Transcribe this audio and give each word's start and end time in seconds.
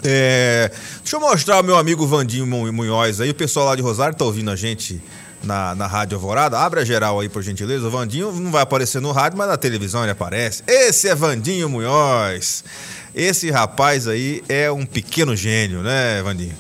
É, 0.07 0.71
deixa 1.01 1.17
eu 1.17 1.21
mostrar 1.21 1.61
o 1.61 1.63
meu 1.63 1.77
amigo 1.77 2.07
Vandinho 2.07 2.47
Munhoz 2.47 3.23
aí. 3.23 3.31
O 3.31 3.35
pessoal 3.35 3.67
lá 3.67 3.75
de 3.75 3.81
Rosário 3.81 4.15
tá 4.15 4.25
ouvindo 4.25 4.51
a 4.51 4.57
gente 4.57 5.03
na, 5.43 5.75
na 5.75 5.87
Rádio 5.87 6.17
Alvorada. 6.17 6.59
Abre 6.59 6.81
a 6.81 6.85
geral 6.85 7.21
aí, 7.21 7.29
por 7.29 7.43
gentileza. 7.43 7.87
O 7.87 7.91
Vandinho 7.91 8.31
não 8.33 8.51
vai 8.51 8.63
aparecer 8.63 9.01
no 9.01 9.13
rádio, 9.13 9.39
mas 9.39 9.49
na 9.49 9.57
televisão 9.57 10.03
ele 10.03 10.13
aparece. 10.13 10.63
Esse 10.67 11.09
é 11.09 11.15
Vandinho 11.15 11.71
Munhoz. 11.71 12.65
Esse 13.15 13.51
rapaz 13.51 14.07
aí 14.07 14.43
é 14.49 14.71
um 14.71 14.85
pequeno 14.85 15.35
gênio, 15.35 15.83
né, 15.83 16.23
Vandinho? 16.23 16.55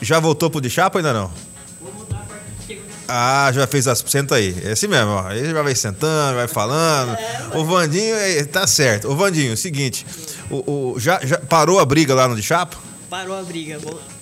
Já 0.00 0.18
voltou 0.18 0.48
pro 0.48 0.60
de 0.60 0.70
chapa 0.70 1.00
ainda 1.00 1.12
não? 1.12 1.30
Ah, 3.08 3.50
já 3.52 3.66
fez 3.66 3.86
as. 3.86 4.02
Senta 4.06 4.36
aí. 4.36 4.56
É 4.64 4.72
assim 4.72 4.86
mesmo, 4.86 5.10
ó. 5.10 5.30
Ele 5.32 5.50
já 5.50 5.62
vai 5.62 5.74
sentando, 5.74 6.36
vai 6.36 6.48
falando. 6.48 7.14
O 7.54 7.64
Vandinho, 7.64 8.14
é, 8.14 8.42
tá 8.44 8.66
certo. 8.66 9.08
O 9.08 9.16
Vandinho, 9.16 9.54
seguinte. 9.54 10.06
O, 10.52 10.92
o, 10.92 11.00
já, 11.00 11.18
já 11.24 11.38
parou 11.38 11.80
a 11.80 11.84
briga 11.84 12.14
lá 12.14 12.28
no 12.28 12.36
de 12.36 12.42
chapa? 12.42 12.76
Parou 13.08 13.38
a 13.38 13.42
briga. 13.42 13.78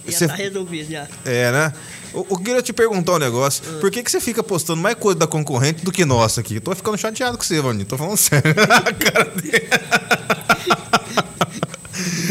Já 0.07 0.13
você... 0.13 0.29
tá 0.29 0.35
resolvido 0.35 0.91
já. 0.91 1.09
É, 1.25 1.51
né? 1.51 1.73
Eu, 2.15 2.27
eu 2.31 2.39
queria 2.39 2.63
te 2.63 2.73
perguntar 2.73 3.15
um 3.15 3.19
negócio. 3.19 3.65
Hum. 3.69 3.81
Por 3.81 3.91
que, 3.91 4.03
que 4.03 4.11
você 4.11 4.21
fica 4.21 4.43
postando 4.43 4.81
mais 4.81 4.95
coisa 4.95 5.19
da 5.19 5.27
concorrente 5.27 5.85
do 5.85 5.91
que 5.91 6.05
nossa 6.05 6.41
aqui? 6.41 6.57
Eu 6.57 6.61
tô 6.61 6.75
ficando 6.75 6.97
chateado 6.97 7.37
com 7.37 7.43
você, 7.43 7.61
Vandinho. 7.61 7.85
Tô 7.87 7.99
falando 7.99 8.17
sério. 8.17 8.55
a 8.63 8.93
cara 8.93 9.25
dele. 9.25 9.69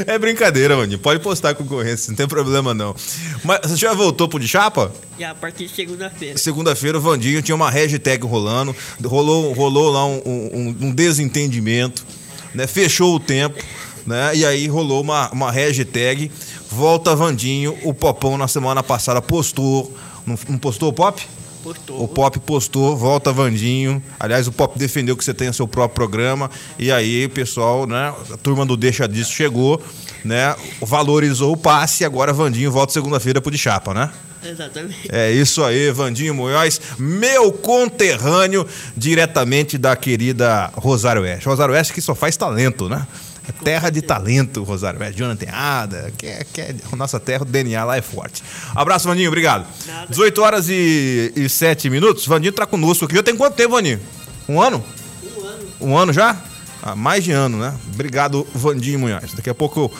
É 0.08 0.17
brincadeira, 0.17 0.75
mano. 0.75 0.97
Pode 0.97 1.22
postar 1.22 1.53
concorrência, 1.53 2.09
não 2.09 2.16
tem 2.16 2.28
problema 2.28 2.73
não. 2.73 2.95
Mas 3.44 3.59
você 3.63 3.75
já 3.75 3.94
voltou 3.94 4.28
pro 4.28 4.39
de 4.39 4.47
chapa? 4.47 4.91
Já, 5.19 5.31
a 5.31 5.36
partir 5.36 5.67
de 5.67 5.75
segunda-feira. 5.75 6.38
Segunda-feira 6.38 6.97
o 6.97 7.02
Vandinho 7.02 7.41
tinha 7.41 7.53
uma 7.53 7.69
hashtag 7.69 8.25
rolando, 8.25 8.75
rolou, 9.03 9.53
rolou 9.53 9.91
lá 9.91 10.06
um, 10.06 10.22
um, 10.25 10.75
um 10.81 10.91
desentendimento, 10.91 12.06
né? 12.53 12.66
Fechou 12.66 13.16
o 13.16 13.19
tempo, 13.19 13.61
né? 14.05 14.36
E 14.36 14.45
aí 14.45 14.67
rolou 14.67 15.02
uma, 15.02 15.30
uma 15.31 15.52
hashtag 15.52 16.31
Volta 16.69 17.16
Vandinho. 17.16 17.78
O 17.83 17.94
Popão 17.94 18.38
na 18.38 18.47
semana 18.47 18.83
passada 18.83 19.22
postou. 19.22 19.94
Não, 20.25 20.38
não 20.47 20.58
postou 20.58 20.89
o 20.89 20.94
Pop? 20.94 21.22
Postou. 21.64 22.03
O 22.03 22.08
Pop 22.08 22.39
postou, 22.39 22.95
volta 22.95 23.33
Vandinho. 23.33 24.02
Aliás, 24.19 24.47
o 24.47 24.52
Pop 24.52 24.78
defendeu 24.78 25.17
que 25.17 25.23
você 25.23 25.33
tenha 25.33 25.52
seu 25.52 25.67
próprio 25.67 25.95
programa. 25.95 26.50
E 26.78 26.91
aí, 26.91 27.28
pessoal, 27.28 27.86
né? 27.86 28.14
A 28.31 28.38
turma 28.38 28.66
do 28.66 28.78
Deixa 28.78 29.07
Disso 29.07 29.31
chegou, 29.31 29.81
né? 30.23 30.56
Valorizou 30.81 31.52
o 31.52 31.57
passe. 31.57 32.06
Agora 32.06 32.31
Vandinho 32.31 32.72
volta 32.72 32.94
segunda-feira 32.94 33.41
pro 33.41 33.52
de 33.52 33.57
chapa, 33.57 33.94
né? 33.94 34.09
Exatamente. 34.44 35.09
É 35.12 35.31
isso 35.31 35.63
aí, 35.63 35.91
Vandinho 35.91 36.34
Munhoz, 36.34 36.79
meu 36.97 37.52
conterrâneo, 37.52 38.66
diretamente 38.96 39.78
da 39.78 39.96
querida 39.96 40.72
Rosário 40.75 41.23
Oeste. 41.23 41.46
Rosário 41.46 41.73
Oeste 41.73 41.94
que 41.94 42.02
só 42.02 42.16
faz 42.16 42.38
talento, 42.38 42.88
né? 42.88 43.06
É 43.49 43.63
terra 43.63 43.89
de 43.89 44.01
talento, 44.01 44.63
Rosário. 44.63 45.01
É 45.01 45.11
Jonathan 45.11 45.51
Ada, 45.51 46.13
que 46.15 46.27
é, 46.27 46.45
que 46.53 46.61
é 46.61 46.75
a 46.91 46.95
nossa 46.95 47.19
terra, 47.19 47.41
o 47.41 47.45
DNA 47.45 47.83
lá 47.83 47.97
é 47.97 48.01
forte. 48.01 48.43
Abraço, 48.75 49.07
Vaninho, 49.07 49.27
obrigado. 49.27 49.65
Nada. 49.87 50.07
18 50.09 50.41
horas 50.41 50.69
e, 50.69 51.33
e 51.35 51.49
7 51.49 51.89
minutos. 51.89 52.27
Vaninho 52.27 52.53
tá 52.53 52.65
conosco 52.65 53.05
aqui. 53.05 53.15
Já 53.15 53.23
tem 53.23 53.35
quanto 53.35 53.55
tempo, 53.55 53.71
Vaninho? 53.73 53.99
Um 54.47 54.61
ano? 54.61 54.83
Um 55.23 55.45
ano. 55.45 55.67
Um 55.81 55.97
ano 55.97 56.13
já? 56.13 56.37
Ah, 56.81 56.95
mais 56.95 57.23
de 57.23 57.31
ano, 57.31 57.57
né? 57.57 57.75
Obrigado, 57.93 58.47
Vandinho 58.53 58.99
Munhoz. 58.99 59.33
Daqui 59.33 59.49
a 59.49 59.55
pouco 59.55 59.91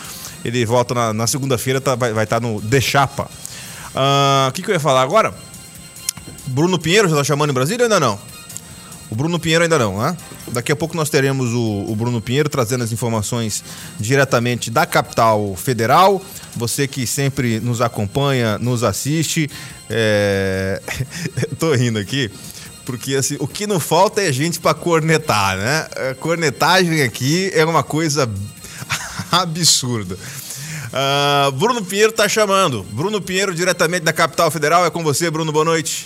ele 0.45 0.66
volta 0.66 0.93
na, 0.93 1.13
na 1.13 1.27
segunda-feira, 1.27 1.81
tá, 1.81 1.95
vai 1.95 2.11
estar 2.11 2.27
tá 2.27 2.39
no 2.39 2.61
De 2.61 2.79
Chapa. 2.79 3.29
Ah, 3.95 4.47
o 4.49 4.53
que, 4.53 4.61
que 4.61 4.69
eu 4.69 4.73
ia 4.73 4.79
falar 4.79 5.01
agora? 5.01 5.33
Bruno 6.45 6.79
Pinheiro 6.79 7.09
já 7.09 7.16
tá 7.16 7.23
chamando 7.23 7.49
em 7.49 7.53
Brasília 7.53 7.85
ou 7.85 7.91
ainda 7.91 7.99
não? 7.99 8.19
O 9.09 9.16
Bruno 9.16 9.40
Pinheiro 9.40 9.64
ainda 9.64 9.80
não, 9.80 10.00
né? 10.00 10.16
Daqui 10.50 10.72
a 10.72 10.75
pouco 10.75 10.96
nós 10.96 11.09
teremos 11.09 11.52
o, 11.52 11.86
o, 11.88 11.96
Bruno 11.96 12.22
Pinheiro 12.22 12.47
trazendo 12.47 12.84
as 12.84 12.92
informações 12.92 13.64
diretamente 14.00 14.70
da 14.70 14.86
capital 14.86 15.56
federal. 15.56 16.22
Você 16.56 16.88
que 16.88 17.08
sempre 17.08 17.59
nos 17.59 17.81
acompanha, 17.81 18.59
nos 18.59 18.84
assiste. 18.84 19.50
É... 19.90 20.80
Tô 21.58 21.74
rindo 21.74 21.97
aqui, 21.97 22.30
porque 22.86 23.16
assim, 23.16 23.38
o 23.40 23.47
que 23.47 23.66
não 23.66 23.80
falta 23.80 24.22
é 24.22 24.31
gente 24.31 24.59
para 24.59 24.75
cornetar, 24.75 25.58
né? 25.58 25.88
A 26.12 26.16
cornetagem 26.16 27.02
aqui 27.02 27.50
é 27.53 27.66
uma 27.66 27.84
coisa 27.84 28.30
absurda. 29.31 30.18
Uh, 30.90 31.52
Bruno 31.53 31.84
Pinheiro 31.84 32.12
tá 32.12 32.28
chamando. 32.28 32.84
Bruno 32.91 33.22
Pinheiro, 33.22 33.56
diretamente 33.56 34.03
da 34.03 34.14
capital 34.14 34.50
federal. 34.52 34.86
É 34.86 34.90
com 34.90 35.03
você, 35.03 35.30
Bruno. 35.30 35.52
Boa 35.52 35.66
noite. 35.66 36.06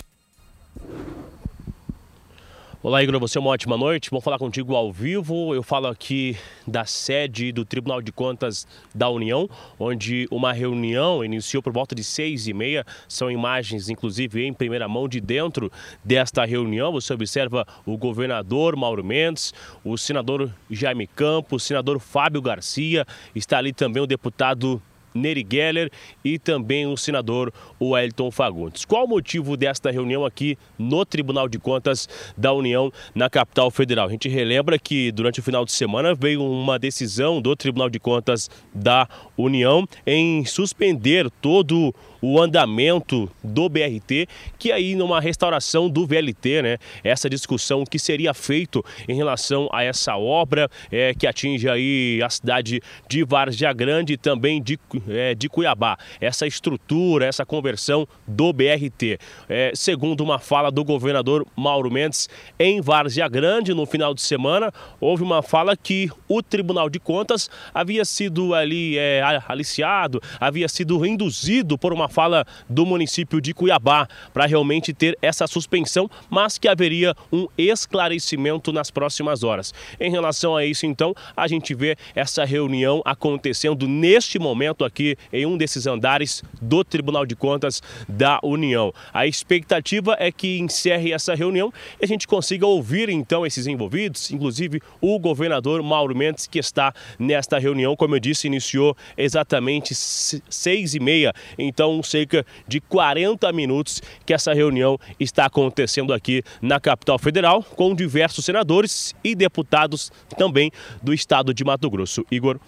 Olá, 2.86 3.02
Igor, 3.02 3.18
você 3.18 3.38
é 3.38 3.42
uma 3.42 3.52
ótima 3.52 3.78
noite. 3.78 4.10
Vamos 4.10 4.26
falar 4.26 4.38
contigo 4.38 4.76
ao 4.76 4.92
vivo. 4.92 5.56
Eu 5.56 5.64
falo 5.64 5.88
aqui 5.88 6.36
da 6.68 6.84
sede 6.84 7.50
do 7.54 7.64
Tribunal 7.64 8.02
de 8.02 8.12
Contas 8.12 8.68
da 8.94 9.08
União, 9.08 9.50
onde 9.80 10.28
uma 10.30 10.52
reunião 10.52 11.24
iniciou 11.24 11.64
por 11.64 11.72
volta 11.72 11.96
de 11.96 12.04
seis 12.04 12.46
e 12.46 12.54
meia. 12.54 12.86
São 13.08 13.32
imagens, 13.32 13.88
inclusive, 13.88 14.46
em 14.46 14.52
primeira 14.52 14.86
mão 14.86 15.08
de 15.08 15.22
dentro 15.22 15.72
desta 16.04 16.44
reunião. 16.44 16.92
Você 16.92 17.14
observa 17.14 17.66
o 17.86 17.96
governador 17.96 18.76
Mauro 18.76 19.02
Mendes, 19.02 19.54
o 19.82 19.98
senador 19.98 20.54
Jaime 20.70 21.08
Campos, 21.08 21.64
o 21.64 21.66
senador 21.66 22.02
Fábio 22.02 22.42
Garcia, 22.42 23.08
está 23.34 23.60
ali 23.60 23.72
também 23.72 24.04
o 24.04 24.08
deputado 24.08 24.82
Neri 25.14 25.46
Geller 25.50 25.92
e 26.24 26.40
também 26.40 26.86
o 26.86 26.98
senador 26.98 27.54
Wellington 27.82 28.32
Fagundes. 28.32 28.86
Qual 28.86 29.06
o 29.06 29.08
motivo 29.08 29.56
desta 29.58 29.92
reunião 29.92 30.26
aqui 30.26 30.58
no 30.78 31.06
Tribunal 31.06 31.48
de 31.48 31.60
Contas 31.60 32.08
da 32.38 32.54
União 32.54 32.92
na 33.14 33.30
capital 33.30 33.70
federal? 33.70 34.08
A 34.08 34.12
gente 34.12 34.30
relembra 34.30 34.78
que 34.80 35.12
durante 35.12 35.40
o 35.40 35.44
final 35.44 35.66
de 35.66 35.72
semana 35.72 36.16
veio 36.16 36.44
uma 36.44 36.80
decisão 36.80 37.42
do 37.42 37.56
Tribunal 37.56 37.90
de 37.90 38.00
Contas 38.00 38.50
da 38.74 39.08
União 39.38 39.88
em 40.06 40.46
suspender 40.46 41.30
todo 41.42 41.90
o 41.90 41.94
andamento 42.40 43.30
do 43.44 43.68
BRT, 43.68 44.28
que 44.58 44.72
aí 44.72 44.96
numa 44.96 45.20
restauração 45.20 45.90
do 45.90 46.08
VLT, 46.08 46.62
né? 46.62 46.78
Essa 47.04 47.30
discussão 47.30 47.84
que 47.84 48.00
seria 48.00 48.34
feito 48.34 48.84
em 49.08 49.16
relação 49.16 49.70
a 49.74 49.84
essa 49.84 50.16
obra 50.16 50.70
é, 50.92 51.14
que 51.14 51.28
atinge 51.28 51.68
aí 51.68 52.22
a 52.24 52.30
cidade 52.30 52.82
de 53.10 53.24
Várzea 53.24 53.74
Grande 53.74 54.14
e 54.14 54.18
também 54.18 54.62
de, 54.62 54.80
é, 55.10 55.36
de 55.36 55.50
Cuiabá. 55.50 55.98
Essa 56.22 56.48
estrutura, 56.48 57.26
essa 57.26 57.46
conversão 57.46 58.08
do 58.28 58.54
BRT. 58.54 59.20
É, 59.50 59.72
segundo 59.76 60.22
uma 60.22 60.40
fala 60.40 60.72
do 60.72 60.84
governador 60.84 61.46
Mauro 61.56 61.92
Mendes, 61.92 62.30
em 62.58 62.82
Várzea 62.82 63.28
Grande, 63.28 63.74
no 63.74 63.86
final 63.86 64.14
de 64.14 64.22
semana, 64.22 64.72
houve 65.00 65.24
uma 65.24 65.42
fala 65.42 65.76
que 65.76 66.10
o 66.28 66.42
Tribunal 66.42 66.90
de 66.90 67.00
Contas 67.00 67.50
havia 67.74 68.06
sido 68.06 68.54
ali 68.54 68.98
é, 68.98 69.22
aliciado, 69.48 70.22
havia 70.40 70.68
sido 70.70 71.06
induzido 71.06 71.78
por 71.78 71.92
uma 71.92 72.08
fala 72.14 72.46
do 72.70 72.86
município 72.86 73.42
de 73.42 73.54
Cuiabá 73.54 74.08
para 74.32 74.46
realmente 74.46 74.94
ter 74.94 75.18
essa 75.22 75.48
suspensão, 75.48 76.10
mas 76.30 76.58
que 76.60 76.68
haveria 76.68 77.16
um 77.32 77.48
esclarecimento 77.58 78.72
nas 78.72 78.92
próximas 78.92 79.44
horas. 79.44 79.74
Em 80.00 80.12
relação 80.12 80.56
a 80.56 80.64
isso, 80.64 80.86
então, 80.86 81.16
a 81.36 81.48
gente 81.48 81.74
vê 81.74 81.98
essa 82.14 82.46
reunião 82.46 83.02
acontecendo 83.04 83.88
neste 83.88 84.38
momento 84.38 84.86
aqui 84.86 85.18
em 85.32 85.46
um 85.46 85.58
desses 85.58 85.88
andares 85.88 86.44
do 86.62 86.84
Tribunal 86.84 87.26
de 87.26 87.36
Contas 87.36 87.82
da 88.08 88.40
União. 88.44 88.94
A 89.12 89.26
expectativa 89.26 90.16
é 90.20 90.32
que 90.32 90.60
encerre 90.60 91.12
essa 91.12 91.34
reunião 91.34 91.74
e 92.00 92.06
a 92.06 92.08
gente 92.08 92.28
consiga 92.28 92.68
ouvir 92.68 93.10
então 93.10 93.46
esses 93.46 93.66
envolvidos, 93.66 94.30
inclusive 94.32 94.82
o 95.02 95.18
governador 95.18 95.82
Mauro 95.82 96.16
Mendes, 96.16 96.46
que 96.46 96.60
está 96.60 96.94
nesta 97.18 97.58
reunião, 97.58 97.96
como 97.96 98.16
eu 98.16 98.20
disse, 98.20 98.46
iniciou 98.46 98.96
exatamente 99.18 99.96
seis 99.96 100.94
e 100.94 101.00
meia. 101.00 101.34
Então 101.58 102.03
cerca 102.06 102.46
de 102.68 102.80
40 102.80 103.52
minutos 103.52 104.02
que 104.26 104.34
essa 104.34 104.54
reunião 104.54 105.00
está 105.20 105.46
acontecendo 105.46 106.14
aqui 106.14 106.44
na 106.62 106.80
capital 106.80 107.18
federal, 107.18 107.64
com 107.64 107.96
diversos 107.96 108.46
senadores 108.46 109.14
e 109.24 109.36
deputados 109.36 110.12
também 110.38 110.72
do 111.02 111.14
estado 111.14 111.54
de 111.54 111.64
Mato 111.64 111.90
Grosso. 111.90 112.26
Igor. 112.32 112.60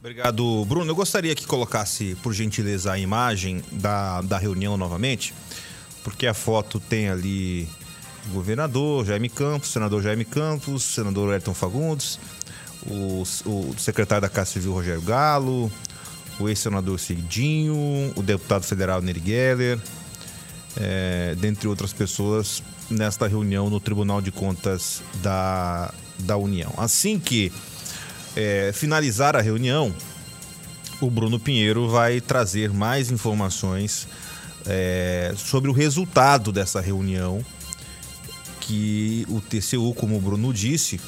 Obrigado, 0.00 0.64
Bruno. 0.66 0.90
Eu 0.90 0.94
gostaria 0.94 1.34
que 1.34 1.46
colocasse, 1.46 2.14
por 2.22 2.34
gentileza, 2.34 2.92
a 2.92 2.98
imagem 2.98 3.62
da, 3.72 4.20
da 4.20 4.36
reunião 4.36 4.76
novamente, 4.76 5.32
porque 6.02 6.26
a 6.26 6.34
foto 6.34 6.78
tem 6.78 7.08
ali 7.08 7.66
o 8.28 8.34
governador 8.34 9.06
Jaime 9.06 9.30
Campos, 9.30 9.70
senador 9.70 10.02
Jaime 10.02 10.26
Campos, 10.26 10.82
senador 10.82 11.32
Ayrton 11.32 11.54
Fagundes, 11.54 12.18
o, 12.86 13.22
o 13.46 13.74
secretário 13.78 14.20
da 14.22 14.28
Casa 14.28 14.50
Civil 14.50 14.72
Rogério 14.72 15.00
Galo, 15.00 15.72
o 16.38 16.48
ex-senador 16.48 16.98
Cidinho, 16.98 18.12
o 18.16 18.22
deputado 18.22 18.64
federal 18.64 19.00
Neri 19.00 19.22
Geller, 19.24 19.78
é, 20.76 21.34
dentre 21.38 21.68
outras 21.68 21.92
pessoas, 21.92 22.62
nesta 22.90 23.26
reunião 23.26 23.70
no 23.70 23.80
Tribunal 23.80 24.20
de 24.20 24.30
Contas 24.30 25.02
da, 25.22 25.92
da 26.18 26.36
União. 26.36 26.72
Assim 26.76 27.18
que 27.18 27.52
é, 28.36 28.72
finalizar 28.74 29.36
a 29.36 29.40
reunião, 29.40 29.94
o 31.00 31.10
Bruno 31.10 31.38
Pinheiro 31.38 31.88
vai 31.88 32.20
trazer 32.20 32.72
mais 32.72 33.10
informações 33.10 34.08
é, 34.66 35.32
sobre 35.36 35.70
o 35.70 35.72
resultado 35.72 36.50
dessa 36.50 36.80
reunião 36.80 37.44
que 38.60 39.26
o 39.28 39.40
TCU, 39.40 39.92
como 39.94 40.16
o 40.16 40.20
Bruno 40.20 40.52
disse, 40.52 40.98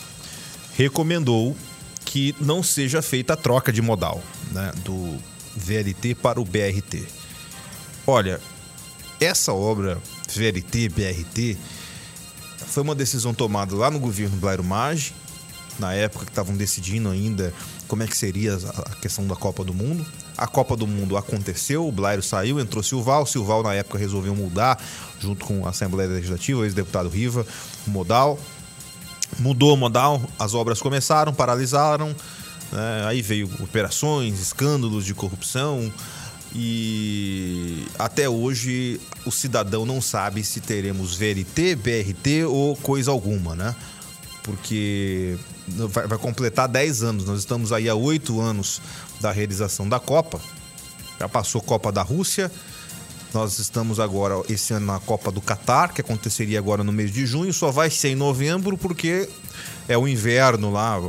recomendou 0.77 1.57
que 2.07 2.35
não 2.41 2.63
seja 2.63 3.03
feita 3.03 3.35
a 3.35 3.37
troca 3.37 3.71
de 3.71 3.83
modal 3.83 4.23
né, 4.53 4.73
do 4.85 5.19
VLT 5.55 6.15
para 6.15 6.41
o 6.41 6.45
BRT. 6.45 7.05
Olha, 8.07 8.41
essa 9.21 9.53
obra 9.53 9.99
VLT-BRT 10.33 11.59
foi 12.69 12.83
uma 12.83 12.95
decisão 12.95 13.35
tomada 13.35 13.75
lá 13.75 13.91
no 13.91 13.99
governo 13.99 14.37
Blairo 14.37 14.63
Maggi, 14.63 15.13
na 15.79 15.93
época 15.93 16.25
que 16.25 16.31
estavam 16.31 16.57
decidindo 16.57 17.11
ainda 17.11 17.53
como 17.89 18.03
é 18.03 18.07
que 18.07 18.17
seria 18.17 18.55
a 18.55 18.95
questão 18.97 19.27
da 19.27 19.35
Copa 19.35 19.65
do 19.65 19.75
Mundo. 19.75 20.07
A 20.37 20.47
Copa 20.47 20.77
do 20.77 20.87
Mundo 20.87 21.17
aconteceu, 21.17 21.87
o 21.87 21.93
Blairo 21.93 22.23
saiu, 22.23 22.61
entrou 22.61 22.83
Silval. 22.83 23.27
Silval, 23.27 23.63
na 23.63 23.75
época, 23.75 23.99
resolveu 23.99 24.35
mudar, 24.35 24.83
junto 25.19 25.45
com 25.45 25.67
a 25.67 25.71
Assembleia 25.71 26.11
Legislativa, 26.11 26.61
o 26.61 26.65
ex-deputado 26.65 27.09
Riva, 27.09 27.47
o 27.87 27.91
modal. 27.91 28.39
Mudou 29.39 29.75
o 29.75 29.77
modal, 29.77 30.23
as 30.39 30.55
obras 30.55 30.81
começaram, 30.81 31.33
paralisaram. 31.33 32.15
Né? 32.73 33.05
Aí 33.07 33.23
veio 33.23 33.51
operações, 33.61 34.41
escândalos 34.41 35.05
de 35.05 35.15
corrupção. 35.15 35.93
E 36.55 37.87
até 37.99 38.29
hoje 38.29 39.01
o 39.27 39.31
cidadão 39.31 39.85
não 39.85 40.01
sabe 40.01 40.43
se 40.43 40.61
teremos 40.61 41.15
VLT, 41.15 41.77
BRT 41.77 42.45
ou 42.47 42.75
coisa 42.77 43.11
alguma, 43.11 43.55
né? 43.55 43.77
Porque 44.43 45.37
vai, 45.67 46.07
vai 46.07 46.19
completar 46.19 46.69
10 46.69 47.03
anos. 47.03 47.25
Nós 47.27 47.41
estamos 47.41 47.73
aí 47.73 47.89
há 47.89 47.95
8 47.95 48.41
anos 48.41 48.81
da 49.21 49.33
realização 49.33 49.89
da 49.89 50.01
Copa. 50.01 50.41
Já 51.19 51.29
passou 51.29 51.61
Copa 51.61 51.93
da 51.93 52.03
Rússia. 52.03 52.51
Nós 53.35 53.59
estamos 53.59 54.01
agora, 54.01 54.43
esse 54.49 54.73
ano, 54.73 54.87
na 54.87 54.99
Copa 54.99 55.31
do 55.31 55.41
Catar, 55.41 55.93
que 55.93 56.01
aconteceria 56.01 56.59
agora 56.59 56.83
no 56.83 56.93
mês 56.93 57.13
de 57.13 57.27
junho. 57.27 57.53
Só 57.53 57.71
vai 57.71 57.91
ser 57.91 58.09
em 58.09 58.15
novembro, 58.15 58.79
porque 58.79 59.29
é 59.89 59.99
o 59.99 60.09
inverno 60.09 60.71
lá, 60.71 61.01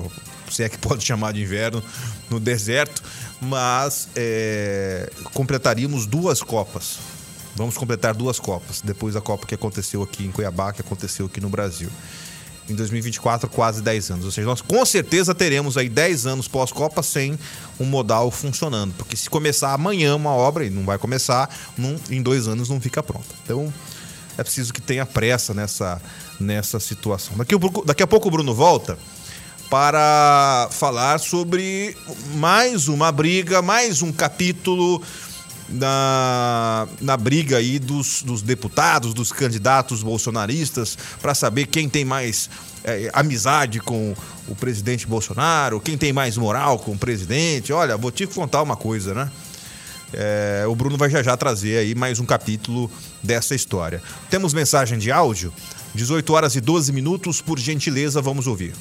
se 0.52 0.64
é 0.64 0.70
que 0.70 0.78
pode 0.78 1.04
chamar 1.06 1.34
de 1.34 1.42
inverno, 1.42 1.82
no 2.30 2.40
deserto. 2.40 3.02
Mas 3.40 4.10
é, 4.16 5.12
completaríamos 5.34 6.06
duas 6.06 6.42
Copas. 6.42 7.00
Vamos 7.56 7.78
completar 7.78 8.14
duas 8.14 8.40
Copas, 8.40 8.82
depois 8.82 9.14
da 9.14 9.22
Copa 9.22 9.48
que 9.48 9.56
aconteceu 9.56 10.04
aqui 10.04 10.26
em 10.26 10.32
Cuiabá, 10.32 10.74
que 10.74 10.82
aconteceu 10.82 11.26
aqui 11.28 11.40
no 11.40 11.50
Brasil 11.50 11.90
em 12.70 12.76
2024 12.76 13.50
quase 13.50 13.82
10 13.82 14.12
anos. 14.12 14.26
Ou 14.26 14.32
seja, 14.32 14.48
nós 14.48 14.62
com 14.62 14.86
certeza 14.86 15.34
teremos 15.34 15.78
aí 15.78 15.90
10 15.90 16.26
anos 16.26 16.48
pós-Copa 16.48 17.02
sem 17.02 17.38
um 17.80 17.86
modal 17.86 18.30
funcionando. 18.32 18.94
Porque 18.94 19.16
se 19.16 19.30
começar 19.30 19.74
amanhã 19.74 20.16
uma 20.16 20.32
obra, 20.32 20.66
e 20.66 20.70
não 20.70 20.86
vai 20.86 20.98
começar, 20.98 21.50
num, 21.78 21.98
em 22.10 22.22
dois 22.22 22.48
anos 22.48 22.70
não 22.70 22.80
fica 22.80 23.02
pronta. 23.02 23.28
Então 23.44 23.74
é 24.38 24.44
preciso 24.44 24.74
que 24.74 24.82
tenha 24.82 25.06
pressa 25.06 25.54
nessa, 25.54 26.02
nessa 26.40 26.80
situação. 26.80 27.36
Daqui, 27.38 27.56
daqui 27.86 28.04
a 28.04 28.08
pouco 28.08 28.28
o 28.28 28.32
Bruno 28.32 28.54
volta 28.54 28.98
para 29.70 30.70
falar 30.72 31.20
sobre 31.20 31.98
mais 32.36 32.88
uma 32.88 33.12
briga, 33.12 33.62
mais 33.62 34.02
um 34.02 34.12
capítulo 34.14 35.02
na, 35.70 36.88
na 37.02 37.18
briga 37.18 37.58
aí 37.58 37.80
dos, 37.80 38.24
dos 38.24 38.42
deputados, 38.42 39.14
dos 39.14 39.32
candidatos 39.32 40.02
bolsonaristas, 40.02 40.98
para 41.22 41.34
saber 41.36 41.68
quem 41.68 41.90
tem 41.90 42.06
mais 42.06 42.50
é, 42.84 43.10
amizade 43.14 43.80
com 43.80 44.16
o 44.48 44.56
presidente 44.56 45.06
Bolsonaro, 45.06 45.80
quem 45.80 45.98
tem 45.98 46.14
mais 46.14 46.38
moral 46.38 46.80
com 46.80 46.94
o 46.94 46.98
presidente. 46.98 47.74
Olha, 47.74 47.98
vou 47.98 48.12
te 48.12 48.26
contar 48.26 48.62
uma 48.62 48.76
coisa, 48.76 49.14
né? 49.14 49.30
É, 50.14 50.64
o 50.68 50.74
Bruno 50.74 50.98
vai 50.98 51.10
já 51.10 51.22
já 51.22 51.36
trazer 51.36 51.80
aí 51.80 51.94
mais 51.94 52.18
um 52.20 52.26
capítulo 52.26 52.90
dessa 53.22 53.54
história. 53.54 54.02
Temos 54.30 54.54
mensagem 54.54 54.98
de 54.98 55.12
áudio, 55.12 55.54
18 55.94 56.34
horas 56.34 56.56
e 56.56 56.62
12 56.62 56.94
minutos, 56.94 57.42
por 57.42 57.60
gentileza, 57.60 58.22
vamos 58.22 58.48
ouvir. 58.48 58.74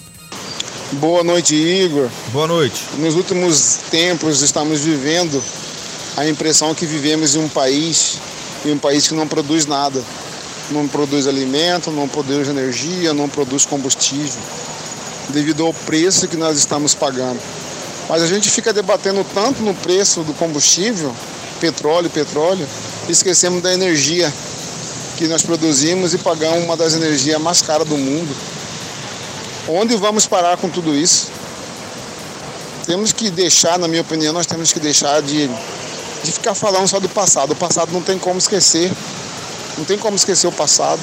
Boa 0.92 1.24
noite, 1.24 1.56
Igor. 1.56 2.08
Boa 2.32 2.46
noite. 2.46 2.80
Nos 2.98 3.16
últimos 3.16 3.78
tempos 3.90 4.40
estamos 4.40 4.82
vivendo 4.84 5.42
a 6.16 6.26
impressão 6.26 6.74
que 6.74 6.86
vivemos 6.86 7.34
em 7.34 7.38
um 7.38 7.48
país, 7.48 8.18
em 8.64 8.72
um 8.72 8.78
país 8.78 9.06
que 9.06 9.14
não 9.14 9.28
produz 9.28 9.66
nada. 9.66 10.02
Não 10.70 10.88
produz 10.88 11.28
alimento, 11.28 11.92
não 11.92 12.08
produz 12.08 12.48
energia, 12.48 13.14
não 13.14 13.28
produz 13.28 13.64
combustível, 13.64 14.40
devido 15.28 15.64
ao 15.64 15.72
preço 15.72 16.26
que 16.26 16.36
nós 16.36 16.58
estamos 16.58 16.92
pagando. 16.92 17.38
Mas 18.08 18.22
a 18.22 18.26
gente 18.26 18.50
fica 18.50 18.72
debatendo 18.72 19.24
tanto 19.32 19.62
no 19.62 19.72
preço 19.74 20.22
do 20.22 20.34
combustível, 20.34 21.14
petróleo, 21.60 22.10
petróleo, 22.10 22.66
esquecemos 23.08 23.62
da 23.62 23.72
energia 23.72 24.32
que 25.16 25.28
nós 25.28 25.42
produzimos 25.42 26.14
e 26.14 26.19
pagamos 26.19 26.64
uma 26.64 26.76
das 26.76 26.94
energias 26.94 27.40
mais 27.40 27.62
caras 27.62 27.86
do 27.86 27.96
mundo. 27.96 28.34
Onde 29.69 29.96
vamos 29.96 30.26
parar 30.26 30.56
com 30.56 30.69
tudo 30.69 30.94
isso? 30.94 31.28
Temos 32.86 33.12
que 33.12 33.30
deixar, 33.30 33.78
na 33.78 33.86
minha 33.86 34.02
opinião, 34.02 34.32
nós 34.32 34.46
temos 34.46 34.72
que 34.72 34.80
deixar 34.80 35.22
de 35.22 35.48
de 36.26 36.32
ficar 36.32 36.55
falando 36.55 36.88
só 36.88 36.99
do 36.99 37.08
passado. 37.08 37.52
O 37.52 37.56
passado 37.56 37.93
não 37.93 38.02
tem 38.02 38.19
como 38.19 38.38
esquecer. 38.38 38.93
Não 39.78 39.84
tem 39.84 39.96
como 39.96 40.17
esquecer 40.17 40.49
o 40.49 40.52
passado. 40.52 41.00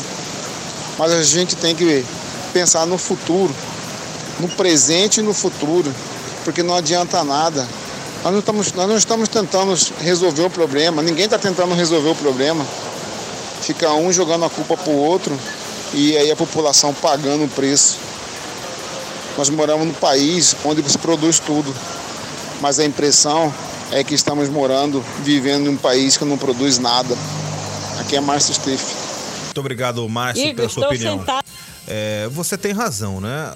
Mas 0.99 1.13
a 1.13 1.23
gente 1.23 1.55
tem 1.55 1.73
que 1.73 2.05
pensar 2.51 2.85
no 2.85 2.97
futuro, 2.97 3.55
no 4.39 4.49
presente 4.49 5.21
e 5.21 5.23
no 5.23 5.33
futuro, 5.33 5.93
porque 6.43 6.61
não 6.61 6.75
adianta 6.75 7.23
nada. 7.23 7.67
Nós 8.21 8.33
não 8.33 8.39
estamos, 8.39 8.73
nós 8.73 8.87
não 8.87 8.97
estamos 8.97 9.29
tentando 9.29 9.73
resolver 9.99 10.43
o 10.43 10.49
problema, 10.49 11.01
ninguém 11.01 11.25
está 11.25 11.39
tentando 11.39 11.73
resolver 11.73 12.09
o 12.09 12.15
problema. 12.15 12.65
Fica 13.61 13.91
um 13.93 14.11
jogando 14.11 14.43
a 14.45 14.49
culpa 14.49 14.75
para 14.75 14.91
o 14.91 14.97
outro 14.97 15.37
e 15.93 16.17
aí 16.17 16.29
a 16.29 16.35
população 16.35 16.93
pagando 16.93 17.45
o 17.45 17.47
preço. 17.47 17.97
Nós 19.37 19.49
moramos 19.49 19.87
num 19.87 19.93
país 19.93 20.55
onde 20.63 20.87
se 20.89 20.97
produz 20.97 21.39
tudo, 21.39 21.73
mas 22.61 22.77
a 22.77 22.85
impressão 22.85 23.53
é 23.93 24.03
que 24.03 24.15
estamos 24.15 24.49
morando, 24.49 25.01
vivendo 25.23 25.67
em 25.67 25.69
um 25.69 25.77
país 25.77 26.17
que 26.17 26.25
não 26.25 26.37
produz 26.37 26.79
nada. 26.79 27.15
Aqui 27.99 28.15
é 28.15 28.21
Márcio 28.21 28.53
Steff. 28.55 28.83
Muito 29.45 29.59
obrigado, 29.59 30.09
Márcio, 30.09 30.43
Igor, 30.43 30.55
pela 30.55 30.69
sua 30.69 30.87
opinião. 30.87 31.23
É, 31.87 32.27
você 32.31 32.57
tem 32.57 32.71
razão, 32.71 33.21
né? 33.21 33.53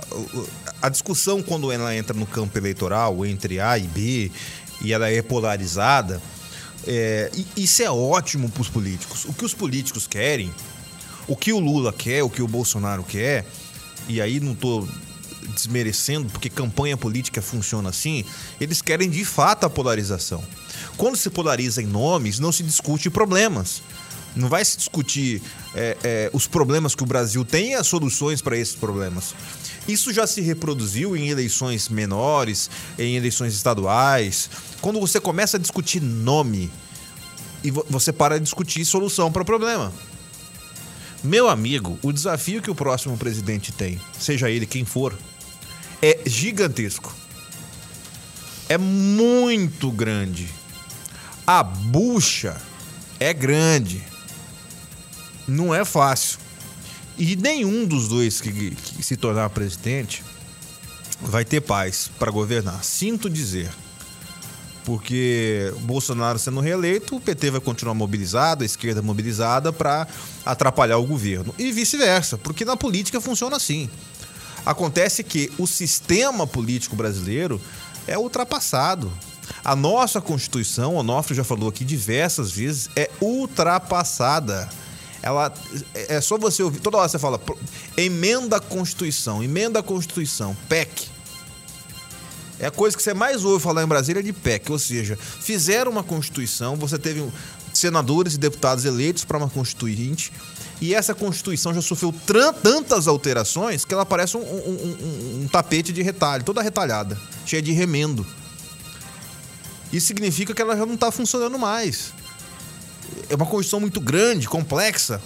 A 0.80 0.90
discussão, 0.90 1.42
quando 1.42 1.72
ela 1.72 1.96
entra 1.96 2.16
no 2.16 2.28
campo 2.28 2.56
eleitoral, 2.56 3.26
entre 3.26 3.60
A 3.60 3.80
e 3.80 3.88
B, 3.88 4.32
e 4.82 4.94
ela 4.94 5.10
é 5.10 5.24
polarizada, 5.24 6.22
é, 6.86 7.32
isso 7.56 7.82
é 7.82 7.90
ótimo 7.90 8.48
para 8.48 8.62
os 8.62 8.70
políticos. 8.70 9.26
O 9.26 9.34
que 9.34 9.44
os 9.44 9.56
políticos 9.56 10.06
querem, 10.06 10.54
o 11.28 11.36
que 11.36 11.52
o 11.52 11.60
Lula 11.60 11.92
quer, 11.92 12.22
o 12.22 12.30
que 12.30 12.44
o 12.44 12.48
Bolsonaro 12.48 13.04
quer, 13.04 13.44
e 14.08 14.22
aí 14.22 14.40
não 14.40 14.52
estou 14.52 14.88
desmerecendo, 15.54 16.30
porque 16.30 16.50
campanha 16.50 16.98
política 16.98 17.42
funciona 17.42 17.90
assim, 17.90 18.24
eles 18.60 18.82
querem 18.82 19.10
de 19.10 19.24
fato 19.26 19.66
a 19.66 19.70
polarização. 19.70 20.44
Quando 20.98 21.16
se 21.16 21.30
polariza 21.30 21.82
em 21.82 21.86
nomes, 21.86 22.40
não 22.40 22.52
se 22.52 22.64
discute 22.64 23.10
problemas. 23.10 23.82
Não 24.36 24.50
vai 24.50 24.64
se 24.64 24.78
discutir 24.78 25.42
é, 25.74 25.98
é, 26.04 26.30
os 26.32 26.46
problemas 26.46 26.94
que 26.94 27.02
o 27.02 27.08
Brasil 27.08 27.44
tem 27.44 27.72
e 27.72 27.76
as 27.76 27.88
soluções 27.88 28.42
para 28.42 28.56
esses 28.56 28.76
problemas. 28.76 29.34
Isso 29.88 30.14
já 30.14 30.28
se 30.28 30.42
reproduziu 30.42 31.16
em 31.16 31.30
eleições 31.30 31.90
menores, 31.90 32.70
em 33.00 33.16
eleições 33.16 33.54
estaduais. 33.54 34.50
Quando 34.80 35.00
você 35.00 35.20
começa 35.20 35.58
a 35.58 35.60
discutir 35.60 36.02
nome 36.02 36.70
e 37.64 37.72
você 37.72 38.14
para 38.14 38.38
de 38.38 38.44
discutir 38.44 38.86
solução 38.86 39.32
para 39.32 39.42
o 39.42 39.46
problema. 39.46 39.92
Meu 41.24 41.50
amigo, 41.50 41.98
o 42.04 42.14
desafio 42.14 42.62
que 42.62 42.70
o 42.70 42.76
próximo 42.76 43.18
presidente 43.18 43.72
tem, 43.72 44.00
seja 44.20 44.52
ele 44.52 44.66
quem 44.66 44.86
for, 44.86 45.18
é 46.02 46.20
gigantesco. 46.26 47.16
É 48.70 48.78
muito 48.78 49.92
grande. 49.92 50.50
A 51.46 51.64
bucha 51.64 52.62
é 53.20 53.34
grande. 53.34 54.04
Não 55.48 55.74
é 55.74 55.86
fácil. 55.86 56.40
E 57.18 57.36
nenhum 57.36 57.86
dos 57.86 58.08
dois 58.08 58.42
que, 58.42 58.72
que 58.72 59.02
se 59.04 59.16
tornar 59.16 59.50
presidente 59.50 60.24
vai 61.22 61.44
ter 61.44 61.62
paz 61.62 62.12
para 62.20 62.30
governar. 62.30 62.84
Sinto 62.84 63.30
dizer. 63.30 63.72
Porque 64.84 65.74
Bolsonaro 65.82 66.40
sendo 66.40 66.62
reeleito, 66.62 67.16
o 67.18 67.20
PT 67.20 67.52
vai 67.52 67.60
continuar 67.60 67.94
mobilizado, 67.94 68.64
a 68.64 68.66
esquerda 68.66 69.02
mobilizada 69.02 69.74
para 69.74 70.08
atrapalhar 70.46 70.98
o 70.98 71.06
governo. 71.06 71.54
E 71.58 71.72
vice-versa, 71.74 72.38
porque 72.38 72.64
na 72.64 72.78
política 72.78 73.20
funciona 73.20 73.58
assim. 73.58 73.90
Acontece 74.68 75.24
que 75.24 75.50
o 75.58 75.66
sistema 75.66 76.46
político 76.46 76.94
brasileiro 76.94 77.62
é 78.06 78.18
ultrapassado. 78.18 79.10
A 79.64 79.78
nossa 79.78 80.20
Constituição, 80.20 80.96
o 80.96 80.98
Onofre 80.98 81.34
já 81.34 81.44
falou 81.46 81.70
aqui 81.70 81.86
diversas 81.86 82.52
vezes, 82.52 82.90
é 82.94 83.10
ultrapassada. 83.22 84.68
Ela 85.24 85.54
é, 85.96 86.16
é 86.16 86.22
só 86.22 86.38
você 86.38 86.62
ouvir, 86.62 86.82
toda 86.82 86.98
hora 86.98 87.08
você 87.08 87.18
fala 87.18 87.40
emenda 87.96 88.58
a 88.58 88.60
Constituição, 88.60 89.42
emenda 89.42 89.80
a 89.80 89.84
Constituição, 89.84 90.54
PEC. 90.68 91.08
É 92.60 92.66
a 92.66 92.72
coisa 92.72 92.98
que 92.98 93.02
você 93.02 93.14
mais 93.14 93.46
ouve 93.46 93.64
falar 93.64 93.84
em 93.84 93.88
Brasília 93.88 94.22
de 94.22 94.34
PEC, 94.34 94.70
ou 94.70 94.80
seja, 94.80 95.18
fizeram 95.40 95.94
uma 95.94 96.04
Constituição, 96.04 96.76
você 96.76 96.98
teve 96.98 97.26
senadores 97.74 98.34
e 98.34 98.38
deputados 98.38 98.84
eleitos 98.84 99.24
para 99.24 99.38
uma 99.38 99.50
Constituinte, 99.50 100.34
e 100.80 100.94
essa 100.94 101.16
Constituição 101.16 101.74
já 101.74 101.82
sofreu 101.82 102.14
tantas 102.62 103.08
alterações 103.08 103.84
que 103.84 103.94
ela 103.94 104.06
parece 104.06 104.38
um, 104.38 104.42
um, 104.42 104.44
um, 104.44 105.42
um 105.44 105.48
tapete 105.48 105.92
de 105.92 106.02
retalho, 106.02 106.44
toda 106.44 106.62
retalhada, 106.62 107.20
cheia 107.46 107.62
de 107.62 107.72
remendo. 107.72 108.26
Isso 109.92 110.08
significa 110.08 110.54
que 110.54 110.62
ela 110.62 110.76
já 110.76 110.86
não 110.86 110.94
está 110.94 111.12
funcionando 111.12 111.58
mais. 111.58 112.14
É 113.30 113.36
uma 113.36 113.46
Constituição 113.46 113.80
muito 113.80 114.00
grande, 114.00 114.48
complexa, 114.48 115.22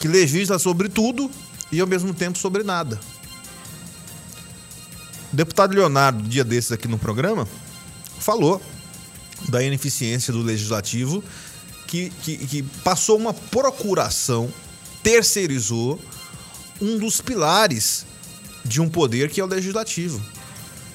que 0.00 0.08
legisla 0.08 0.58
sobre 0.58 0.88
tudo 0.88 1.30
e 1.70 1.80
ao 1.80 1.86
mesmo 1.86 2.12
tempo 2.12 2.38
sobre 2.38 2.62
nada. 2.62 2.98
O 5.32 5.36
deputado 5.36 5.74
Leonardo, 5.74 6.22
dia 6.22 6.44
desses 6.44 6.72
aqui 6.72 6.88
no 6.88 6.98
programa, 6.98 7.46
falou 8.18 8.60
da 9.48 9.62
ineficiência 9.62 10.32
do 10.32 10.42
legislativo 10.42 11.22
que, 11.86 12.10
que, 12.22 12.36
que 12.38 12.62
passou 12.82 13.16
uma 13.16 13.32
procuração, 13.32 14.52
terceirizou 15.06 16.00
um 16.80 16.98
dos 16.98 17.20
pilares 17.20 18.04
de 18.64 18.80
um 18.80 18.88
poder 18.88 19.30
que 19.30 19.40
é 19.40 19.44
o 19.44 19.46
legislativo. 19.46 20.20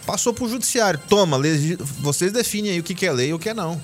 Passou 0.06 0.34
para 0.34 0.44
o 0.44 0.50
judiciário. 0.50 1.00
Toma, 1.08 1.40
vocês 2.00 2.34
definem 2.34 2.72
aí 2.72 2.80
o 2.82 2.84
que 2.84 3.06
é 3.06 3.12
lei 3.14 3.30
e 3.30 3.34
o 3.34 3.40
que 3.40 3.48
é 3.48 3.54
não. 3.54 3.82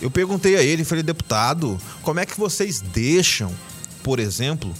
Eu 0.00 0.10
perguntei 0.10 0.56
a 0.56 0.62
ele, 0.62 0.82
falei, 0.82 1.02
deputado, 1.02 1.78
como 2.00 2.20
é 2.20 2.24
que 2.24 2.40
vocês 2.40 2.80
deixam, 2.80 3.54
por 4.02 4.18
exemplo, 4.18 4.74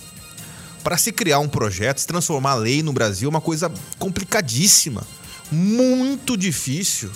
para 0.83 0.97
se 0.97 1.13
criar 1.13 1.39
um 1.39 1.49
projeto, 1.49 1.99
se 1.99 2.07
transformar 2.07 2.53
a 2.53 2.55
lei 2.55 2.83
no 2.83 2.95
Brasil, 2.95 3.29
uma 3.29 3.43
coisa 3.43 3.71
complicadíssima, 3.99 5.07
muito 5.51 6.39
difícil. 6.39 7.11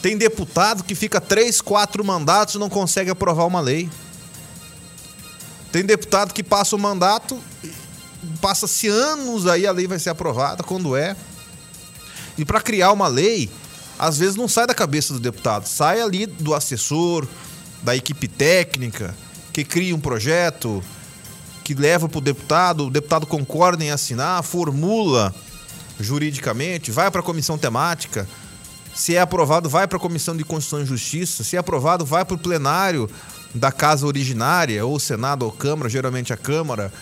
Tem 0.00 0.16
deputado 0.16 0.84
que 0.84 0.94
fica 0.94 1.20
três, 1.20 1.60
quatro 1.60 2.04
mandatos 2.04 2.54
e 2.54 2.58
não 2.58 2.70
consegue 2.70 3.10
aprovar 3.10 3.46
uma 3.46 3.60
lei. 3.60 3.90
Tem 5.72 5.84
deputado 5.84 6.34
que 6.34 6.44
passa 6.44 6.76
o 6.76 6.78
mandato, 6.78 7.40
passa-se 8.42 8.88
anos 8.88 9.46
aí 9.46 9.66
a 9.66 9.72
lei 9.72 9.86
vai 9.86 9.98
ser 9.98 10.10
aprovada, 10.10 10.62
quando 10.62 10.94
é. 10.94 11.16
E 12.36 12.44
para 12.44 12.60
criar 12.60 12.92
uma 12.92 13.08
lei, 13.08 13.50
às 13.98 14.18
vezes 14.18 14.36
não 14.36 14.46
sai 14.46 14.66
da 14.66 14.74
cabeça 14.74 15.14
do 15.14 15.18
deputado, 15.18 15.66
sai 15.66 16.02
ali 16.02 16.26
do 16.26 16.54
assessor, 16.54 17.26
da 17.82 17.96
equipe 17.96 18.28
técnica, 18.28 19.16
que 19.50 19.64
cria 19.64 19.96
um 19.96 20.00
projeto, 20.00 20.84
que 21.64 21.74
leva 21.74 22.06
para 22.06 22.18
o 22.18 22.22
deputado, 22.22 22.86
o 22.86 22.90
deputado 22.90 23.26
concorda 23.26 23.82
em 23.82 23.90
assinar, 23.90 24.42
formula 24.42 25.34
juridicamente, 25.98 26.90
vai 26.90 27.10
para 27.10 27.20
a 27.20 27.24
comissão 27.24 27.56
temática. 27.56 28.28
Se 28.94 29.16
é 29.16 29.20
aprovado, 29.20 29.70
vai 29.70 29.86
para 29.86 29.96
a 29.96 30.00
comissão 30.00 30.36
de 30.36 30.44
Constituição 30.44 30.82
e 30.82 30.86
Justiça. 30.86 31.42
Se 31.44 31.56
é 31.56 31.58
aprovado, 31.58 32.04
vai 32.04 32.24
para 32.24 32.34
o 32.34 32.38
plenário 32.38 33.08
da 33.54 33.70
casa 33.70 34.06
originária, 34.06 34.84
ou 34.84 34.98
Senado 34.98 35.44
ou 35.44 35.52
Câmara, 35.52 35.88
geralmente 35.88 36.32
a 36.32 36.36
Câmara. 36.36 36.92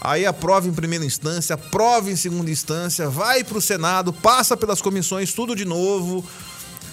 Aí 0.00 0.24
aprova 0.24 0.66
em 0.66 0.72
primeira 0.72 1.04
instância, 1.04 1.54
aprova 1.54 2.10
em 2.10 2.16
segunda 2.16 2.50
instância, 2.50 3.08
vai 3.08 3.44
para 3.44 3.58
o 3.58 3.60
Senado, 3.60 4.12
passa 4.12 4.56
pelas 4.56 4.80
comissões, 4.80 5.32
tudo 5.32 5.54
de 5.54 5.64
novo. 5.64 6.24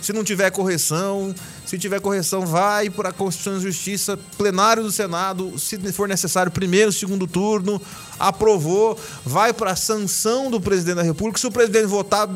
Se 0.01 0.13
não 0.13 0.23
tiver 0.23 0.51
correção, 0.51 1.33
se 1.65 1.77
tiver 1.77 1.99
correção, 1.99 2.45
vai 2.45 2.89
para 2.89 3.09
a 3.09 3.13
Constituição 3.13 3.57
e 3.57 3.61
Justiça, 3.61 4.17
plenário 4.37 4.83
do 4.83 4.91
Senado, 4.91 5.57
se 5.57 5.77
for 5.91 6.07
necessário, 6.07 6.51
primeiro, 6.51 6.91
segundo 6.91 7.25
turno, 7.25 7.81
aprovou, 8.19 8.99
vai 9.25 9.53
para 9.53 9.71
a 9.71 9.75
sanção 9.75 10.51
do 10.51 10.61
presidente 10.61 10.97
da 10.97 11.01
República. 11.01 11.39
Se 11.39 11.47
o 11.47 11.51
presidente 11.51 11.87
votar, 11.87 12.29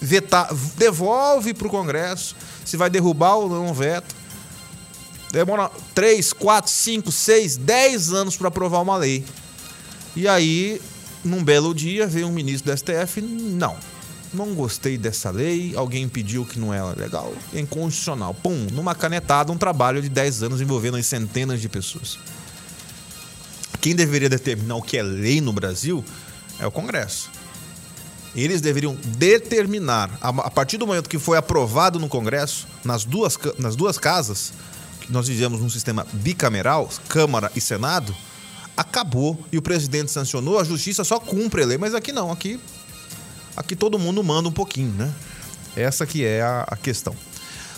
vetar, 0.00 0.52
devolve 0.76 1.54
para 1.54 1.68
o 1.68 1.70
Congresso, 1.70 2.34
se 2.64 2.76
vai 2.76 2.90
derrubar 2.90 3.36
ou 3.36 3.48
não 3.48 3.72
veto. 3.72 4.14
Demora 5.36 5.70
3, 5.94 6.32
4, 6.32 6.70
5, 6.70 7.12
6, 7.12 7.56
10 7.58 8.12
anos 8.14 8.38
para 8.38 8.48
aprovar 8.48 8.80
uma 8.80 8.96
lei. 8.96 9.22
E 10.16 10.26
aí, 10.26 10.80
num 11.22 11.44
belo 11.44 11.74
dia, 11.74 12.06
veio 12.06 12.26
um 12.26 12.32
ministro 12.32 12.72
do 12.72 12.78
STF, 12.78 13.20
não, 13.20 13.76
não 14.32 14.54
gostei 14.54 14.96
dessa 14.96 15.30
lei, 15.30 15.74
alguém 15.76 16.08
pediu 16.08 16.46
que 16.46 16.58
não 16.58 16.72
era 16.72 16.98
legal, 16.98 17.34
é 17.52 17.60
inconstitucional. 17.60 18.32
Pum, 18.32 18.66
numa 18.72 18.94
canetada, 18.94 19.52
um 19.52 19.58
trabalho 19.58 20.00
de 20.00 20.08
10 20.08 20.44
anos 20.44 20.62
envolvendo 20.62 21.02
centenas 21.02 21.60
de 21.60 21.68
pessoas. 21.68 22.18
Quem 23.78 23.94
deveria 23.94 24.30
determinar 24.30 24.76
o 24.76 24.82
que 24.82 24.96
é 24.96 25.02
lei 25.02 25.42
no 25.42 25.52
Brasil 25.52 26.02
é 26.58 26.66
o 26.66 26.70
Congresso. 26.70 27.30
Eles 28.34 28.62
deveriam 28.62 28.96
determinar, 29.18 30.18
a 30.22 30.50
partir 30.50 30.78
do 30.78 30.86
momento 30.86 31.10
que 31.10 31.18
foi 31.18 31.36
aprovado 31.36 31.98
no 31.98 32.08
Congresso, 32.08 32.66
nas 32.82 33.04
duas, 33.04 33.38
nas 33.58 33.76
duas 33.76 33.98
casas, 33.98 34.54
nós 35.08 35.28
vivemos 35.28 35.60
num 35.60 35.70
sistema 35.70 36.06
bicameral, 36.12 36.88
Câmara 37.08 37.50
e 37.54 37.60
Senado, 37.60 38.14
acabou 38.76 39.38
e 39.50 39.58
o 39.58 39.62
presidente 39.62 40.10
sancionou, 40.10 40.58
a 40.58 40.64
justiça 40.64 41.04
só 41.04 41.18
cumpre 41.18 41.62
a 41.62 41.66
lei, 41.66 41.78
mas 41.78 41.94
aqui 41.94 42.12
não, 42.12 42.30
aqui 42.30 42.60
Aqui 43.56 43.74
todo 43.74 43.98
mundo 43.98 44.22
manda 44.22 44.48
um 44.48 44.52
pouquinho, 44.52 44.92
né? 44.92 45.10
Essa 45.74 46.06
que 46.06 46.24
é 46.24 46.42
a, 46.42 46.66
a 46.68 46.76
questão. 46.76 47.16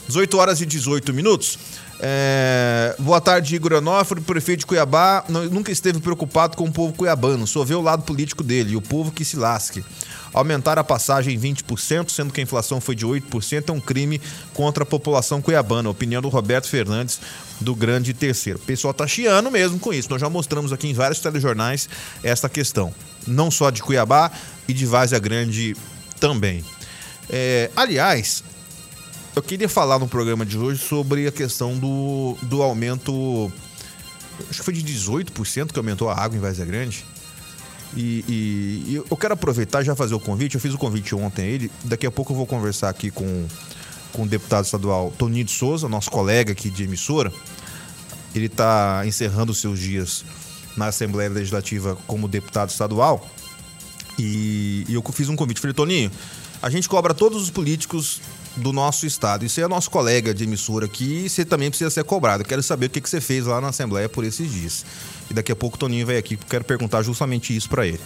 18 0.09 0.37
horas 0.37 0.61
e 0.61 0.67
18 0.67 1.15
minutos. 1.15 1.59
É... 2.00 2.95
Boa 2.99 3.21
tarde, 3.21 3.55
Igor 3.57 3.73
Onofre, 3.75 4.21
prefeito 4.21 4.61
de 4.61 4.67
Cuiabá. 4.67 5.25
Não, 5.28 5.45
nunca 5.47 5.73
esteve 5.73 6.00
preocupado 6.00 6.57
com 6.57 6.64
o 6.64 6.73
povo 6.73 6.93
cuiabano, 6.93 7.47
só 7.47 7.64
vê 7.64 7.75
o 7.75 7.81
lado 7.81 8.02
político 8.02 8.43
dele 8.43 8.76
o 8.76 8.81
povo 8.81 9.11
que 9.11 9.25
se 9.25 9.37
lasque. 9.37 9.85
Aumentar 10.33 10.78
a 10.78 10.85
passagem 10.85 11.35
em 11.35 11.40
20%, 11.40 12.11
sendo 12.11 12.33
que 12.33 12.40
a 12.40 12.43
inflação 12.43 12.81
foi 12.81 12.95
de 12.95 13.07
8%, 13.07 13.71
é 13.71 13.73
um 13.73 13.81
crime 13.81 14.21
contra 14.52 14.83
a 14.83 14.87
população 14.87 15.40
cuiabana. 15.40 15.88
Opinião 15.88 16.21
do 16.21 16.28
Roberto 16.28 16.69
Fernandes, 16.69 17.19
do 17.61 17.75
Grande 17.75 18.12
Terceiro. 18.12 18.59
O 18.59 18.62
pessoal 18.62 18.93
tá 18.93 19.07
chiando 19.07 19.50
mesmo 19.50 19.78
com 19.78 19.93
isso. 19.93 20.11
Nós 20.11 20.21
já 20.21 20.28
mostramos 20.28 20.73
aqui 20.73 20.87
em 20.87 20.93
vários 20.93 21.21
telejornais 21.21 21.88
essa 22.23 22.49
questão. 22.49 22.95
Não 23.26 23.50
só 23.50 23.71
de 23.71 23.83
Cuiabá, 23.83 24.31
e 24.69 24.75
de 24.75 24.85
Várzea 24.85 25.19
Grande 25.19 25.75
também. 26.21 26.62
É, 27.31 27.71
aliás, 27.75 28.45
eu 29.38 29.42
queria 29.42 29.68
falar 29.68 30.00
no 30.00 30.09
programa 30.09 30.45
de 30.45 30.59
hoje 30.59 30.83
sobre 30.85 31.28
a 31.28 31.33
questão 31.33 31.78
do, 31.78 32.37
do 32.42 32.61
aumento. 32.61 33.52
Acho 34.50 34.59
que 34.59 34.64
foi 34.64 34.75
de 34.75 34.83
18% 34.83 35.73
que 35.73 35.78
aumentou 35.78 36.11
a 36.11 36.14
água 36.14 36.37
em 36.37 36.40
Várzea 36.40 36.64
Grande. 36.64 37.07
E, 37.97 38.25
e, 38.28 38.85
e, 38.88 39.02
eu 39.09 39.16
quero 39.16 39.35
aproveitar 39.35 39.85
já 39.85 39.95
fazer 39.95 40.14
o 40.14 40.21
convite. 40.21 40.57
Eu 40.57 40.61
fiz 40.61 40.75
o 40.75 40.78
convite 40.78 41.14
ontem 41.14 41.42
a 41.42 41.47
ele. 41.47 41.71
Daqui 41.85 42.04
a 42.04 42.11
pouco 42.11 42.33
eu 42.33 42.37
vou 42.37 42.47
conversar 42.47 42.88
aqui 42.88 43.12
com, 43.12 43.47
com 44.12 44.25
o 44.25 44.26
deputado 44.26 44.64
estadual 44.64 45.12
Toninho 45.16 45.45
de 45.45 45.52
Souza, 45.52 45.88
nosso 45.88 46.11
colega 46.11 46.50
aqui 46.50 46.68
de 46.68 46.83
emissora. 46.83 47.33
Ele 48.35 48.47
está 48.47 49.02
encerrando 49.07 49.54
seus 49.54 49.78
dias 49.78 50.25
na 50.76 50.87
Assembleia 50.87 51.30
Legislativa 51.30 51.97
como 52.09 52.26
deputado 52.26 52.71
estadual. 52.71 53.25
E, 54.18 54.85
e 54.88 54.95
eu 54.95 55.02
fiz 55.12 55.28
um 55.28 55.37
convite. 55.37 55.61
Falei, 55.61 55.75
Toninho, 55.75 56.11
a 56.61 56.68
gente 56.68 56.88
cobra 56.88 57.14
todos 57.14 57.40
os 57.40 57.50
políticos 57.50 58.21
do 58.59 58.73
nosso 58.73 59.07
estado. 59.07 59.45
E 59.45 59.61
é 59.61 59.69
nosso 59.69 59.91
colega 59.91 60.35
de 60.35 60.45
emissora 60.45 60.87
aqui 60.87 61.25
e 61.25 61.29
você 61.29 61.45
também 61.45 61.71
precisa 61.71 61.91
ser 61.91 62.05
cobrado. 62.05 62.45
Quero 62.45 62.62
saber 62.62 62.87
o 62.87 62.91
que, 62.91 63.00
que 63.00 63.09
você 63.09 63.21
fez 63.21 63.47
lá 63.47 63.61
na 63.61 63.69
Assembleia 63.69 64.09
por 64.09 64.25
esses 64.25 64.50
dias. 64.50 64.85
E 65.31 65.35
daqui 65.35 65.53
a 65.53 65.57
pouco 65.57 65.77
o 65.77 65.79
Toninho 65.79 66.07
vai 66.07 66.17
aqui, 66.17 66.37
quero 66.37 66.65
perguntar 66.65 67.03
justamente 67.03 67.55
isso 67.57 67.69
para 67.69 67.87
ele. 67.87 68.00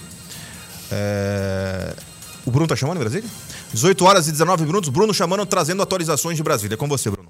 É... 0.91 1.95
O 2.45 2.51
Bruno 2.51 2.67
tá 2.67 2.77
chamando 2.77 2.97
em 2.97 3.01
Brasília? 3.01 3.29
18 3.73 4.05
horas 4.05 4.29
e 4.29 4.33
19 4.33 4.65
minutos. 4.65 4.89
Bruno 4.91 5.15
chamando, 5.15 5.47
trazendo 5.47 5.83
atualizações 5.83 6.37
de 6.37 6.43
Brasília. 6.43 6.75
É 6.75 6.77
com 6.77 6.89
você, 6.89 7.11
Bruno. 7.11 7.22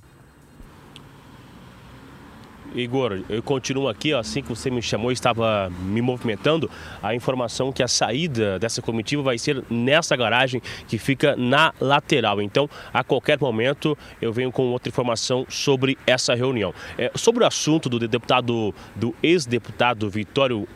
Igor, 2.74 3.20
eu 3.28 3.42
continuo 3.42 3.88
aqui, 3.88 4.12
assim 4.12 4.42
que 4.42 4.48
você 4.48 4.70
me 4.70 4.82
chamou, 4.82 5.12
estava 5.12 5.70
me 5.82 6.00
movimentando, 6.00 6.70
a 7.02 7.14
informação 7.14 7.72
que 7.72 7.82
a 7.82 7.88
saída 7.88 8.58
dessa 8.58 8.80
comitiva 8.80 9.22
vai 9.22 9.38
ser 9.38 9.62
nessa 9.68 10.16
garagem 10.16 10.62
que 10.88 10.98
fica 10.98 11.36
na 11.36 11.72
lateral. 11.80 12.40
Então, 12.40 12.68
a 12.92 13.04
qualquer 13.04 13.38
momento, 13.40 13.96
eu 14.20 14.32
venho 14.32 14.50
com 14.50 14.70
outra 14.70 14.88
informação 14.88 15.46
sobre 15.48 15.98
essa 16.06 16.34
reunião. 16.34 16.74
É, 16.96 17.10
sobre 17.14 17.44
o 17.44 17.46
assunto 17.46 17.88
do 17.88 17.98
deputado, 17.98 18.74
do 18.96 19.14
ex-deputado 19.22 20.08
Vitório 20.08 20.66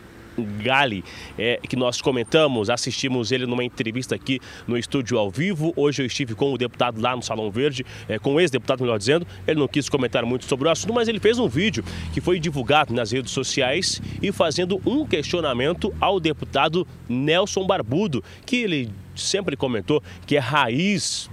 Gali, 0.43 1.03
é, 1.37 1.59
que 1.67 1.75
nós 1.75 2.01
comentamos, 2.01 2.69
assistimos 2.69 3.31
ele 3.31 3.45
numa 3.45 3.63
entrevista 3.63 4.15
aqui 4.15 4.39
no 4.67 4.77
estúdio 4.77 5.17
ao 5.17 5.29
vivo. 5.29 5.73
Hoje 5.75 6.01
eu 6.01 6.05
estive 6.05 6.35
com 6.35 6.53
o 6.53 6.57
deputado 6.57 7.01
lá 7.01 7.15
no 7.15 7.21
Salão 7.21 7.49
Verde, 7.51 7.85
é, 8.07 8.19
com 8.19 8.35
o 8.35 8.39
ex-deputado, 8.39 8.81
melhor 8.81 8.97
dizendo. 8.97 9.25
Ele 9.47 9.59
não 9.59 9.67
quis 9.67 9.89
comentar 9.89 10.25
muito 10.25 10.45
sobre 10.45 10.67
o 10.67 10.71
assunto, 10.71 10.93
mas 10.93 11.07
ele 11.07 11.19
fez 11.19 11.39
um 11.39 11.47
vídeo 11.47 11.83
que 12.13 12.21
foi 12.21 12.39
divulgado 12.39 12.93
nas 12.93 13.11
redes 13.11 13.31
sociais 13.31 14.01
e 14.21 14.31
fazendo 14.31 14.81
um 14.85 15.05
questionamento 15.05 15.93
ao 15.99 16.19
deputado 16.19 16.87
Nelson 17.07 17.65
Barbudo, 17.65 18.23
que 18.45 18.57
ele 18.57 18.89
sempre 19.15 19.55
comentou 19.55 20.01
que 20.25 20.35
é 20.35 20.39
raiz 20.39 21.29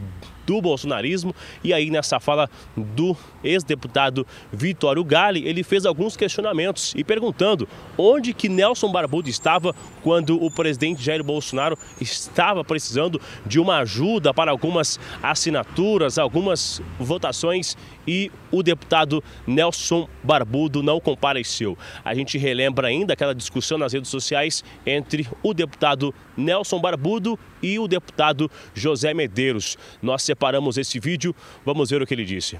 do 0.46 0.60
bolsonarismo. 0.60 1.34
E 1.62 1.72
aí, 1.72 1.90
nessa 1.90 2.20
fala 2.20 2.48
do 2.76 3.16
ex-deputado 3.42 4.26
Vitório 4.52 5.04
Gale, 5.04 5.46
ele 5.46 5.62
fez 5.62 5.86
alguns 5.86 6.16
questionamentos 6.16 6.92
e 6.96 7.04
perguntando 7.04 7.68
onde 7.96 8.32
que 8.32 8.48
Nelson 8.48 8.90
Barbudo 8.90 9.28
estava 9.28 9.74
quando 10.02 10.42
o 10.42 10.50
presidente 10.50 11.02
Jair 11.02 11.22
Bolsonaro 11.22 11.78
estava 12.00 12.64
precisando 12.64 13.20
de 13.46 13.58
uma 13.58 13.78
ajuda 13.78 14.32
para 14.32 14.50
algumas 14.50 14.98
assinaturas, 15.22 16.18
algumas 16.18 16.82
votações 16.98 17.76
e 18.06 18.30
o 18.50 18.62
deputado 18.62 19.22
Nelson 19.46 20.08
Barbudo 20.22 20.82
não 20.82 21.00
compareceu. 21.00 21.76
A 22.04 22.14
gente 22.14 22.38
relembra 22.38 22.88
ainda 22.88 23.12
aquela 23.12 23.34
discussão 23.34 23.78
nas 23.78 23.92
redes 23.92 24.10
sociais 24.10 24.64
entre 24.86 25.28
o 25.42 25.54
deputado 25.54 26.14
Nelson 26.36 26.80
Barbudo 26.80 27.38
e 27.62 27.78
o 27.78 27.88
deputado 27.88 28.50
José 28.74 29.14
Medeiros. 29.14 29.76
Nós 30.02 30.22
separamos 30.22 30.76
esse 30.76 30.98
vídeo, 31.00 31.34
vamos 31.64 31.90
ver 31.90 32.02
o 32.02 32.06
que 32.06 32.14
ele 32.14 32.24
disse. 32.24 32.58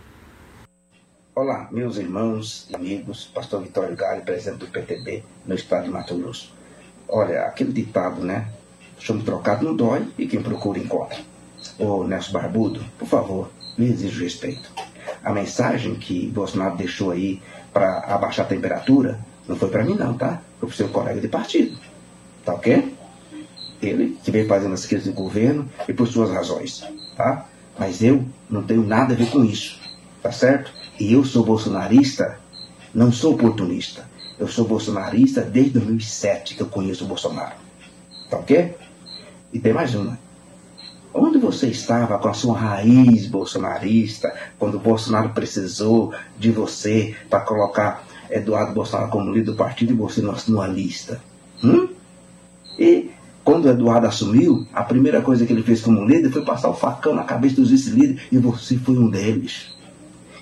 Olá, 1.37 1.69
meus 1.73 1.97
irmãos 1.97 2.69
e 2.71 2.77
amigos, 2.77 3.25
pastor 3.35 3.61
Vitório 3.61 3.97
Gale, 3.97 4.23
presidente 4.23 4.59
do 4.59 4.69
PTB 4.69 5.25
no 5.45 5.57
estado 5.57 5.85
de 5.85 5.91
Mato 5.91 6.17
Grosso. 6.17 6.55
Olha, 7.09 7.43
aquele 7.43 7.73
ditado, 7.73 8.23
né? 8.23 8.53
Chamo 9.01 9.23
trocado 9.25 9.65
não 9.65 9.75
dói 9.75 10.07
e 10.17 10.29
quem 10.29 10.41
procura 10.41 10.79
encontra. 10.79 11.19
Ô 11.79 12.05
Nelson 12.05 12.33
Barbudo, 12.33 12.85
por 12.97 13.09
favor, 13.09 13.51
me 13.77 13.87
exija 13.87 14.23
respeito. 14.23 14.71
A 15.23 15.33
mensagem 15.33 15.95
que 15.95 16.27
Bolsonaro 16.29 16.77
deixou 16.77 17.11
aí 17.11 17.41
para 17.73 17.99
abaixar 18.01 18.47
a 18.47 18.49
temperatura 18.49 19.19
não 19.47 19.57
foi 19.57 19.69
para 19.69 19.85
mim 19.85 19.95
não, 19.95 20.17
tá? 20.17 20.41
Foi 20.59 20.69
para 20.69 20.77
seu 20.77 20.89
colega 20.89 21.21
de 21.21 21.29
partido. 21.29 21.77
Tá 22.45 22.55
ok? 22.55 22.95
Ele 23.83 24.19
que 24.23 24.31
veio 24.31 24.47
fazendo 24.47 24.73
as 24.75 24.87
crises 24.87 25.07
do 25.07 25.13
governo 25.13 25.69
e 25.87 25.93
por 25.93 26.07
suas 26.07 26.31
razões, 26.31 26.85
tá? 27.17 27.47
Mas 27.79 28.03
eu 28.03 28.25
não 28.49 28.63
tenho 28.63 28.85
nada 28.85 29.15
a 29.15 29.17
ver 29.17 29.31
com 29.31 29.45
isso, 29.45 29.79
tá 30.23 30.33
certo? 30.33 30.73
E 30.99 31.13
eu 31.13 31.25
sou 31.25 31.45
bolsonarista, 31.45 32.39
não 32.95 33.13
sou 33.13 33.35
oportunista. 33.35 34.09
Eu 34.39 34.49
sou 34.49 34.67
bolsonarista 34.67 35.43
desde 35.43 35.73
2007 35.73 36.55
que 36.55 36.63
eu 36.63 36.67
conheço 36.67 37.05
o 37.05 37.09
Bolsonaro. 37.09 37.55
Tá 38.29 38.39
ok? 38.39 38.75
E 39.53 39.61
tem 39.61 39.73
mais 39.73 39.95
uma. 39.95 40.19
Onde 41.17 41.39
você 41.39 41.69
estava 41.69 42.19
com 42.19 42.27
a 42.27 42.35
sua 42.35 42.59
raiz 42.59 43.27
bolsonarista 43.27 44.35
quando 44.59 44.75
o 44.75 44.81
Bolsonaro 44.81 45.29
precisou 45.29 46.13
de 46.37 46.51
você 46.51 47.15
para 47.31 47.39
colocar 47.39 48.05
Eduardo 48.29 48.75
Bolsonaro 48.75 49.11
como 49.11 49.31
líder 49.31 49.53
do 49.53 49.55
partido 49.55 49.93
e 49.93 49.97
você 49.97 50.21
não 50.21 50.33
assinou 50.33 50.61
a 50.61 50.67
lista? 50.67 51.21
Hum? 51.63 51.89
E 52.77 53.13
quando 53.45 53.69
Eduardo 53.69 54.09
assumiu, 54.09 54.67
a 54.73 54.83
primeira 54.83 55.23
coisa 55.23 55.47
que 55.47 55.53
ele 55.53 55.63
fez 55.63 55.81
como 55.81 56.05
líder 56.05 56.33
foi 56.33 56.45
passar 56.45 56.69
o 56.69 56.75
facão 56.75 57.15
na 57.15 57.23
cabeça 57.23 57.57
dos 57.57 57.71
vice-líderes 57.71 58.21
e 58.33 58.39
você 58.39 58.77
foi 58.77 58.97
um 58.97 59.09
deles. 59.09 59.73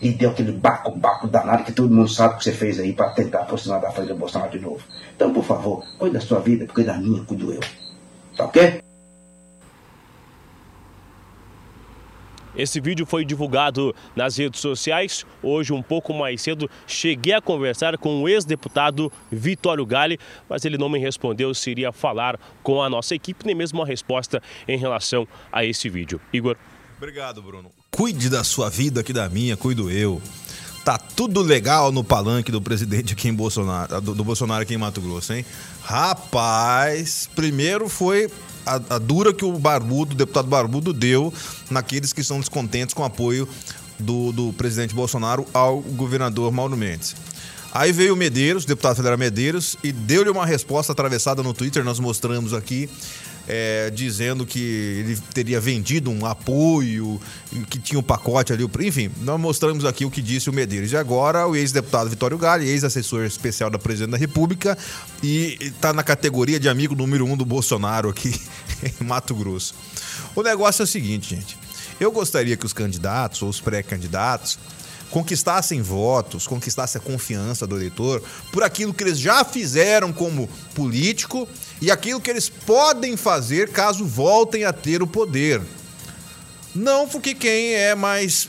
E 0.00 0.10
deu 0.10 0.30
aquele 0.30 0.52
baco-baco 0.52 1.28
danado 1.28 1.64
que 1.64 1.72
todo 1.72 1.94
mundo 1.94 2.08
sabe 2.08 2.38
que 2.38 2.44
você 2.44 2.52
fez 2.52 2.80
aí 2.80 2.94
para 2.94 3.10
tentar 3.10 3.40
aproximar 3.40 3.78
da 3.78 3.90
frente 3.90 4.08
do 4.08 4.16
Bolsonaro 4.16 4.50
de 4.50 4.58
novo. 4.58 4.80
Então, 5.14 5.34
por 5.34 5.44
favor, 5.44 5.84
cuide 5.98 6.14
da 6.14 6.20
sua 6.20 6.40
vida, 6.40 6.64
porque 6.64 6.82
da 6.82 6.96
minha 6.96 7.22
cuido 7.24 7.52
eu. 7.52 7.60
Tá 8.36 8.46
ok? 8.46 8.82
Esse 12.56 12.80
vídeo 12.80 13.06
foi 13.06 13.24
divulgado 13.24 13.94
nas 14.14 14.36
redes 14.36 14.60
sociais. 14.60 15.24
Hoje, 15.42 15.72
um 15.72 15.82
pouco 15.82 16.12
mais 16.12 16.42
cedo, 16.42 16.68
cheguei 16.86 17.32
a 17.32 17.40
conversar 17.40 17.96
com 17.96 18.22
o 18.22 18.28
ex-deputado 18.28 19.10
Vitório 19.30 19.86
Gale, 19.86 20.18
mas 20.48 20.64
ele 20.64 20.76
não 20.76 20.88
me 20.88 20.98
respondeu 20.98 21.54
se 21.54 21.70
iria 21.70 21.92
falar 21.92 22.38
com 22.62 22.82
a 22.82 22.90
nossa 22.90 23.14
equipe, 23.14 23.46
nem 23.46 23.54
mesmo 23.54 23.80
uma 23.80 23.86
resposta 23.86 24.42
em 24.68 24.76
relação 24.76 25.26
a 25.50 25.64
esse 25.64 25.88
vídeo. 25.88 26.20
Igor. 26.32 26.56
Obrigado, 26.98 27.42
Bruno. 27.42 27.70
Cuide 27.90 28.30
da 28.30 28.44
sua 28.44 28.70
vida, 28.70 29.02
que 29.02 29.12
da 29.12 29.28
minha, 29.28 29.56
cuido 29.56 29.90
eu. 29.90 30.22
Tá 30.84 30.98
tudo 30.98 31.40
legal 31.42 31.92
no 31.92 32.02
palanque 32.02 32.50
do 32.50 32.60
presidente 32.60 33.12
aqui 33.12 33.28
em 33.28 33.34
Bolsonaro, 33.34 34.00
do, 34.00 34.14
do 34.16 34.24
Bolsonaro 34.24 34.62
aqui 34.62 34.74
em 34.74 34.78
Mato 34.78 35.00
Grosso, 35.00 35.32
hein? 35.32 35.46
Rapaz, 35.82 37.28
primeiro 37.36 37.88
foi 37.88 38.28
a, 38.66 38.74
a, 38.74 38.98
dura 38.98 39.32
que 39.32 39.44
o 39.44 39.58
Barbudo, 39.58 40.14
o 40.14 40.16
deputado 40.16 40.48
Barbudo, 40.48 40.92
deu 40.92 41.32
naqueles 41.70 42.12
que 42.12 42.20
estão 42.20 42.40
descontentes 42.40 42.94
com 42.94 43.02
o 43.02 43.04
apoio 43.04 43.48
do, 43.96 44.32
do 44.32 44.52
presidente 44.54 44.92
Bolsonaro 44.92 45.46
ao 45.54 45.80
governador 45.80 46.50
Mauro 46.50 46.76
Mendes. 46.76 47.14
Aí 47.72 47.90
veio 47.92 48.14
o 48.14 48.16
Medeiros, 48.16 48.64
deputado 48.64 48.96
federal 48.96 49.16
Medeiros, 49.16 49.76
e 49.82 49.92
deu-lhe 49.92 50.28
uma 50.28 50.44
resposta 50.44 50.92
atravessada 50.92 51.42
no 51.42 51.54
Twitter, 51.54 51.82
nós 51.82 51.98
mostramos 51.98 52.52
aqui, 52.52 52.90
é, 53.48 53.90
dizendo 53.90 54.46
que 54.46 54.60
ele 54.60 55.18
teria 55.34 55.60
vendido 55.60 56.10
um 56.10 56.24
apoio, 56.24 57.20
que 57.68 57.78
tinha 57.78 57.98
um 57.98 58.02
pacote 58.02 58.52
ali, 58.52 58.68
enfim, 58.80 59.10
nós 59.22 59.40
mostramos 59.40 59.84
aqui 59.84 60.04
o 60.04 60.10
que 60.10 60.22
disse 60.22 60.48
o 60.48 60.52
Medeiros. 60.52 60.92
E 60.92 60.96
agora 60.96 61.46
o 61.46 61.56
ex-deputado 61.56 62.08
Vitório 62.08 62.38
Galli, 62.38 62.68
ex-assessor 62.68 63.24
especial 63.24 63.70
da 63.70 63.78
Presidente 63.78 64.12
da 64.12 64.16
República, 64.16 64.76
e 65.22 65.56
está 65.60 65.92
na 65.92 66.02
categoria 66.02 66.58
de 66.58 66.68
amigo 66.68 66.94
número 66.94 67.24
um 67.24 67.36
do 67.36 67.44
Bolsonaro 67.44 68.08
aqui 68.08 68.40
em 69.00 69.04
Mato 69.04 69.34
Grosso. 69.34 69.74
O 70.34 70.42
negócio 70.42 70.82
é 70.82 70.84
o 70.84 70.86
seguinte, 70.86 71.34
gente. 71.34 71.58
Eu 72.00 72.10
gostaria 72.10 72.56
que 72.56 72.66
os 72.66 72.72
candidatos 72.72 73.42
ou 73.42 73.48
os 73.48 73.60
pré-candidatos 73.60 74.58
conquistassem 75.12 75.82
votos, 75.82 76.46
conquistassem 76.46 77.00
a 77.00 77.04
confiança 77.04 77.66
do 77.66 77.76
eleitor 77.76 78.22
por 78.50 78.62
aquilo 78.62 78.94
que 78.94 79.04
eles 79.04 79.18
já 79.18 79.44
fizeram 79.44 80.12
como 80.12 80.48
político 80.74 81.46
e 81.80 81.90
aquilo 81.90 82.20
que 82.20 82.30
eles 82.30 82.48
podem 82.48 83.16
fazer 83.16 83.68
caso 83.68 84.04
voltem 84.06 84.64
a 84.64 84.72
ter 84.72 85.02
o 85.02 85.06
poder. 85.06 85.60
Não 86.74 87.06
porque 87.06 87.34
quem 87.34 87.74
é 87.74 87.94
mais. 87.94 88.48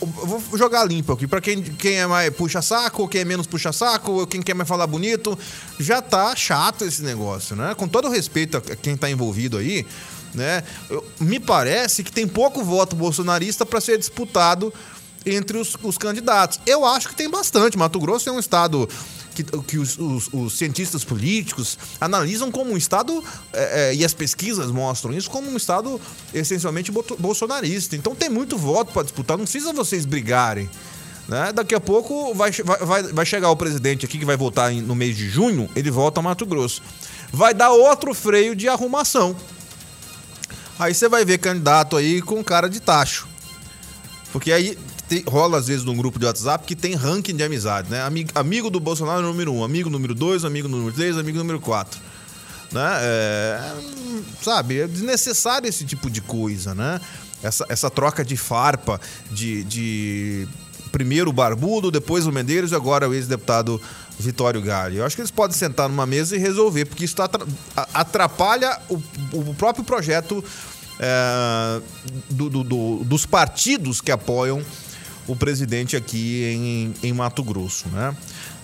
Vou 0.00 0.40
jogar 0.56 0.84
limpo 0.84 1.12
aqui. 1.12 1.26
Para 1.26 1.40
quem, 1.40 1.60
quem 1.60 1.96
é 1.96 2.06
mais 2.06 2.32
puxa-saco, 2.32 3.08
quem 3.08 3.22
é 3.22 3.24
menos 3.24 3.48
puxa-saco, 3.48 4.24
quem 4.28 4.40
quer 4.40 4.54
mais 4.54 4.68
falar 4.68 4.86
bonito, 4.86 5.36
já 5.80 6.00
tá 6.00 6.36
chato 6.36 6.84
esse 6.84 7.02
negócio, 7.02 7.56
né? 7.56 7.74
Com 7.74 7.88
todo 7.88 8.08
respeito 8.08 8.58
a 8.58 8.60
quem 8.60 8.96
tá 8.96 9.10
envolvido 9.10 9.58
aí, 9.58 9.84
né? 10.32 10.62
Me 11.18 11.40
parece 11.40 12.04
que 12.04 12.12
tem 12.12 12.28
pouco 12.28 12.62
voto 12.62 12.94
bolsonarista 12.94 13.66
para 13.66 13.80
ser 13.80 13.98
disputado 13.98 14.72
entre 15.26 15.58
os, 15.58 15.76
os, 15.82 15.98
candidatos. 15.98 16.60
Eu 16.66 16.84
acho 16.84 17.08
que 17.08 17.14
tem 17.14 17.28
bastante. 17.28 17.78
Mato 17.78 17.98
Grosso 17.98 18.28
é 18.28 18.32
um 18.32 18.38
estado 18.38 18.88
que, 19.34 19.42
que 19.42 19.78
os, 19.78 19.98
os, 19.98 20.28
os, 20.32 20.56
cientistas 20.56 21.04
políticos 21.04 21.78
analisam 22.00 22.50
como 22.50 22.72
um 22.72 22.76
estado, 22.76 23.22
é, 23.52 23.90
é, 23.90 23.94
e 23.94 24.04
as 24.04 24.14
pesquisas 24.14 24.70
mostram 24.70 25.12
isso, 25.12 25.30
como 25.30 25.50
um 25.50 25.56
estado 25.56 26.00
essencialmente 26.32 26.92
bolsonarista. 27.18 27.96
Então 27.96 28.14
tem 28.14 28.28
muito 28.28 28.56
voto 28.56 28.92
para 28.92 29.02
disputar, 29.02 29.36
não 29.36 29.44
precisa 29.44 29.72
vocês 29.72 30.04
brigarem. 30.04 30.68
Né? 31.26 31.52
Daqui 31.52 31.74
a 31.74 31.80
pouco 31.80 32.34
vai, 32.34 32.50
vai, 32.52 33.02
vai 33.04 33.26
chegar 33.26 33.50
o 33.50 33.56
presidente 33.56 34.04
aqui 34.04 34.18
que 34.18 34.26
vai 34.26 34.36
votar 34.36 34.70
no 34.72 34.94
mês 34.94 35.16
de 35.16 35.28
junho, 35.28 35.68
ele 35.74 35.90
volta 35.90 36.20
a 36.20 36.22
Mato 36.22 36.44
Grosso. 36.44 36.82
Vai 37.32 37.54
dar 37.54 37.70
outro 37.70 38.14
freio 38.14 38.54
de 38.54 38.68
arrumação. 38.68 39.34
Aí 40.78 40.92
você 40.92 41.08
vai 41.08 41.24
ver 41.24 41.38
candidato 41.38 41.96
aí 41.96 42.20
com 42.20 42.42
cara 42.42 42.68
de 42.68 42.80
tacho. 42.80 43.26
Porque 44.32 44.52
aí 44.52 44.76
rola 45.28 45.58
às 45.58 45.66
vezes 45.66 45.84
num 45.84 45.96
grupo 45.96 46.18
de 46.18 46.26
WhatsApp 46.26 46.66
que 46.66 46.74
tem 46.74 46.94
ranking 46.94 47.36
de 47.36 47.42
amizade, 47.42 47.90
né? 47.90 48.02
Amigo, 48.02 48.30
amigo 48.34 48.70
do 48.70 48.80
Bolsonaro 48.80 49.22
número 49.22 49.52
um, 49.52 49.64
amigo 49.64 49.90
número 49.90 50.14
dois, 50.14 50.44
amigo 50.44 50.68
número 50.68 50.92
três, 50.92 51.16
amigo 51.18 51.38
número 51.38 51.60
quatro. 51.60 52.00
Né? 52.72 52.90
É, 53.02 53.74
sabe, 54.42 54.80
é 54.80 54.86
desnecessário 54.86 55.68
esse 55.68 55.84
tipo 55.84 56.10
de 56.10 56.20
coisa, 56.20 56.74
né? 56.74 57.00
Essa, 57.42 57.64
essa 57.68 57.90
troca 57.90 58.24
de 58.24 58.36
farpa, 58.36 59.00
de, 59.30 59.62
de 59.64 60.48
primeiro 60.90 61.30
o 61.30 61.32
Barbudo, 61.32 61.90
depois 61.90 62.26
o 62.26 62.32
Medeiros 62.32 62.72
e 62.72 62.74
agora 62.74 63.08
o 63.08 63.14
ex-deputado 63.14 63.80
Vitório 64.18 64.62
Galli. 64.62 64.96
Eu 64.96 65.04
acho 65.04 65.14
que 65.14 65.22
eles 65.22 65.30
podem 65.30 65.56
sentar 65.56 65.88
numa 65.88 66.06
mesa 66.06 66.36
e 66.36 66.38
resolver, 66.38 66.86
porque 66.86 67.04
isso 67.04 67.16
atrapalha 67.92 68.78
o, 68.88 69.00
o 69.32 69.54
próprio 69.54 69.84
projeto 69.84 70.42
é, 70.98 71.80
do, 72.30 72.48
do, 72.48 72.64
do, 72.64 73.04
dos 73.04 73.26
partidos 73.26 74.00
que 74.00 74.10
apoiam 74.10 74.64
o 75.26 75.34
presidente 75.34 75.96
aqui 75.96 76.44
em, 76.44 76.94
em 77.08 77.12
Mato 77.12 77.42
Grosso, 77.42 77.88
né? 77.88 78.14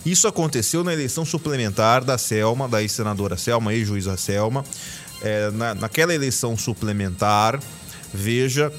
Isso 0.04 0.26
aconteceu 0.26 0.82
na 0.82 0.92
eleição 0.92 1.24
suplementar 1.24 2.02
da 2.02 2.16
Selma, 2.16 2.66
da 2.66 2.80
ex-senadora 2.80 3.36
Selma, 3.36 3.74
ex-juíza 3.74 4.16
Selma. 4.16 4.64
É, 5.22 5.50
na, 5.50 5.74
naquela 5.74 6.14
eleição 6.14 6.56
suplementar, 6.56 7.60
veja 8.12 8.72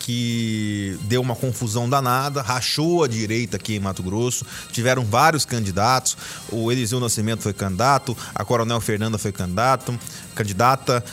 que 0.00 0.98
deu 1.02 1.20
uma 1.20 1.34
confusão 1.34 1.88
danada, 1.88 2.42
rachou 2.42 3.02
a 3.02 3.08
direita 3.08 3.56
aqui 3.56 3.76
em 3.76 3.80
Mato 3.80 4.02
Grosso. 4.02 4.44
Tiveram 4.70 5.04
vários 5.04 5.44
candidatos. 5.44 6.16
O 6.50 6.70
Eliseu 6.70 7.00
Nascimento 7.00 7.42
foi 7.42 7.52
candidato, 7.52 8.16
a 8.34 8.44
Coronel 8.44 8.80
Fernanda 8.80 9.16
foi 9.16 9.32
candidato, 9.32 9.98
candidata, 10.34 11.04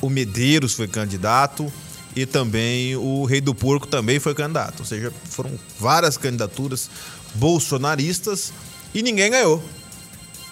o 0.00 0.08
Medeiros 0.08 0.74
foi 0.74 0.86
candidato 0.86 1.72
e 2.14 2.26
também 2.26 2.94
o 2.96 3.24
Rei 3.24 3.40
do 3.40 3.54
Porco 3.54 3.86
também 3.86 4.18
foi 4.18 4.34
candidato. 4.34 4.80
Ou 4.80 4.86
seja, 4.86 5.12
foram 5.24 5.50
várias 5.78 6.16
candidaturas 6.16 6.90
bolsonaristas 7.34 8.52
e 8.94 9.02
ninguém 9.02 9.30
ganhou. 9.30 9.62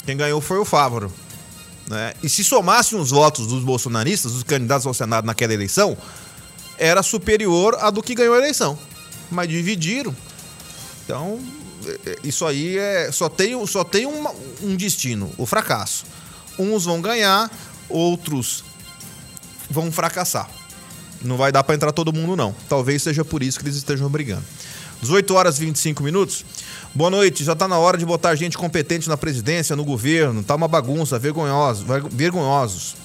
Quem 0.07 0.17
ganhou 0.17 0.41
foi 0.41 0.59
o 0.59 0.65
Fávaro. 0.65 1.13
Né? 1.87 2.15
E 2.23 2.29
se 2.29 2.43
somassem 2.43 2.99
os 2.99 3.11
votos 3.11 3.47
dos 3.47 3.63
bolsonaristas, 3.63 4.33
dos 4.33 4.43
candidatos 4.43 4.87
ao 4.87 4.95
Senado 4.95 5.27
naquela 5.27 5.53
eleição, 5.53 5.97
era 6.79 7.03
superior 7.03 7.77
a 7.81 7.91
do 7.91 8.03
que 8.03 8.15
ganhou 8.15 8.35
a 8.35 8.39
eleição. 8.39 8.79
Mas 9.31 9.49
dividiram. 9.49 10.17
Então, 11.05 11.39
é, 11.85 12.11
é, 12.11 12.17
isso 12.25 12.47
aí 12.47 12.79
é, 12.79 13.13
só 13.13 13.29
tem, 13.29 13.67
só 13.67 13.85
tem 13.85 14.07
um, 14.07 14.27
um 14.63 14.77
destino, 14.77 15.31
o 15.37 15.45
fracasso. 15.45 16.05
Uns 16.59 16.85
vão 16.85 17.01
ganhar, 17.01 17.51
outros 17.89 18.65
vão 19.69 19.93
fracassar. 19.93 20.60
Não 21.23 21.37
vai 21.37 21.53
dar 21.53 21.63
para 21.63 21.75
entrar 21.75 21.93
todo 21.93 22.13
mundo, 22.13 22.37
não. 22.37 22.55
Talvez 22.69 23.03
seja 23.03 23.25
por 23.25 23.43
isso 23.43 23.59
que 23.59 23.65
eles 23.65 23.77
estejam 23.77 24.09
brigando. 24.09 24.45
18 25.03 25.35
horas 25.35 25.57
e 25.59 25.61
25 25.65 26.03
minutos. 26.03 26.45
Boa 26.95 27.11
noite. 27.11 27.45
Já 27.45 27.53
está 27.53 27.67
na 27.67 27.79
hora 27.79 27.97
de 27.97 28.05
botar 28.05 28.35
gente 28.35 28.57
competente 28.57 29.09
na 29.09 29.17
presidência, 29.17 29.75
no 29.75 29.85
governo. 29.85 30.43
Tá 30.43 30.55
uma 30.55 30.69
bagunça, 30.69 31.19
vergonhosos, 31.19 31.87
vergonhosos. 32.11 32.97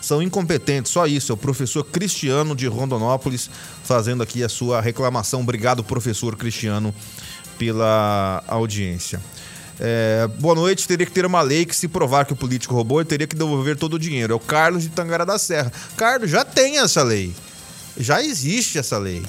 São 0.00 0.22
incompetentes, 0.22 0.92
só 0.92 1.06
isso. 1.06 1.32
É 1.32 1.34
o 1.34 1.36
professor 1.36 1.84
Cristiano 1.84 2.54
de 2.54 2.66
Rondonópolis 2.66 3.50
fazendo 3.84 4.22
aqui 4.22 4.42
a 4.42 4.48
sua 4.48 4.80
reclamação. 4.80 5.40
Obrigado, 5.40 5.82
professor 5.82 6.36
Cristiano, 6.36 6.94
pela 7.58 8.42
audiência. 8.46 9.20
É, 9.78 10.28
boa 10.38 10.54
noite. 10.54 10.86
Teria 10.86 11.06
que 11.06 11.12
ter 11.12 11.26
uma 11.26 11.42
lei 11.42 11.64
que, 11.64 11.76
se 11.76 11.88
provar 11.88 12.24
que 12.24 12.32
o 12.32 12.36
político 12.36 12.74
roubou, 12.74 13.00
ele 13.00 13.08
teria 13.08 13.26
que 13.26 13.36
devolver 13.36 13.76
todo 13.76 13.94
o 13.94 13.98
dinheiro. 13.98 14.32
É 14.32 14.36
o 14.36 14.40
Carlos 14.40 14.82
de 14.82 14.88
Tangará 14.88 15.24
da 15.24 15.38
Serra. 15.38 15.72
Carlos, 15.96 16.30
já 16.30 16.44
tem 16.44 16.78
essa 16.78 17.02
lei. 17.02 17.34
Já 17.98 18.22
existe 18.22 18.78
essa 18.78 18.98
lei. 18.98 19.24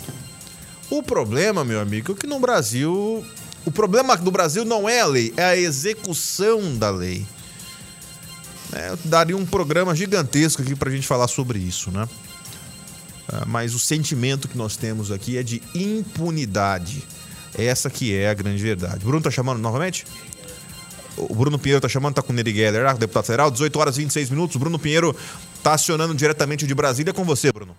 O 0.89 1.03
problema, 1.03 1.63
meu 1.65 1.79
amigo, 1.79 2.13
é 2.13 2.15
que 2.15 2.27
no 2.27 2.39
Brasil. 2.39 3.25
O 3.65 3.71
problema 3.71 4.15
do 4.15 4.31
Brasil 4.31 4.63
não 4.63 4.87
é 4.87 5.01
a 5.01 5.05
lei, 5.05 5.33
é 5.35 5.43
a 5.43 5.57
execução 5.57 6.77
da 6.77 6.89
lei. 6.89 7.25
É, 8.71 8.95
daria 9.03 9.35
um 9.35 9.45
programa 9.45 9.93
gigantesco 9.95 10.61
aqui 10.61 10.75
pra 10.75 10.89
gente 10.89 11.05
falar 11.05 11.27
sobre 11.27 11.59
isso, 11.59 11.91
né? 11.91 12.07
É, 13.31 13.45
mas 13.45 13.73
o 13.73 13.79
sentimento 13.79 14.47
que 14.47 14.57
nós 14.57 14.77
temos 14.77 15.11
aqui 15.11 15.37
é 15.37 15.43
de 15.43 15.61
impunidade. 15.75 17.03
Essa 17.57 17.89
que 17.89 18.15
é 18.15 18.29
a 18.29 18.33
grande 18.33 18.61
verdade. 18.61 19.03
Bruno 19.03 19.21
tá 19.21 19.31
chamando 19.31 19.59
novamente? 19.59 20.05
O 21.17 21.33
Bruno 21.33 21.57
Pinheiro 21.57 21.81
tá 21.81 21.89
chamando, 21.89 22.13
tá 22.13 22.21
com 22.21 22.31
o 22.31 22.35
Neri 22.35 22.53
Geller, 22.53 22.85
ah, 22.85 22.93
deputado 22.93 23.25
federal, 23.25 23.49
18 23.49 23.79
horas 23.79 23.97
e 23.97 24.01
26 24.01 24.29
minutos. 24.29 24.55
O 24.55 24.59
Bruno 24.59 24.77
Pinheiro 24.77 25.15
tá 25.63 25.73
acionando 25.73 26.13
diretamente 26.13 26.67
de 26.67 26.75
Brasília 26.75 27.11
com 27.11 27.25
você, 27.25 27.51
Bruno. 27.51 27.75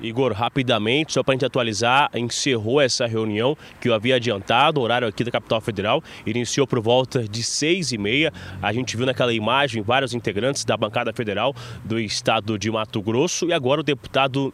Igor, 0.00 0.32
rapidamente, 0.32 1.12
só 1.12 1.22
para 1.22 1.32
a 1.32 1.34
gente 1.34 1.44
atualizar, 1.44 2.10
encerrou 2.14 2.80
essa 2.80 3.06
reunião 3.06 3.56
que 3.80 3.88
eu 3.88 3.94
havia 3.94 4.16
adiantado, 4.16 4.80
horário 4.80 5.08
aqui 5.08 5.24
da 5.24 5.30
capital 5.30 5.60
federal, 5.60 6.02
iniciou 6.24 6.66
por 6.66 6.80
volta 6.80 7.26
de 7.26 7.42
seis 7.42 7.92
e 7.92 7.98
meia. 7.98 8.32
A 8.62 8.72
gente 8.72 8.96
viu 8.96 9.06
naquela 9.06 9.32
imagem 9.32 9.82
vários 9.82 10.14
integrantes 10.14 10.64
da 10.64 10.76
bancada 10.76 11.12
federal 11.12 11.54
do 11.84 11.98
estado 11.98 12.58
de 12.58 12.70
Mato 12.70 13.02
Grosso 13.02 13.46
e 13.46 13.52
agora 13.52 13.80
o 13.80 13.84
deputado 13.84 14.52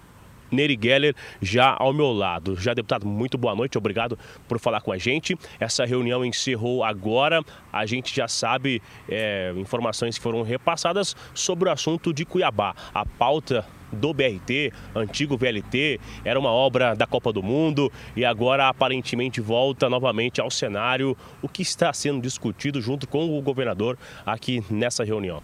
Neri 0.50 0.78
Geller 0.80 1.14
já 1.42 1.76
ao 1.78 1.92
meu 1.92 2.12
lado. 2.12 2.56
Já, 2.56 2.72
deputado, 2.72 3.06
muito 3.06 3.36
boa 3.36 3.54
noite, 3.54 3.76
obrigado 3.76 4.18
por 4.48 4.58
falar 4.58 4.80
com 4.80 4.92
a 4.92 4.98
gente. 4.98 5.36
Essa 5.58 5.84
reunião 5.84 6.24
encerrou 6.24 6.84
agora, 6.84 7.42
a 7.72 7.84
gente 7.84 8.14
já 8.14 8.28
sabe 8.28 8.80
é, 9.08 9.52
informações 9.56 10.16
que 10.16 10.22
foram 10.22 10.42
repassadas 10.42 11.14
sobre 11.34 11.68
o 11.68 11.72
assunto 11.72 12.12
de 12.12 12.24
Cuiabá. 12.24 12.74
A 12.94 13.04
pauta 13.04 13.66
do 13.94 14.12
BRT, 14.12 14.72
antigo 14.94 15.36
VLT, 15.36 16.00
era 16.24 16.38
uma 16.38 16.50
obra 16.50 16.94
da 16.94 17.06
Copa 17.06 17.32
do 17.32 17.42
Mundo 17.42 17.90
e 18.16 18.24
agora 18.24 18.68
aparentemente 18.68 19.40
volta 19.40 19.88
novamente 19.88 20.40
ao 20.40 20.50
cenário. 20.50 21.16
O 21.40 21.48
que 21.48 21.62
está 21.62 21.92
sendo 21.92 22.20
discutido 22.20 22.80
junto 22.80 23.06
com 23.06 23.38
o 23.38 23.42
governador 23.42 23.98
aqui 24.26 24.62
nessa 24.70 25.04
reunião? 25.04 25.42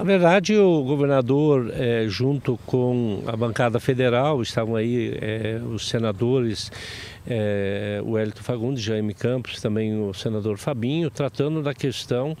Na 0.00 0.04
verdade, 0.04 0.56
o 0.56 0.82
governador, 0.82 1.70
é, 1.76 2.06
junto 2.08 2.58
com 2.64 3.22
a 3.26 3.36
bancada 3.36 3.78
federal, 3.78 4.40
estavam 4.40 4.74
aí 4.74 5.14
é, 5.20 5.60
os 5.62 5.90
senadores, 5.90 6.72
é, 7.26 8.00
o 8.02 8.16
Hélito 8.16 8.42
Fagundes, 8.42 8.82
Jaime 8.82 9.12
Campos, 9.12 9.60
também 9.60 10.00
o 10.00 10.14
senador 10.14 10.56
Fabinho, 10.56 11.10
tratando 11.10 11.62
da 11.62 11.74
questão 11.74 12.34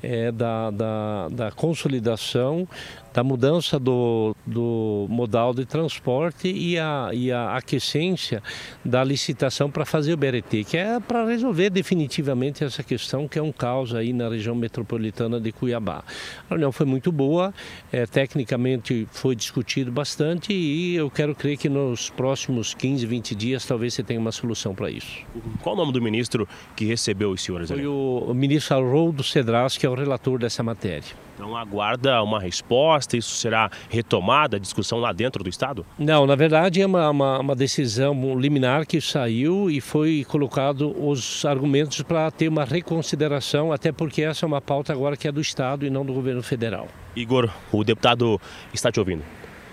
é, 0.00 0.30
da, 0.30 0.70
da, 0.70 1.28
da, 1.30 1.50
consolidação, 1.50 2.68
da 3.12 3.24
mudança 3.24 3.78
do, 3.78 4.34
do 4.46 5.06
modal 5.08 5.52
de 5.52 5.64
transporte 5.64 6.48
e 6.48 6.78
a, 6.78 7.10
e 7.12 7.32
a 7.32 7.56
aquecência 7.56 8.42
da 8.84 9.02
licitação 9.02 9.70
para 9.70 9.84
fazer 9.84 10.12
o 10.12 10.16
BRT, 10.16 10.64
que 10.64 10.76
é 10.76 11.00
para 11.00 11.26
resolver 11.26 11.70
definitivamente 11.70 12.64
essa 12.64 12.82
questão 12.82 13.26
que 13.26 13.38
é 13.38 13.42
um 13.42 13.52
caos 13.52 13.94
aí 13.94 14.12
na 14.12 14.28
região 14.28 14.54
metropolitana 14.54 15.40
de 15.40 15.52
Cuiabá. 15.52 16.04
A 16.46 16.50
reunião 16.50 16.72
foi 16.72 16.86
muito 16.86 17.10
boa, 17.10 17.52
é, 17.92 18.06
tecnicamente 18.06 19.08
foi 19.10 19.34
discutido 19.34 19.90
bastante 19.90 20.52
e 20.52 20.94
eu 20.94 21.10
quero 21.10 21.34
crer 21.34 21.56
que 21.56 21.68
nos 21.68 22.10
próximos 22.10 22.74
15, 22.74 23.06
20 23.06 23.34
dias 23.34 23.64
talvez 23.64 23.94
você 23.94 24.02
tenha 24.02 24.20
uma 24.20 24.32
solução 24.32 24.74
para 24.74 24.90
isso. 24.90 25.18
Qual 25.62 25.74
o 25.74 25.78
nome 25.78 25.92
do 25.92 26.00
ministro 26.00 26.48
que 26.76 26.84
recebeu 26.84 27.30
os 27.30 27.42
senhores? 27.42 27.70
Foi 27.70 27.86
o, 27.86 28.26
o 28.28 28.34
ministro 28.34 28.76
Haroldo 28.76 29.22
Cedras, 29.22 29.76
que 29.76 29.86
é 29.86 29.88
o 29.88 29.94
relator 29.94 30.38
dessa 30.38 30.62
matéria. 30.62 31.30
Então 31.40 31.56
aguarda 31.56 32.22
uma 32.22 32.38
resposta, 32.38 32.99
isso 33.16 33.36
será 33.36 33.70
retomada 33.88 34.56
a 34.56 34.60
discussão 34.60 34.98
lá 34.98 35.12
dentro 35.12 35.42
do 35.42 35.50
Estado? 35.50 35.84
Não, 35.98 36.26
na 36.26 36.34
verdade 36.34 36.80
é 36.80 36.86
uma, 36.86 37.10
uma, 37.10 37.38
uma 37.38 37.56
decisão 37.56 38.38
liminar 38.38 38.86
que 38.86 39.00
saiu 39.00 39.70
e 39.70 39.80
foi 39.80 40.24
colocado 40.28 40.94
os 40.96 41.44
argumentos 41.44 42.02
para 42.02 42.30
ter 42.30 42.48
uma 42.48 42.64
reconsideração, 42.64 43.72
até 43.72 43.92
porque 43.92 44.22
essa 44.22 44.44
é 44.44 44.46
uma 44.46 44.60
pauta 44.60 44.92
agora 44.92 45.16
que 45.16 45.28
é 45.28 45.32
do 45.32 45.40
Estado 45.40 45.84
e 45.86 45.90
não 45.90 46.04
do 46.04 46.12
governo 46.12 46.42
federal. 46.42 46.88
Igor, 47.14 47.50
o 47.72 47.84
deputado 47.84 48.40
está 48.72 48.90
te 48.90 48.98
ouvindo. 48.98 49.24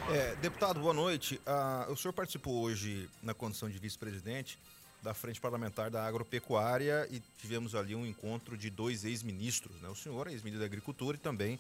É, 0.10 0.36
deputado, 0.42 0.80
boa 0.80 0.94
noite. 0.94 1.40
Ah, 1.46 1.86
o 1.90 1.96
senhor 1.96 2.14
participou 2.14 2.62
hoje 2.62 3.10
na 3.22 3.34
condição 3.34 3.70
de 3.70 3.78
vice-presidente 3.78 4.58
da 5.02 5.14
Frente 5.14 5.40
Parlamentar 5.40 5.90
da 5.90 6.06
Agropecuária 6.06 7.08
e 7.12 7.22
tivemos 7.40 7.76
ali 7.76 7.96
um 7.96 8.06
encontro 8.06 8.58
de 8.58 8.70
dois 8.70 9.06
ex-ministros, 9.06 9.76
né? 9.82 9.90
o 9.90 9.96
senhor, 9.96 10.28
ex-ministro 10.28 10.60
da 10.60 10.66
Agricultura, 10.66 11.18
e 11.18 11.20
também 11.20 11.60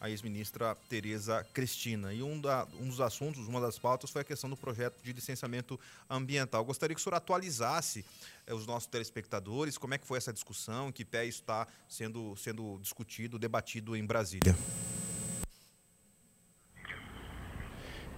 a 0.00 0.08
ex-ministra 0.08 0.76
Tereza 0.88 1.44
Cristina. 1.52 2.12
E 2.12 2.22
um, 2.22 2.40
da, 2.40 2.66
um 2.80 2.88
dos 2.88 3.00
assuntos, 3.00 3.46
uma 3.48 3.60
das 3.60 3.78
pautas, 3.78 4.10
foi 4.10 4.22
a 4.22 4.24
questão 4.24 4.48
do 4.48 4.56
projeto 4.56 5.02
de 5.02 5.12
licenciamento 5.12 5.78
ambiental. 6.08 6.64
Gostaria 6.64 6.94
que 6.94 7.00
o 7.00 7.02
senhor 7.02 7.16
atualizasse 7.16 8.04
eh, 8.46 8.54
os 8.54 8.66
nossos 8.66 8.86
telespectadores, 8.86 9.76
como 9.76 9.94
é 9.94 9.98
que 9.98 10.06
foi 10.06 10.18
essa 10.18 10.32
discussão, 10.32 10.92
que 10.92 11.04
pé 11.04 11.26
está 11.26 11.66
sendo, 11.88 12.36
sendo 12.36 12.78
discutido, 12.80 13.38
debatido 13.38 13.96
em 13.96 14.04
Brasília. 14.04 14.56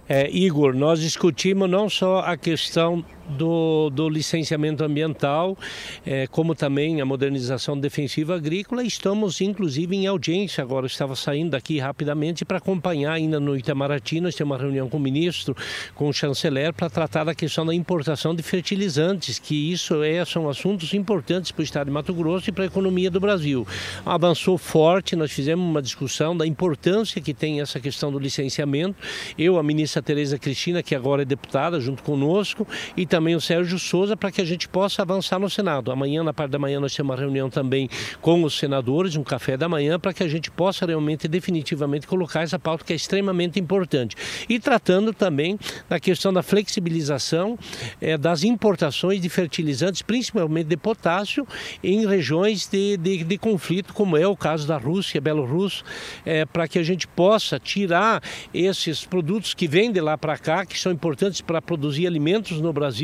É, 0.07 0.29
Igor, 0.29 0.73
nós 0.73 0.99
discutimos 0.99 1.69
não 1.69 1.89
só 1.89 2.19
a 2.19 2.35
questão 2.35 3.05
do, 3.31 3.89
do 3.89 4.09
licenciamento 4.09 4.83
ambiental, 4.83 5.57
é, 6.05 6.27
como 6.27 6.53
também 6.53 7.01
a 7.01 7.05
modernização 7.05 7.79
defensiva 7.79 8.35
agrícola. 8.35 8.83
Estamos, 8.83 9.41
inclusive, 9.41 9.95
em 9.95 10.07
audiência 10.07 10.61
agora. 10.63 10.85
estava 10.85 11.15
saindo 11.15 11.51
daqui 11.51 11.79
rapidamente 11.79 12.45
para 12.45 12.57
acompanhar 12.57 13.13
ainda 13.13 13.39
no 13.39 13.55
Itamaraty. 13.55 14.21
Nós 14.21 14.35
temos 14.35 14.51
uma 14.51 14.61
reunião 14.61 14.89
com 14.89 14.97
o 14.97 14.99
ministro, 14.99 15.55
com 15.95 16.09
o 16.09 16.13
chanceler, 16.13 16.73
para 16.73 16.89
tratar 16.89 17.23
da 17.23 17.33
questão 17.33 17.65
da 17.65 17.73
importação 17.73 18.35
de 18.35 18.43
fertilizantes, 18.43 19.39
que 19.39 19.71
isso 19.71 20.03
é, 20.03 20.23
são 20.25 20.49
assuntos 20.49 20.93
importantes 20.93 21.51
para 21.51 21.61
o 21.61 21.63
estado 21.63 21.87
de 21.87 21.91
Mato 21.91 22.13
Grosso 22.13 22.49
e 22.49 22.51
para 22.51 22.65
a 22.65 22.67
economia 22.67 23.09
do 23.09 23.19
Brasil. 23.19 23.65
Avançou 24.05 24.57
forte, 24.57 25.15
nós 25.15 25.31
fizemos 25.31 25.63
uma 25.63 25.81
discussão 25.81 26.35
da 26.35 26.45
importância 26.45 27.21
que 27.21 27.33
tem 27.33 27.61
essa 27.61 27.79
questão 27.79 28.11
do 28.11 28.19
licenciamento. 28.19 28.95
Eu, 29.37 29.57
a 29.57 29.63
ministra 29.63 30.01
Tereza 30.01 30.37
Cristina, 30.37 30.83
que 30.83 30.95
agora 30.95 31.21
é 31.21 31.25
deputada, 31.25 31.79
junto 31.79 32.03
conosco, 32.03 32.67
e 32.97 33.05
também 33.05 33.20
também 33.21 33.35
o 33.35 33.41
Sérgio 33.41 33.77
Souza 33.77 34.17
para 34.17 34.31
que 34.31 34.41
a 34.41 34.43
gente 34.43 34.67
possa 34.67 35.03
avançar 35.03 35.37
no 35.37 35.47
Senado. 35.47 35.91
Amanhã, 35.91 36.23
na 36.23 36.33
parte 36.33 36.49
da 36.49 36.57
manhã, 36.57 36.79
nós 36.79 36.95
temos 36.95 37.11
uma 37.11 37.15
reunião 37.15 37.51
também 37.51 37.87
com 38.19 38.43
os 38.43 38.57
senadores, 38.57 39.15
um 39.15 39.23
café 39.23 39.55
da 39.55 39.69
manhã, 39.69 39.99
para 39.99 40.11
que 40.11 40.23
a 40.23 40.27
gente 40.27 40.49
possa 40.49 40.87
realmente, 40.87 41.27
definitivamente, 41.27 42.07
colocar 42.07 42.41
essa 42.41 42.57
pauta 42.57 42.83
que 42.83 42.91
é 42.91 42.95
extremamente 42.95 43.59
importante. 43.59 44.15
E 44.49 44.59
tratando 44.59 45.13
também 45.13 45.59
da 45.87 45.99
questão 45.99 46.33
da 46.33 46.41
flexibilização 46.41 47.59
é, 48.01 48.17
das 48.17 48.43
importações 48.43 49.21
de 49.21 49.29
fertilizantes, 49.29 50.01
principalmente 50.01 50.65
de 50.65 50.77
potássio, 50.77 51.47
em 51.83 52.07
regiões 52.07 52.67
de, 52.67 52.97
de, 52.97 53.23
de 53.23 53.37
conflito, 53.37 53.93
como 53.93 54.17
é 54.17 54.25
o 54.25 54.35
caso 54.35 54.67
da 54.67 54.77
Rússia, 54.77 55.21
Bielorrússia, 55.21 55.85
é, 56.25 56.43
para 56.43 56.67
que 56.67 56.79
a 56.79 56.83
gente 56.83 57.07
possa 57.07 57.59
tirar 57.59 58.23
esses 58.51 59.05
produtos 59.05 59.53
que 59.53 59.67
vêm 59.67 59.91
de 59.91 60.01
lá 60.01 60.17
para 60.17 60.39
cá, 60.39 60.65
que 60.65 60.79
são 60.79 60.91
importantes 60.91 61.39
para 61.39 61.61
produzir 61.61 62.07
alimentos 62.07 62.59
no 62.59 62.73
Brasil, 62.73 63.00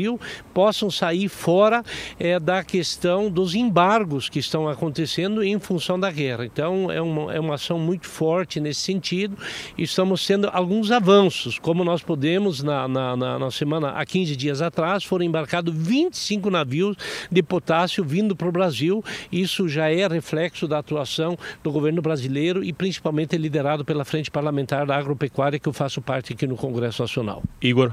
possam 0.52 0.90
sair 0.90 1.28
fora 1.28 1.82
é, 2.18 2.38
da 2.38 2.62
questão 2.62 3.30
dos 3.30 3.54
embargos 3.54 4.28
que 4.28 4.38
estão 4.38 4.68
acontecendo 4.68 5.42
em 5.42 5.58
função 5.58 5.98
da 5.98 6.10
guerra. 6.10 6.44
Então, 6.44 6.90
é 6.90 7.00
uma, 7.00 7.34
é 7.34 7.40
uma 7.40 7.54
ação 7.54 7.78
muito 7.78 8.06
forte 8.06 8.60
nesse 8.60 8.80
sentido 8.80 9.36
e 9.76 9.82
estamos 9.82 10.26
tendo 10.26 10.48
alguns 10.52 10.90
avanços, 10.90 11.58
como 11.58 11.84
nós 11.84 12.02
podemos, 12.02 12.62
na, 12.62 12.86
na, 12.86 13.16
na, 13.16 13.38
na 13.38 13.50
semana, 13.50 13.90
há 13.90 14.04
15 14.04 14.36
dias 14.36 14.62
atrás, 14.62 15.04
foram 15.04 15.24
embarcados 15.24 15.74
25 15.74 16.50
navios 16.50 16.96
de 17.30 17.42
potássio 17.42 18.04
vindo 18.04 18.36
para 18.36 18.48
o 18.48 18.52
Brasil. 18.52 19.04
Isso 19.30 19.68
já 19.68 19.90
é 19.90 20.06
reflexo 20.06 20.66
da 20.68 20.78
atuação 20.78 21.38
do 21.62 21.72
governo 21.72 22.02
brasileiro 22.02 22.62
e 22.62 22.72
principalmente 22.72 23.36
liderado 23.36 23.84
pela 23.84 24.04
Frente 24.04 24.30
Parlamentar 24.30 24.86
da 24.86 24.96
Agropecuária, 24.96 25.58
que 25.58 25.68
eu 25.68 25.72
faço 25.72 26.00
parte 26.00 26.32
aqui 26.32 26.46
no 26.46 26.56
Congresso 26.56 27.02
Nacional. 27.02 27.42
Igor. 27.62 27.92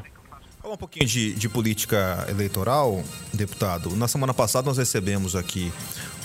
Falar 0.66 0.74
um 0.74 0.80
pouquinho 0.80 1.06
de, 1.06 1.32
de, 1.34 1.48
política 1.48 2.26
eleitoral, 2.28 3.04
deputado. 3.32 3.96
Na 3.96 4.08
semana 4.08 4.34
passada 4.34 4.66
nós 4.66 4.80
recebemos 4.80 5.36
aqui 5.36 5.72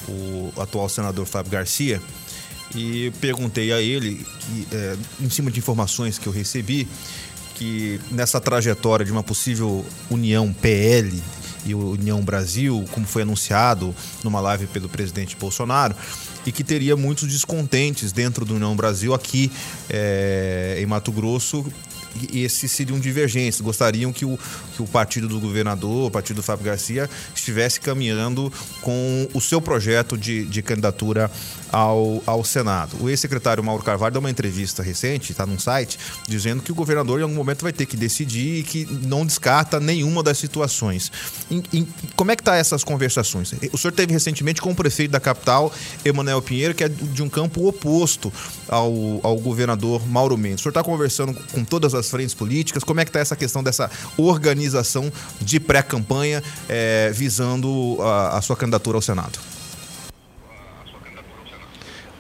o 0.09 0.51
atual 0.59 0.89
senador 0.89 1.27
Fábio 1.27 1.53
Garcia 1.53 2.01
e 2.75 3.13
perguntei 3.21 3.71
a 3.71 3.83
ele, 3.83 4.27
que, 4.41 4.67
é, 4.73 4.97
em 5.21 5.29
cima 5.29 5.51
de 5.51 5.59
informações 5.59 6.17
que 6.17 6.27
eu 6.27 6.33
recebi, 6.33 6.89
que 7.57 8.01
nessa 8.11 8.41
trajetória 8.41 9.05
de 9.05 9.13
uma 9.13 9.23
possível 9.23 9.85
união 10.11 10.51
PL 10.55 11.23
e 11.67 11.75
União 11.75 12.23
Brasil, 12.23 12.83
como 12.93 13.05
foi 13.05 13.21
anunciado 13.21 13.95
numa 14.25 14.41
live 14.41 14.67
pelo 14.69 14.89
presidente 14.89 15.37
Bolsonaro, 15.37 15.95
e 16.47 16.51
que 16.51 16.65
teria 16.65 16.97
muitos 16.97 17.29
descontentes 17.29 18.11
dentro 18.11 18.47
do 18.47 18.55
União 18.55 18.75
Brasil 18.75 19.13
aqui 19.13 19.53
é, 19.91 20.79
em 20.81 20.87
Mato 20.87 21.13
Grosso 21.13 21.71
esses 22.33 22.71
seriam 22.73 22.99
divergentes. 22.99 23.61
Gostariam 23.61 24.13
que 24.13 24.25
o, 24.25 24.39
que 24.75 24.83
o 24.83 24.87
partido 24.87 25.29
do 25.29 25.41
governador, 25.41 26.09
o 26.09 26.11
partido 26.11 26.37
do 26.37 26.43
Fábio 26.43 26.65
Garcia, 26.65 27.09
estivesse 27.35 27.81
caminhando 27.81 28.53
com 28.81 29.29
o 29.35 29.41
seu 29.41 29.61
projeto 29.61 30.17
de, 30.17 30.45
de 30.45 30.63
candidatura 30.63 31.31
ao, 31.73 32.23
ao 32.27 32.45
Senado. 32.45 32.97
O 33.01 33.09
ex-secretário 33.09 33.63
Mauro 33.63 33.83
Carvalho 33.83 34.13
deu 34.13 34.21
uma 34.21 34.31
entrevista 34.31 34.83
recente, 34.83 35.33
está 35.33 35.47
num 35.47 35.59
site, 35.59 35.99
dizendo 36.29 36.63
que 36.63 36.73
o 36.73 36.75
governador 36.75 37.21
em 37.21 37.23
algum 37.23 37.35
momento 37.35 37.63
vai 37.63 37.73
ter 37.73 37.87
que 37.87 37.97
decidir 37.97 38.61
e 38.61 38.63
que 38.63 38.85
não 39.07 39.25
descarta 39.25 39.79
nenhuma 39.79 40.23
das 40.23 40.39
situações. 40.39 41.11
Em, 41.51 41.63
em, 41.73 41.89
como 42.17 42.31
é 42.31 42.37
que 42.37 42.43
está 42.43 42.57
essas 42.57 42.85
conversações? 42.85 43.53
O 43.73 43.79
senhor 43.79 43.93
teve 43.93 44.13
recentemente 44.13 44.61
com 44.61 44.71
o 44.71 44.75
prefeito 44.75 45.11
da 45.11 45.21
capital, 45.21 45.73
Emanuel 46.05 46.43
Pinheiro, 46.43 46.75
que 46.75 46.85
é 46.85 46.89
de 46.89 47.23
um 47.23 47.29
campo 47.29 47.67
oposto 47.67 48.33
ao, 48.69 48.93
ao 49.23 49.37
governador 49.39 50.07
Mauro 50.07 50.37
Mendes. 50.37 50.61
O 50.61 50.63
senhor 50.65 50.71
está 50.71 50.83
conversando 50.83 51.35
com 51.53 51.65
todas 51.65 51.95
as 51.95 52.11
frentes 52.11 52.35
políticas? 52.35 52.85
Como 52.85 53.01
é 53.01 53.05
que 53.05 53.11
está 53.11 53.21
essa 53.21 53.37
questão 53.37 53.63
dessa 53.63 53.91
organização 54.17 55.13
de 55.41 55.61
pré-campanha 55.61 56.43
é, 56.69 57.11
visando 57.15 57.97
a, 58.01 58.39
a 58.39 58.43
sua 58.43 58.57
candidatura 58.57 58.97
ao 58.99 59.03
Senado? 59.03 59.39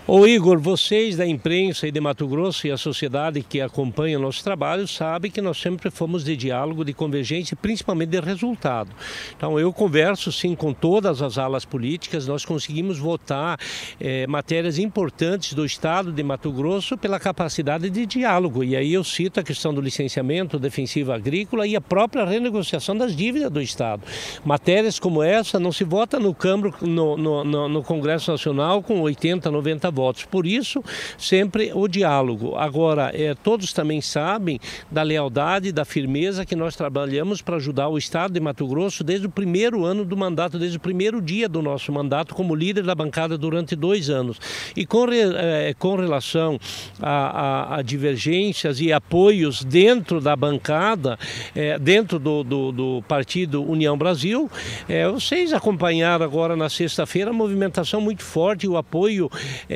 Ô 0.06 0.26
Igor, 0.26 0.58
vocês 0.58 1.14
da 1.14 1.26
imprensa 1.26 1.86
e 1.86 1.92
de 1.92 2.00
Mato 2.00 2.26
Grosso 2.26 2.66
e 2.66 2.70
a 2.70 2.76
sociedade 2.76 3.42
que 3.42 3.60
acompanha 3.60 4.18
o 4.18 4.22
nosso 4.22 4.42
trabalho 4.42 4.88
sabem 4.88 5.30
que 5.30 5.42
nós 5.42 5.58
sempre 5.58 5.88
fomos 5.90 6.24
de 6.24 6.34
diálogo, 6.36 6.84
de 6.84 6.92
convergência, 6.92 7.54
principalmente 7.54 8.08
de 8.08 8.20
resultado. 8.20 8.90
Então 9.36 9.60
eu 9.60 9.72
converso 9.72 10.32
sim 10.32 10.56
com 10.56 10.72
todas 10.72 11.20
as 11.22 11.38
alas 11.38 11.66
políticas, 11.66 12.26
nós 12.26 12.44
conseguimos 12.44 12.98
votar 12.98 13.60
é, 14.00 14.26
matérias 14.26 14.78
importantes 14.78 15.52
do 15.52 15.66
Estado 15.66 16.10
de 16.10 16.22
Mato 16.24 16.50
Grosso 16.50 16.96
pela 16.96 17.20
capacidade 17.20 17.88
de 17.88 18.06
diálogo. 18.06 18.64
E 18.64 18.74
aí 18.74 18.94
eu 18.94 19.04
cito 19.04 19.38
a 19.38 19.44
questão 19.44 19.72
do 19.72 19.82
licenciamento 19.82 20.58
defensivo 20.58 21.12
agrícola 21.12 21.66
e 21.66 21.76
a 21.76 21.80
própria 21.80 22.24
renegociação 22.24 22.96
das 22.96 23.14
dívidas 23.14 23.50
do 23.50 23.60
Estado. 23.60 24.02
Matérias 24.44 24.98
como 24.98 25.22
essa 25.22 25.60
não 25.60 25.70
se 25.70 25.84
vota 25.84 26.18
no, 26.18 26.34
Câmara, 26.34 26.74
no, 26.80 27.16
no, 27.16 27.44
no, 27.44 27.68
no 27.68 27.82
Congresso 27.82 28.32
Nacional 28.32 28.82
com 28.82 29.00
80, 29.02 29.50
90 29.50 29.89
votos 29.90 30.10
votos. 30.10 30.24
Por 30.24 30.46
isso, 30.46 30.82
sempre 31.16 31.72
o 31.74 31.86
diálogo. 31.86 32.56
Agora, 32.56 33.10
é, 33.14 33.34
todos 33.34 33.72
também 33.72 34.00
sabem 34.00 34.58
da 34.90 35.02
lealdade, 35.02 35.72
da 35.72 35.84
firmeza 35.84 36.44
que 36.44 36.56
nós 36.56 36.76
trabalhamos 36.76 37.40
para 37.40 37.56
ajudar 37.56 37.88
o 37.88 37.98
Estado 37.98 38.32
de 38.32 38.40
Mato 38.40 38.66
Grosso 38.66 39.04
desde 39.04 39.26
o 39.26 39.30
primeiro 39.30 39.84
ano 39.84 40.04
do 40.04 40.16
mandato, 40.16 40.58
desde 40.58 40.76
o 40.76 40.80
primeiro 40.80 41.20
dia 41.20 41.48
do 41.48 41.62
nosso 41.62 41.92
mandato, 41.92 42.34
como 42.34 42.54
líder 42.54 42.84
da 42.84 42.94
bancada 42.94 43.38
durante 43.38 43.76
dois 43.76 44.10
anos. 44.10 44.38
E 44.76 44.84
com, 44.84 45.06
é, 45.10 45.74
com 45.78 45.96
relação 45.96 46.58
a, 47.00 47.10
a, 47.10 47.76
a, 47.76 47.82
divergências 47.82 48.80
e 48.80 48.92
apoios 48.92 49.64
dentro 49.64 50.20
da 50.20 50.34
bancada, 50.34 51.18
é, 51.54 51.78
dentro 51.78 52.18
do, 52.18 52.42
do, 52.42 52.72
do, 52.72 53.04
partido 53.06 53.62
União 53.62 53.96
Brasil, 53.96 54.50
é, 54.88 55.08
vocês 55.08 55.52
acompanharam 55.52 56.24
agora 56.24 56.56
na 56.56 56.68
sexta-feira 56.68 57.30
a 57.30 57.32
movimentação 57.32 58.00
muito 58.00 58.22
forte, 58.22 58.66
o 58.66 58.76
apoio 58.76 59.30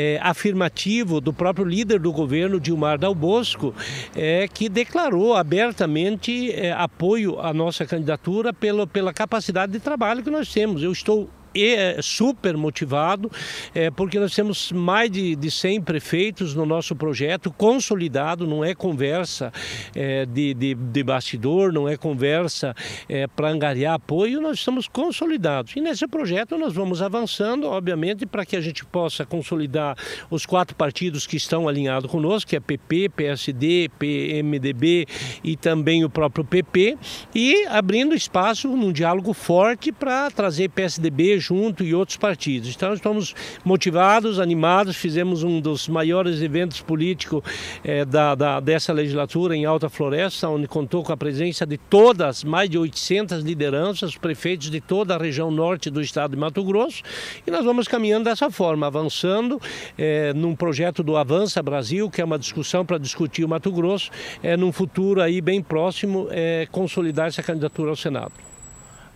é, 0.05 0.19
afirmativo 0.21 1.21
do 1.21 1.33
próprio 1.33 1.64
líder 1.64 1.99
do 1.99 2.12
governo, 2.12 2.61
Dilmar 2.61 2.99
Dal 2.99 3.14
Bosco, 3.14 3.75
é, 4.14 4.47
que 4.47 4.69
declarou 4.69 5.35
abertamente 5.35 6.53
é, 6.53 6.73
apoio 6.73 7.40
à 7.40 7.55
nossa 7.55 7.87
candidatura 7.87 8.53
pelo, 8.53 8.87
pela 8.87 9.14
capacidade 9.14 9.73
de 9.73 9.81
trabalho 9.81 10.23
que 10.23 10.31
nós 10.31 10.53
temos. 10.53 10.83
Eu 10.83 10.93
estou 10.93 11.31
é 11.55 12.01
super 12.03 12.57
motivado, 12.57 13.31
é, 13.75 13.90
porque 13.90 14.19
nós 14.19 14.35
temos 14.35 14.73
mais 14.73 15.11
de, 15.11 15.37
de 15.37 15.51
100 15.51 15.83
prefeitos 15.83 16.55
no 16.55 16.67
nosso 16.67 16.97
projeto, 16.97 17.51
consolidado, 17.51 18.47
não 18.47 18.64
é 18.64 18.75
conversa 18.75 19.53
é, 19.95 20.27
de, 20.27 20.55
de, 20.55 20.75
de, 20.75 21.03
bastidor, 21.03 21.73
não 21.73 21.88
é 21.88 21.97
conversa 21.97 22.75
é, 23.09 23.27
para 23.27 23.49
angariar 23.49 23.95
apoio, 23.95 24.40
nós 24.40 24.59
estamos 24.59 24.88
consolidados. 24.88 25.75
E 25.77 25.81
nesse 25.81 26.07
projeto 26.07 26.59
nós 26.59 26.75
vamos 26.75 27.03
avançando, 27.03 27.67
obviamente, 27.67 28.27
para 28.27 28.45
que 28.45 28.57
a 28.57 28.61
gente 28.61 28.85
possa 28.85 29.25
consolidar 29.25 29.97
os 30.31 30.47
quatro 30.47 30.75
partidos 30.75 31.27
que 31.27 31.37
estão 31.37 31.69
alinhados 31.69 32.11
conosco, 32.11 32.51
que 32.51 32.57
é 32.57 32.61
PP, 32.61 33.11
PSD, 33.11 33.90
PMDB 33.99 35.07
e 35.43 35.57
também 35.57 36.05
o 36.05 36.11
próprio 36.11 36.45
PP, 36.45 36.97
e 37.35 37.67
abrindo 37.67 38.14
espaço 38.14 38.69
num 38.69 38.93
diálogo 38.93 39.33
forte 39.33 39.93
para 39.93 40.31
trazer 40.31 40.71
PSDB 40.71 41.38
junto 41.45 41.85
e 41.85 41.95
outros 41.95 42.17
partidos. 42.17 42.75
Então 42.75 42.95
estamos 42.95 43.35
motivados, 43.65 44.39
animados, 44.39 44.97
fizemos 44.97 45.43
um 45.43 45.61
dos 45.61 45.89
maiores 45.89 46.41
eventos 46.41 46.81
políticos 46.81 47.43
eh, 47.85 48.05
da, 48.05 48.35
da, 48.35 48.61
dessa 48.61 48.93
legislatura 48.93 49.55
em 49.55 49.65
Alta 49.65 49.89
Floresta, 49.89 50.49
onde 50.49 50.67
contou 50.67 51.03
com 51.03 51.13
a 51.13 51.17
presença 51.17 51.67
de 51.67 51.77
todas, 51.77 52.43
mais 52.45 52.71
de 52.71 52.79
800 52.79 53.43
lideranças, 53.43 54.17
prefeitos 54.17 54.71
de 54.71 54.81
toda 54.81 55.15
a 55.15 55.19
região 55.19 55.51
norte 55.51 55.91
do 55.91 56.01
estado 56.01 56.33
de 56.33 56.37
Mato 56.37 56.65
Grosso, 56.65 57.03
e 57.47 57.51
nós 57.51 57.65
vamos 57.65 57.87
caminhando 57.87 58.25
dessa 58.25 58.51
forma, 58.51 58.87
avançando 58.87 59.61
eh, 59.99 60.33
num 60.35 60.57
projeto 60.57 61.03
do 61.03 61.17
Avança 61.17 61.63
Brasil, 61.63 62.11
que 62.11 62.21
é 62.21 62.25
uma 62.25 62.39
discussão 62.39 62.85
para 62.85 62.99
discutir 62.99 63.45
o 63.45 63.49
Mato 63.49 63.71
Grosso, 63.71 64.11
eh, 64.43 64.57
num 64.57 64.73
futuro 64.73 65.21
aí 65.21 65.41
bem 65.41 65.63
próximo, 65.63 66.29
eh, 66.31 66.67
consolidar 66.71 67.29
essa 67.29 67.43
candidatura 67.43 67.91
ao 67.91 67.97
Senado. 67.97 68.33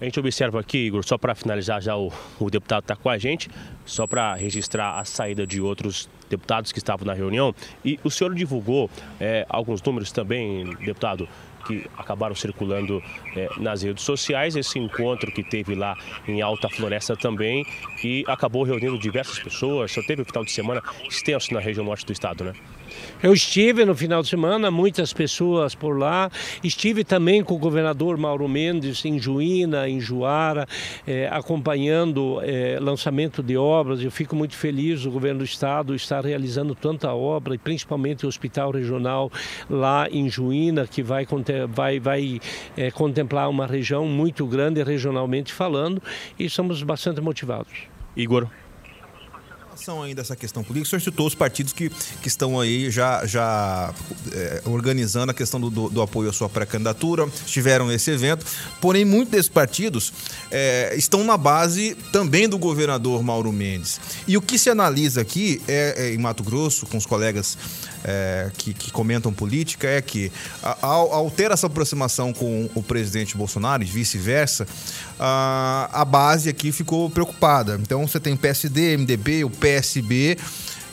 A 0.00 0.04
gente 0.04 0.20
observa 0.20 0.60
aqui, 0.60 0.78
Igor, 0.78 1.04
só 1.04 1.18
para 1.18 1.34
finalizar 1.34 1.82
já 1.82 1.96
o, 1.96 2.12
o 2.38 2.48
deputado 2.48 2.82
está 2.82 2.94
com 2.94 3.10
a 3.10 3.18
gente, 3.18 3.50
só 3.84 4.06
para 4.06 4.34
registrar 4.34 4.98
a 4.98 5.04
saída 5.04 5.44
de 5.44 5.60
outros 5.60 6.08
deputados 6.30 6.70
que 6.70 6.78
estavam 6.78 7.04
na 7.04 7.12
reunião. 7.12 7.52
E 7.84 7.98
o 8.04 8.10
senhor 8.10 8.32
divulgou 8.32 8.88
é, 9.18 9.44
alguns 9.48 9.82
números 9.82 10.12
também, 10.12 10.64
deputado, 10.76 11.28
que 11.66 11.84
acabaram 11.98 12.34
circulando 12.34 13.02
é, 13.36 13.48
nas 13.58 13.82
redes 13.82 14.04
sociais. 14.04 14.54
Esse 14.54 14.78
encontro 14.78 15.32
que 15.32 15.42
teve 15.42 15.74
lá 15.74 15.96
em 16.28 16.40
Alta 16.40 16.68
Floresta 16.68 17.16
também 17.16 17.66
e 18.04 18.24
acabou 18.28 18.62
reunindo 18.62 18.96
diversas 18.98 19.40
pessoas. 19.40 19.90
Só 19.90 20.00
teve 20.02 20.22
um 20.22 20.24
final 20.24 20.44
de 20.44 20.52
semana 20.52 20.80
extenso 21.08 21.52
na 21.52 21.58
região 21.58 21.84
norte 21.84 22.06
do 22.06 22.12
estado, 22.12 22.44
né? 22.44 22.52
Eu 23.22 23.32
estive 23.32 23.84
no 23.84 23.94
final 23.94 24.22
de 24.22 24.28
semana, 24.28 24.70
muitas 24.70 25.12
pessoas 25.12 25.74
por 25.74 25.98
lá. 25.98 26.30
Estive 26.62 27.02
também 27.02 27.42
com 27.42 27.54
o 27.54 27.58
governador 27.58 28.16
Mauro 28.16 28.48
Mendes 28.48 29.04
em 29.04 29.18
Juína, 29.18 29.88
em 29.88 30.00
Juara, 30.00 30.66
eh, 31.06 31.28
acompanhando 31.30 32.40
eh, 32.42 32.78
lançamento 32.80 33.42
de 33.42 33.56
obras. 33.56 34.02
Eu 34.02 34.10
fico 34.10 34.36
muito 34.36 34.54
feliz 34.54 35.04
o 35.04 35.10
governo 35.10 35.38
do 35.38 35.44
estado 35.44 35.94
estar 35.94 36.24
realizando 36.24 36.74
tanta 36.74 37.12
obra, 37.12 37.54
e 37.54 37.58
principalmente 37.58 38.24
o 38.24 38.28
hospital 38.28 38.70
regional 38.70 39.30
lá 39.68 40.08
em 40.10 40.28
Juína, 40.28 40.86
que 40.86 41.02
vai, 41.02 41.26
vai, 41.68 41.98
vai 41.98 42.40
eh, 42.76 42.90
contemplar 42.90 43.50
uma 43.50 43.66
região 43.66 44.06
muito 44.06 44.46
grande 44.46 44.82
regionalmente 44.82 45.52
falando, 45.52 46.02
e 46.38 46.44
estamos 46.44 46.82
bastante 46.82 47.20
motivados. 47.20 47.72
Igor 48.16 48.48
relação 49.78 50.02
ainda 50.02 50.20
a 50.20 50.24
essa 50.24 50.36
questão 50.36 50.64
política, 50.64 50.88
o 50.88 50.90
senhor 50.90 51.00
citou 51.00 51.26
os 51.26 51.34
partidos 51.34 51.72
que, 51.72 51.88
que 51.88 52.28
estão 52.28 52.58
aí 52.58 52.90
já, 52.90 53.24
já 53.24 53.94
é, 54.32 54.62
organizando 54.64 55.30
a 55.30 55.34
questão 55.34 55.60
do, 55.60 55.70
do, 55.70 55.88
do, 55.88 56.02
apoio 56.02 56.28
à 56.28 56.32
sua 56.32 56.48
pré-candidatura, 56.48 57.28
estiveram 57.46 57.86
nesse 57.86 58.10
evento, 58.10 58.44
porém 58.80 59.04
muitos 59.04 59.30
desses 59.30 59.48
partidos 59.48 60.12
é, 60.50 60.94
estão 60.96 61.22
na 61.24 61.36
base 61.36 61.96
também 62.12 62.48
do 62.48 62.58
governador 62.58 63.22
Mauro 63.22 63.52
Mendes. 63.52 64.00
E 64.26 64.36
o 64.36 64.42
que 64.42 64.58
se 64.58 64.68
analisa 64.68 65.20
aqui 65.20 65.62
é, 65.68 65.94
é 66.08 66.14
em 66.14 66.18
Mato 66.18 66.42
Grosso, 66.42 66.86
com 66.86 66.96
os 66.96 67.06
colegas 67.06 67.56
é, 68.04 68.50
que, 68.56 68.74
que, 68.74 68.90
comentam 68.90 69.32
política, 69.32 69.88
é 69.88 70.02
que 70.02 70.32
ao, 70.82 71.12
ao, 71.12 71.30
ter 71.30 71.50
essa 71.50 71.66
aproximação 71.66 72.32
com 72.32 72.68
o 72.74 72.82
presidente 72.82 73.36
Bolsonaro 73.36 73.82
e 73.82 73.86
vice-versa, 73.86 74.66
a, 75.18 75.88
a 75.92 76.04
base 76.04 76.48
aqui 76.48 76.72
ficou 76.72 77.08
preocupada. 77.10 77.78
Então 77.80 78.06
você 78.06 78.18
tem 78.18 78.36
PSD, 78.36 78.96
MDB, 78.96 79.44
o 79.44 79.50
PSB. 79.68 80.38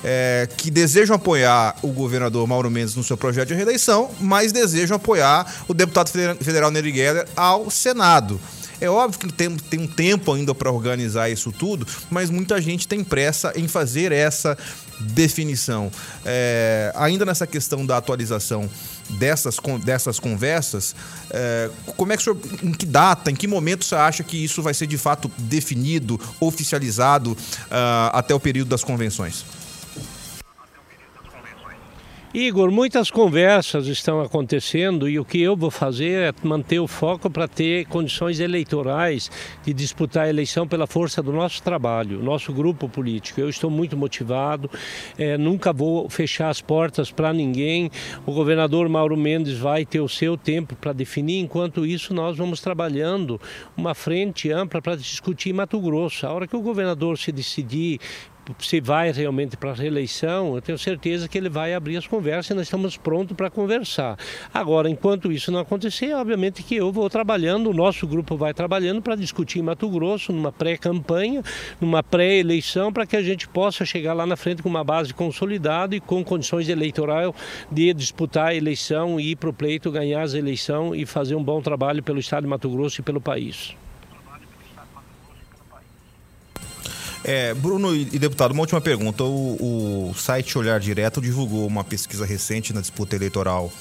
É, 0.07 0.47
que 0.57 0.69
desejam 0.69 1.15
apoiar 1.15 1.75
o 1.81 1.88
governador 1.88 2.45
Mauro 2.45 2.69
Mendes 2.69 2.93
no 2.93 3.03
seu 3.03 3.17
projeto 3.17 3.47
de 3.47 3.55
reeleição, 3.55 4.11
mas 4.19 4.51
desejam 4.51 4.97
apoiar 4.97 5.63
o 5.67 5.73
deputado 5.73 6.09
federal 6.09 6.69
Nery 6.69 6.93
Geller 6.93 7.27
ao 7.35 7.71
Senado. 7.71 8.39
É 8.79 8.88
óbvio 8.88 9.19
que 9.19 9.33
tem, 9.33 9.55
tem 9.55 9.79
um 9.79 9.88
tempo 9.88 10.31
ainda 10.31 10.53
para 10.53 10.71
organizar 10.71 11.29
isso 11.29 11.51
tudo, 11.51 11.88
mas 12.11 12.29
muita 12.29 12.61
gente 12.61 12.88
tem 12.88 13.03
pressa 13.03 13.51
em 13.55 13.67
fazer 13.67 14.11
essa 14.11 14.55
definição. 14.99 15.91
É, 16.23 16.91
ainda 16.95 17.25
nessa 17.25 17.47
questão 17.47 17.85
da 17.85 17.97
atualização 17.97 18.69
dessas, 19.09 19.57
dessas 19.83 20.19
conversas, 20.19 20.95
é, 21.29 21.69
como 21.97 22.11
é 22.13 22.17
que 22.17 22.23
senhor, 22.23 22.37
em 22.63 22.71
que 22.71 22.85
data, 22.85 23.31
em 23.31 23.35
que 23.35 23.47
momento 23.47 23.85
você 23.85 23.95
acha 23.95 24.23
que 24.23 24.43
isso 24.43 24.61
vai 24.61 24.73
ser 24.73 24.87
de 24.87 24.97
fato 24.97 25.31
definido, 25.37 26.19
oficializado 26.39 27.31
uh, 27.31 28.11
até 28.13 28.33
o 28.33 28.39
período 28.39 28.69
das 28.69 28.83
convenções? 28.83 29.45
Igor, 32.36 32.69
muitas 32.69 33.10
conversas 33.10 33.88
estão 33.88 34.19
acontecendo 34.19 35.08
e 35.08 35.17
o 35.17 35.24
que 35.24 35.41
eu 35.41 35.56
vou 35.56 35.71
fazer 35.71 36.34
é 36.34 36.34
manter 36.45 36.80
o 36.80 36.86
foco 36.86 37.30
para 37.30 37.48
ter 37.48 37.86
condições 37.86 38.41
eleitorais 38.41 39.32
de 39.63 39.74
disputar 39.74 40.26
a 40.26 40.30
eleição 40.30 40.67
pela 40.67 40.86
força 40.86 41.24
do 41.24 41.32
nosso 41.32 41.63
trabalho, 41.63 42.21
nosso 42.21 42.52
grupo 42.52 42.89
político. 42.89 43.39
Eu 43.39 43.48
estou 43.48 43.69
muito 43.69 43.95
motivado, 43.95 44.69
é, 45.17 45.38
nunca 45.38 45.71
vou 45.71 46.10
fechar 46.10 46.50
as 46.50 46.60
portas 46.60 47.10
para 47.10 47.32
ninguém. 47.32 47.89
O 48.26 48.34
governador 48.34 48.89
Mauro 48.89 49.15
Mendes 49.15 49.58
vai 49.58 49.86
ter 49.86 50.02
o 50.02 50.10
seu 50.10 50.36
tempo 50.36 50.76
para 50.76 50.91
definir, 50.91 51.39
enquanto 51.39 51.86
isso 51.86 52.13
nós 52.13 52.36
vamos 52.36 52.60
trabalhando 52.60 53.39
uma 53.78 53.95
frente 53.95 54.52
ampla 54.52 54.82
para 54.82 54.98
discutir 54.98 55.54
Mato 55.54 55.80
Grosso. 55.80 56.28
A 56.28 56.34
hora 56.34 56.48
que 56.48 56.58
o 56.58 56.62
governador 56.62 57.17
se 57.17 57.32
decidir 57.32 58.02
se 58.60 58.79
vai 58.79 59.12
realmente 59.12 59.58
para 59.58 59.71
a 59.71 59.73
reeleição, 59.73 60.55
eu 60.55 60.62
tenho 60.62 60.77
certeza 60.77 61.27
que 61.27 61.38
ele 61.38 61.49
vai 61.49 61.73
abrir 61.73 61.97
as 61.97 62.08
conversas 62.08 62.51
e 62.51 62.53
nós 62.53 62.67
estamos 62.67 62.97
prontos 62.97 63.36
para 63.36 63.49
conversar. 63.49 64.17
Agora, 64.53 64.89
enquanto 64.89 65.31
isso 65.31 65.51
não 65.51 65.60
acontecer, 65.60 66.13
obviamente 66.13 66.63
que 66.63 66.75
eu 66.75 66.91
vou 66.91 67.10
trabalhando, 67.10 67.69
o 67.69 67.73
nosso 67.73 68.08
grupo 68.08 68.38
vai 68.38 68.53
trabalhando 68.53 69.01
para 69.01 69.15
discutir 69.15 69.60
em 69.60 69.63
Mato 69.63 69.89
Grosso, 69.89 70.31
numa 70.31 70.51
pré-campanha, 70.51 71.43
numa 71.79 72.03
pré-eleição, 72.03 72.91
para 72.91 73.05
que 73.05 73.15
a 73.15 73.21
gente 73.21 73.47
possa 73.47 73.86
chegar 73.86 74.13
lá 74.13 74.25
na 74.25 74.36
frente 74.36 74.62
com 74.62 74.69
uma 74.69 74.84
base 74.84 75.13
consolidada 75.13 75.95
e 75.95 75.99
com 75.99 76.23
condições 76.23 76.69
eleitorais 76.69 77.31
de 77.71 77.93
disputar 77.93 78.47
a 78.47 78.55
eleição, 78.55 79.19
ir 79.19 79.36
para 79.36 79.49
o 79.49 79.53
pleito, 79.53 79.91
ganhar 79.91 80.21
as 80.21 80.34
eleições 80.34 81.01
e 81.01 81.05
fazer 81.05 81.36
um 81.36 81.43
bom 81.43 81.62
trabalho 81.62 82.01
pelo 82.01 82.19
Estado 82.19 82.43
de 82.43 82.49
Mato 82.49 82.69
Grosso 82.69 83.01
e 83.01 83.03
pelo 83.03 83.21
país. 83.21 83.75
É, 87.27 87.55
Bruno 87.55 87.95
e 87.95 88.05
deputado, 88.19 88.51
uma 88.51 88.61
última 88.61 88.79
pergunta. 88.79 89.23
O, 89.23 90.11
o 90.11 90.13
site 90.13 90.59
Olhar 90.59 90.79
Direto 90.79 91.19
divulgou 91.19 91.65
uma 91.65 91.83
pesquisa 91.83 92.23
recente 92.23 92.71
na 92.71 92.81
disputa 92.81 93.15
eleitoral 93.15 93.73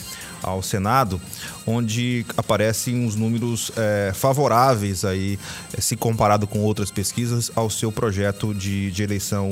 ao 0.42 0.62
Senado, 0.62 1.20
onde 1.66 2.24
aparecem 2.38 3.04
uns 3.04 3.14
números 3.14 3.70
é, 3.76 4.12
favoráveis 4.14 5.04
aí, 5.04 5.38
é, 5.76 5.80
se 5.80 5.94
comparado 5.94 6.46
com 6.46 6.60
outras 6.60 6.90
pesquisas, 6.90 7.52
ao 7.54 7.68
seu 7.68 7.92
projeto 7.92 8.54
de, 8.54 8.90
de 8.90 9.02
eleição, 9.02 9.50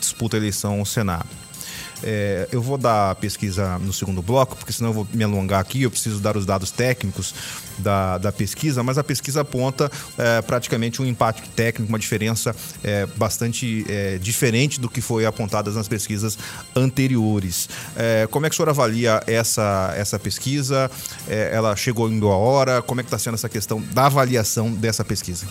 disputa 0.00 0.38
eleição 0.38 0.78
ao 0.78 0.86
Senado. 0.86 1.28
É, 2.02 2.48
eu 2.52 2.60
vou 2.60 2.76
dar 2.76 3.14
pesquisa 3.16 3.78
no 3.78 3.92
segundo 3.92 4.22
bloco, 4.22 4.56
porque 4.56 4.72
senão 4.72 4.90
eu 4.90 4.94
vou 4.94 5.08
me 5.12 5.24
alongar 5.24 5.60
aqui, 5.60 5.82
eu 5.82 5.90
preciso 5.90 6.20
dar 6.20 6.36
os 6.36 6.44
dados 6.44 6.70
técnicos 6.70 7.34
da, 7.78 8.18
da 8.18 8.32
pesquisa, 8.32 8.82
mas 8.82 8.98
a 8.98 9.04
pesquisa 9.04 9.40
aponta 9.40 9.90
é, 10.18 10.42
praticamente 10.42 11.00
um 11.00 11.06
impacto 11.06 11.48
técnico, 11.50 11.90
uma 11.90 11.98
diferença 11.98 12.54
é, 12.82 13.06
bastante 13.16 13.84
é, 13.88 14.18
diferente 14.18 14.80
do 14.80 14.88
que 14.88 15.00
foi 15.00 15.26
apontada 15.26 15.70
nas 15.70 15.88
pesquisas 15.88 16.38
anteriores. 16.74 17.68
É, 17.96 18.26
como 18.30 18.46
é 18.46 18.48
que 18.48 18.54
o 18.54 18.56
senhor 18.56 18.68
avalia 18.68 19.22
essa, 19.26 19.92
essa 19.96 20.18
pesquisa? 20.18 20.90
É, 21.28 21.50
ela 21.52 21.74
chegou 21.76 22.10
indo 22.10 22.28
a 22.28 22.36
hora? 22.36 22.82
Como 22.82 23.00
é 23.00 23.04
que 23.04 23.08
está 23.08 23.18
sendo 23.18 23.34
essa 23.34 23.48
questão 23.48 23.80
da 23.92 24.06
avaliação 24.06 24.72
dessa 24.72 25.04
pesquisa? 25.04 25.46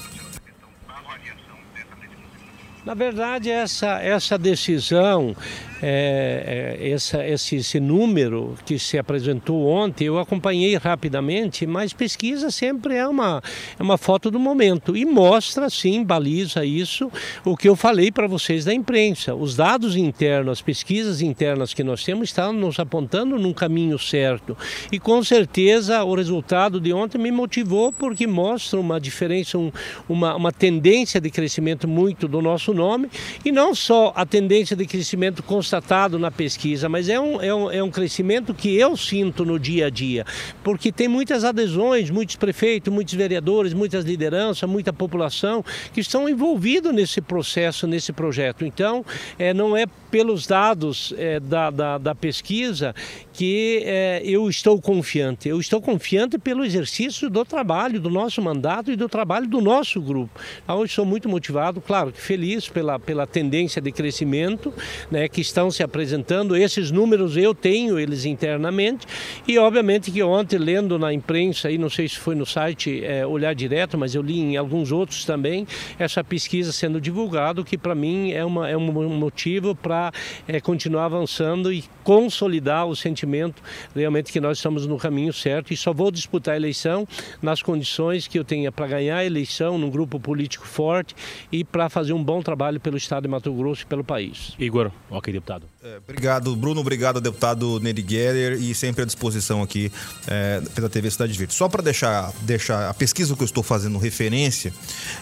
Na 2.86 2.94
verdade, 2.94 3.50
essa, 3.50 4.00
essa 4.00 4.38
decisão 4.38 5.36
é, 5.82 6.78
é, 6.80 6.92
essa, 6.92 7.26
esse, 7.28 7.58
esse, 7.58 7.80
número 7.80 8.56
que 8.66 8.80
se 8.80 8.98
apresentou 8.98 9.68
ontem, 9.68 10.06
eu 10.06 10.20
acompanhei 10.20 10.76
rapidamente, 10.78 11.66
mas 11.68 11.94
pesquisa 11.94 12.50
sempre 12.50 12.96
é 12.96 13.08
uma, 13.08 13.42
é 13.78 13.84
uma 13.84 13.98
foto 13.98 14.32
do 14.32 14.40
momento 14.40 14.96
e 14.96 15.04
mostra, 15.04 15.70
sim, 15.70 16.04
baliza 16.04 16.64
isso, 16.64 17.12
o 17.44 17.58
que 17.58 17.68
eu 17.68 17.76
falei 17.76 18.12
para 18.12 18.28
vocês 18.28 18.64
da 18.64 18.74
imprensa. 18.74 19.36
Os 19.36 19.56
dados 19.56 19.96
internos, 19.96 20.54
as 20.54 20.62
pesquisas 20.62 21.22
internas 21.22 21.74
que 21.74 21.84
nós 21.84 22.04
temos 22.04 22.30
estão 22.30 22.54
nos 22.54 22.80
apontando 22.80 23.38
num 23.38 23.54
caminho 23.54 24.00
certo. 24.00 24.56
E 24.92 25.00
com 25.00 25.24
certeza 25.24 26.04
o 26.04 26.16
resultado 26.16 26.80
de 26.80 26.94
ontem 26.94 27.18
me 27.18 27.32
motivou 27.32 27.92
porque 27.92 28.26
mostra 28.26 28.80
uma 28.80 29.00
diferença, 29.00 29.58
um, 29.58 29.72
uma, 30.08 30.36
uma 30.36 30.52
tendência 30.52 31.20
de 31.20 31.30
crescimento 31.30 31.88
muito 31.88 32.28
do 32.28 32.42
nosso 32.42 32.75
nome 32.76 33.10
e 33.44 33.52
não 33.52 33.74
só 33.74 34.14
a 34.16 34.26
tendência 34.26 34.76
de 34.76 34.86
crescimento 34.86 35.42
constatado 35.42 36.20
na 36.20 36.30
pesquisa, 36.30 36.88
mas 36.88 37.10
é 37.10 37.20
um, 37.20 37.42
é 37.42 37.54
um, 37.54 37.72
é 37.72 37.84
um 37.84 37.90
crescimento 37.90 38.54
que 38.54 38.76
eu 38.76 38.96
sinto 38.96 39.44
no 39.46 39.60
dia 39.60 39.88
a 39.88 39.90
dia, 39.90 40.26
porque 40.64 40.92
tem 40.92 41.08
muitas 41.08 41.44
adesões, 41.44 42.10
muitos 42.10 42.36
prefeitos, 42.36 42.94
muitos 42.94 43.14
vereadores, 43.14 43.74
muitas 43.74 44.06
lideranças, 44.06 44.70
muita 44.70 44.92
população 44.92 45.64
que 45.94 46.02
estão 46.02 46.28
envolvidos 46.30 46.94
nesse 46.94 47.22
processo, 47.22 47.88
nesse 47.88 48.12
projeto. 48.12 48.66
Então, 48.66 49.06
é, 49.40 49.54
não 49.54 49.76
é 49.76 49.86
pelos 50.16 50.48
dados 50.48 51.14
é, 51.18 51.42
da, 51.42 51.70
da, 51.70 51.98
da, 51.98 52.16
pesquisa 52.16 52.96
que 53.34 53.84
é, 53.84 54.22
eu 54.24 54.48
estou 54.50 54.80
confiante. 54.80 55.50
Eu 55.50 55.60
estou 55.60 55.82
confiante 55.82 56.38
pelo 56.38 56.64
exercício 56.64 57.30
do 57.30 57.44
trabalho, 57.44 58.00
do 58.00 58.10
nosso 58.10 58.42
mandato 58.42 58.90
e 58.94 58.96
do 58.96 59.10
trabalho 59.10 59.46
do 59.46 59.60
nosso 59.60 60.00
grupo. 60.00 60.40
Então, 60.64 60.78
eu 60.80 60.86
estou 60.86 61.06
muito 61.06 61.28
motivado, 61.28 61.82
claro, 61.82 62.14
feliz 62.16 62.70
pela, 62.70 62.98
pela 62.98 63.28
tendência 63.28 63.82
de 63.82 63.92
crescimento 63.92 64.74
né, 65.12 65.28
que 65.28 65.42
estão 65.42 65.70
se 65.70 65.84
apresentando. 65.84 66.56
Esses 66.56 66.92
números 66.92 67.36
eu 67.36 67.54
tenho 67.54 68.00
eles 68.00 68.24
internamente 68.24 69.06
e 69.46 69.58
obviamente 69.58 70.12
que 70.12 70.24
ontem 70.24 70.58
lendo 70.58 70.98
na 70.98 71.12
imprensa, 71.12 71.68
aí 71.68 71.78
não 71.78 71.90
sei 71.90 72.08
se 72.08 72.18
foi 72.18 72.36
no 72.36 72.46
site 72.46 73.04
é, 73.04 73.28
Olhar 73.28 73.54
Direto, 73.54 73.98
mas 73.98 74.16
eu 74.16 74.22
li 74.22 74.40
em 74.40 74.56
alguns 74.56 74.94
outros 74.94 75.26
também, 75.26 75.68
essa 76.00 76.24
pesquisa 76.24 76.72
sendo 76.72 77.02
divulgada, 77.02 77.66
que 77.66 77.78
para 77.78 77.94
mim 77.94 78.32
é, 78.32 78.46
uma, 78.46 78.70
é 78.70 78.78
um 78.78 79.10
motivo 79.10 79.76
para 79.76 80.05
é, 80.48 80.60
continuar 80.60 81.06
avançando 81.06 81.72
e 81.72 81.84
consolidar 82.04 82.88
o 82.88 82.96
sentimento 82.96 83.62
realmente 83.96 84.32
que 84.32 84.40
nós 84.40 84.58
estamos 84.58 84.86
no 84.86 84.98
caminho 84.98 85.34
certo 85.34 85.74
e 85.74 85.78
só 85.78 85.94
vou 85.94 86.12
disputar 86.12 86.54
a 86.54 86.58
eleição 86.58 87.08
nas 87.42 87.62
condições 87.62 88.28
que 88.28 88.38
eu 88.38 88.44
tenha 88.44 88.72
para 88.72 88.88
ganhar 88.88 89.18
a 89.18 89.26
eleição 89.26 89.78
num 89.78 89.90
grupo 89.90 90.20
político 90.20 90.66
forte 90.66 91.16
e 91.52 91.64
para 91.64 91.90
fazer 91.90 92.14
um 92.14 92.24
bom 92.24 92.42
trabalho 92.42 92.80
pelo 92.80 92.98
Estado 92.98 93.24
de 93.24 93.30
Mato 93.30 93.54
Grosso 93.54 93.84
e 93.84 93.86
pelo 93.86 94.04
país. 94.04 94.54
Igor, 94.60 94.92
ok, 95.10 95.32
deputado. 95.32 95.75
É, 95.86 95.98
obrigado, 95.98 96.56
Bruno. 96.56 96.82
Obrigado, 96.82 97.22
deputado 97.22 97.80
Nery 97.80 98.04
Geller, 98.08 98.54
e 98.54 98.74
sempre 98.74 99.04
à 99.04 99.06
disposição 99.06 99.62
aqui 99.62 99.92
é, 100.26 100.60
pela 100.74 100.90
TV 100.90 101.12
Cidade 101.12 101.38
Verde. 101.38 101.54
Só 101.54 101.70
para 101.70 101.84
deixar, 101.84 102.34
deixar 102.42 102.90
a 102.90 102.94
pesquisa 102.94 103.36
que 103.36 103.44
eu 103.44 103.46
estou 103.46 103.62
fazendo 103.62 104.00
referência 104.00 104.74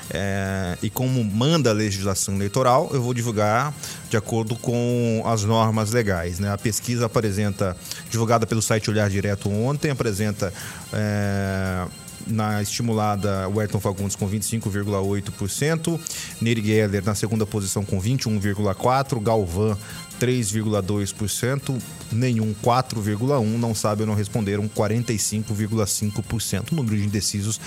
é, 0.09 0.77
e 0.81 0.89
como 0.89 1.21
manda 1.21 1.69
a 1.69 1.73
legislação 1.73 2.35
eleitoral, 2.35 2.89
eu 2.93 3.01
vou 3.01 3.13
divulgar 3.13 3.73
de 4.09 4.15
acordo 4.15 4.55
com 4.55 5.21
as 5.25 5.43
normas 5.43 5.91
legais. 5.91 6.39
Né? 6.39 6.49
A 6.49 6.57
pesquisa 6.57 7.07
apresenta, 7.07 7.75
divulgada 8.09 8.47
pelo 8.47 8.61
site 8.61 8.89
Olhar 8.89 9.09
Direto 9.09 9.51
ontem, 9.51 9.91
apresenta 9.91 10.53
é, 10.93 11.85
na 12.25 12.61
estimulada 12.61 13.49
o 13.49 13.59
Ayrton 13.59 13.81
Fagundes 13.81 14.15
com 14.15 14.29
25,8%, 14.29 15.99
Nery 16.39 16.65
Geller 16.65 17.03
na 17.03 17.15
segunda 17.15 17.45
posição 17.45 17.83
com 17.83 18.01
21,4%, 18.01 19.21
Galvão 19.21 19.77
3,2%, 20.23 21.77
nenhum 22.09 22.55
4,1%, 22.63 23.57
não 23.57 23.75
sabe 23.75 24.03
ou 24.03 24.07
não 24.07 24.15
responderam 24.15 24.69
45,5%. 24.69 26.71
Um 26.71 26.77
número 26.77 26.95
de 26.95 27.03
indecisos 27.03 27.59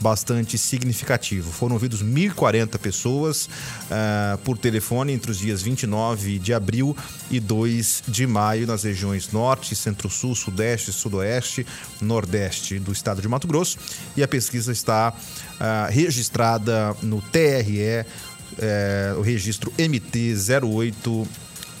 bastante 0.00 0.58
significativo. 0.58 1.52
Foram 1.52 1.74
ouvidos 1.74 2.02
1.040 2.02 2.78
pessoas 2.78 3.46
uh, 3.46 4.36
por 4.38 4.58
telefone 4.58 5.12
entre 5.12 5.30
os 5.30 5.38
dias 5.38 5.62
29 5.62 6.40
de 6.40 6.52
abril 6.52 6.96
e 7.30 7.38
2 7.38 8.02
de 8.08 8.26
maio 8.26 8.66
nas 8.66 8.82
regiões 8.82 9.30
Norte, 9.30 9.76
Centro-Sul, 9.76 10.34
Sudeste, 10.34 10.92
Sudoeste, 10.92 11.64
Nordeste 12.00 12.80
do 12.80 12.90
estado 12.90 13.22
de 13.22 13.28
Mato 13.28 13.46
Grosso. 13.46 13.78
E 14.16 14.22
a 14.24 14.26
pesquisa 14.26 14.72
está 14.72 15.14
uh, 15.14 15.92
registrada 15.92 16.96
no 17.02 17.22
TRE, 17.22 18.04
eh, 18.58 19.14
o 19.16 19.20
registro 19.20 19.72
MT 19.78 20.34
08 20.60 21.28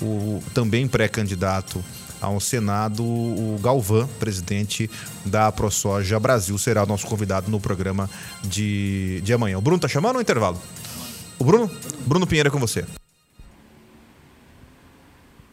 o 0.00 0.40
também 0.54 0.86
pré-candidato 0.86 1.84
ao 2.20 2.40
Senado, 2.40 3.04
o 3.04 3.58
Galvão, 3.62 4.08
presidente 4.18 4.90
da 5.24 5.52
ProSoja 5.52 6.18
Brasil, 6.18 6.56
será 6.58 6.82
o 6.82 6.86
nosso 6.86 7.06
convidado 7.06 7.50
no 7.50 7.60
programa 7.60 8.10
de, 8.42 9.20
de 9.22 9.32
amanhã. 9.32 9.58
O 9.58 9.60
Bruno 9.60 9.78
tá 9.78 9.88
chamando 9.88 10.16
ou 10.16 10.22
intervalo? 10.22 10.60
O 11.38 11.44
Bruno? 11.44 11.70
Bruno 12.06 12.26
Pinheiro 12.26 12.48
é 12.48 12.50
com 12.50 12.58
você. 12.58 12.84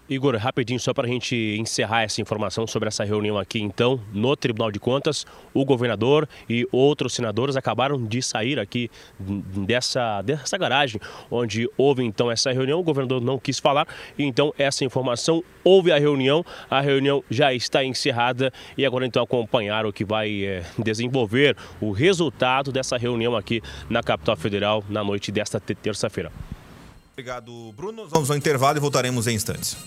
Igor, 0.09 0.35
rapidinho, 0.35 0.79
só 0.81 0.93
para 0.93 1.07
a 1.07 1.09
gente 1.09 1.33
encerrar 1.57 2.01
essa 2.01 2.19
informação 2.19 2.67
sobre 2.67 2.89
essa 2.89 3.05
reunião 3.05 3.37
aqui, 3.37 3.59
então, 3.59 4.01
no 4.11 4.35
Tribunal 4.35 4.69
de 4.69 4.77
Contas, 4.77 5.25
o 5.53 5.63
governador 5.63 6.27
e 6.49 6.67
outros 6.73 7.13
senadores 7.13 7.55
acabaram 7.55 8.03
de 8.05 8.21
sair 8.21 8.59
aqui 8.59 8.91
dessa, 9.17 10.21
dessa 10.21 10.57
garagem 10.57 10.99
onde 11.31 11.69
houve 11.77 12.03
então 12.03 12.29
essa 12.29 12.51
reunião. 12.51 12.81
O 12.81 12.83
governador 12.83 13.21
não 13.21 13.39
quis 13.39 13.59
falar, 13.59 13.87
então 14.19 14.53
essa 14.57 14.83
informação 14.83 15.41
houve 15.63 15.89
a 15.89 15.97
reunião, 15.97 16.45
a 16.69 16.81
reunião 16.81 17.23
já 17.29 17.53
está 17.53 17.81
encerrada 17.85 18.51
e 18.77 18.85
agora 18.85 19.05
então 19.05 19.23
acompanhar 19.23 19.85
o 19.85 19.93
que 19.93 20.03
vai 20.03 20.43
é, 20.43 20.63
desenvolver 20.77 21.55
o 21.79 21.91
resultado 21.91 22.73
dessa 22.73 22.97
reunião 22.97 23.37
aqui 23.37 23.61
na 23.89 24.03
capital 24.03 24.35
federal 24.35 24.83
na 24.89 25.01
noite 25.01 25.31
desta 25.31 25.61
terça-feira. 25.61 26.29
Obrigado, 27.13 27.71
Bruno. 27.73 28.07
Vamos 28.07 28.29
ao 28.31 28.35
intervalo 28.35 28.77
e 28.77 28.81
voltaremos 28.81 29.27
em 29.27 29.35
instantes. 29.35 29.77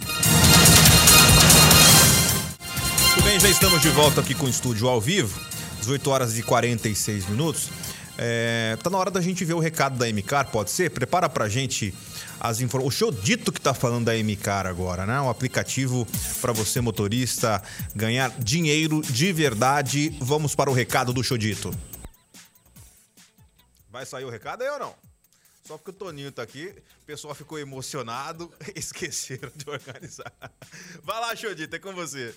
Muito 3.14 3.24
bem, 3.24 3.40
já 3.40 3.48
estamos 3.48 3.82
de 3.82 3.88
volta 3.90 4.20
aqui 4.20 4.32
com 4.32 4.46
o 4.46 4.48
estúdio 4.48 4.88
ao 4.88 5.00
vivo, 5.00 5.40
18 5.80 6.08
horas 6.08 6.38
e 6.38 6.42
46 6.42 7.28
minutos. 7.28 7.68
É, 8.16 8.78
tá 8.80 8.88
na 8.88 8.96
hora 8.96 9.10
da 9.10 9.20
gente 9.20 9.44
ver 9.44 9.54
o 9.54 9.58
recado 9.58 9.98
da 9.98 10.06
MCAR, 10.06 10.50
pode 10.50 10.70
ser? 10.70 10.90
Prepara 10.90 11.28
pra 11.28 11.48
gente 11.48 11.92
as 12.38 12.60
informações. 12.60 12.94
O 12.94 12.96
show 12.96 13.10
dito 13.10 13.50
que 13.50 13.60
tá 13.60 13.74
falando 13.74 14.04
da 14.04 14.12
MCAR 14.14 14.66
agora, 14.66 15.04
né? 15.04 15.20
Um 15.20 15.28
aplicativo 15.28 16.06
para 16.40 16.52
você, 16.52 16.80
motorista, 16.80 17.60
ganhar 17.94 18.30
dinheiro 18.38 19.02
de 19.02 19.32
verdade. 19.32 20.16
Vamos 20.20 20.54
para 20.54 20.70
o 20.70 20.72
recado 20.72 21.12
do 21.12 21.24
show 21.24 21.36
dito. 21.36 21.74
Vai 23.90 24.06
sair 24.06 24.24
o 24.24 24.30
recado 24.30 24.62
aí 24.62 24.70
ou 24.70 24.78
não? 24.78 25.05
Só 25.66 25.76
porque 25.76 25.90
o 25.90 25.94
Toninho 25.94 26.30
tá 26.30 26.42
aqui, 26.42 26.72
o 27.02 27.04
pessoal 27.04 27.34
ficou 27.34 27.58
emocionado, 27.58 28.52
esqueceram 28.76 29.50
de 29.52 29.68
organizar. 29.68 30.32
Vai 31.02 31.20
lá, 31.20 31.34
Xodita, 31.34 31.74
é 31.74 31.78
com 31.80 31.92
você. 31.92 32.32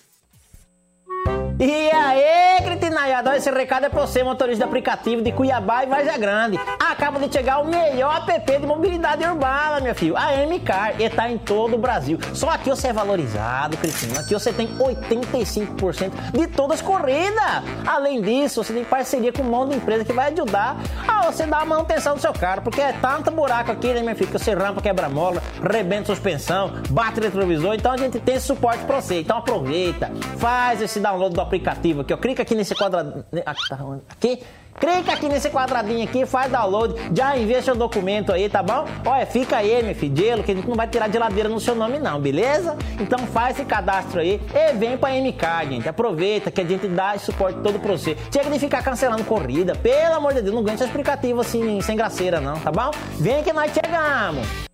E 1.62 1.90
aí, 1.90 2.62
cretinaiada, 2.62 3.36
esse 3.36 3.50
recado 3.50 3.84
é 3.84 3.90
pra 3.90 4.00
você, 4.00 4.22
motorista 4.22 4.64
de 4.64 4.68
aplicativo 4.68 5.20
de 5.20 5.30
Cuiabá 5.30 5.84
e 5.84 5.86
Várzea 5.86 6.16
Grande. 6.16 6.58
Acaba 6.78 7.18
de 7.18 7.30
chegar 7.30 7.58
o 7.58 7.66
melhor 7.66 8.24
app 8.26 8.58
de 8.58 8.66
mobilidade 8.66 9.22
urbana, 9.24 9.78
meu 9.80 9.94
filho, 9.94 10.16
a 10.16 10.32
M-Car, 10.36 10.94
e 10.98 11.10
tá 11.10 11.28
em 11.28 11.36
todo 11.36 11.74
o 11.74 11.78
Brasil. 11.78 12.18
Só 12.32 12.48
aqui 12.48 12.70
você 12.70 12.88
é 12.88 12.92
valorizado, 12.94 13.76
cretino, 13.76 14.18
aqui 14.18 14.32
você 14.32 14.54
tem 14.54 14.68
85% 14.68 16.12
de 16.32 16.46
todas 16.46 16.80
as 16.80 16.86
corridas. 16.86 17.44
Além 17.86 18.22
disso, 18.22 18.64
você 18.64 18.72
tem 18.72 18.84
parceria 18.84 19.30
com 19.30 19.42
um 19.42 19.50
monte 19.50 19.70
de 19.72 19.76
empresa 19.76 20.02
que 20.02 20.14
vai 20.14 20.32
ajudar 20.32 20.76
a 21.06 21.30
você 21.30 21.44
dar 21.44 21.60
a 21.60 21.66
manutenção 21.66 22.14
do 22.14 22.22
seu 22.22 22.32
carro, 22.32 22.62
porque 22.62 22.80
é 22.80 22.94
tanto 22.94 23.30
buraco 23.30 23.70
aqui, 23.70 23.92
né, 23.92 24.00
meu 24.00 24.16
filho, 24.16 24.30
que 24.30 24.38
você 24.38 24.54
rampa, 24.54 24.80
quebra 24.80 25.10
mola, 25.10 25.42
rebenta 25.62 26.06
suspensão, 26.06 26.72
bate 26.88 27.20
retrovisor, 27.20 27.74
então 27.74 27.92
a 27.92 27.98
gente 27.98 28.18
tem 28.18 28.36
esse 28.36 28.46
suporte 28.46 28.82
pra 28.84 29.00
você. 29.02 29.20
Então 29.20 29.36
aproveita, 29.36 30.10
faz 30.38 30.80
esse 30.80 30.99
download 31.00 31.34
do 31.34 31.40
aplicativo 31.40 32.02
aqui, 32.02 32.12
ó. 32.12 32.16
Clica 32.16 32.42
aqui 32.42 32.54
nesse 32.54 32.74
quadradinho. 32.74 33.24
Aqui, 33.44 33.68
tá 33.68 33.78
aqui. 34.08 34.40
Clica 34.78 35.12
aqui 35.12 35.28
nesse 35.28 35.50
quadradinho 35.50 36.04
aqui, 36.04 36.24
faz 36.24 36.50
download, 36.50 36.94
já 37.14 37.36
envia 37.36 37.60
seu 37.60 37.74
documento 37.74 38.32
aí, 38.32 38.48
tá 38.48 38.62
bom? 38.62 38.86
Olha, 39.04 39.26
fica 39.26 39.58
aí, 39.58 39.82
meu 39.82 39.94
filho, 39.94 40.16
gelo, 40.16 40.42
que 40.42 40.52
a 40.52 40.54
gente 40.54 40.66
não 40.66 40.76
vai 40.76 40.88
tirar 40.88 41.10
geladeira 41.10 41.48
no 41.48 41.60
seu 41.60 41.74
nome 41.74 41.98
não, 41.98 42.18
beleza? 42.18 42.76
Então 42.98 43.18
faz 43.26 43.58
esse 43.58 43.66
cadastro 43.66 44.20
aí 44.20 44.40
e 44.54 44.72
vem 44.74 44.96
pra 44.96 45.10
MK, 45.10 45.68
gente. 45.68 45.88
Aproveita 45.88 46.50
que 46.50 46.62
a 46.62 46.64
gente 46.64 46.88
dá 46.88 47.14
esse 47.14 47.26
suporte 47.26 47.60
todo 47.60 47.78
pra 47.78 47.92
você. 47.92 48.16
Chega 48.32 48.48
de 48.48 48.58
ficar 48.58 48.82
cancelando 48.82 49.24
corrida, 49.24 49.74
pelo 49.74 50.14
amor 50.14 50.32
de 50.32 50.40
Deus, 50.40 50.54
não 50.54 50.62
ganha 50.62 50.76
esse 50.76 50.84
aplicativo 50.84 51.40
assim, 51.40 51.80
sem 51.82 51.96
graceira 51.96 52.40
não, 52.40 52.58
tá 52.58 52.70
bom? 52.70 52.90
Vem 53.18 53.42
que 53.42 53.52
nós 53.52 53.70
chegamos! 53.72 54.69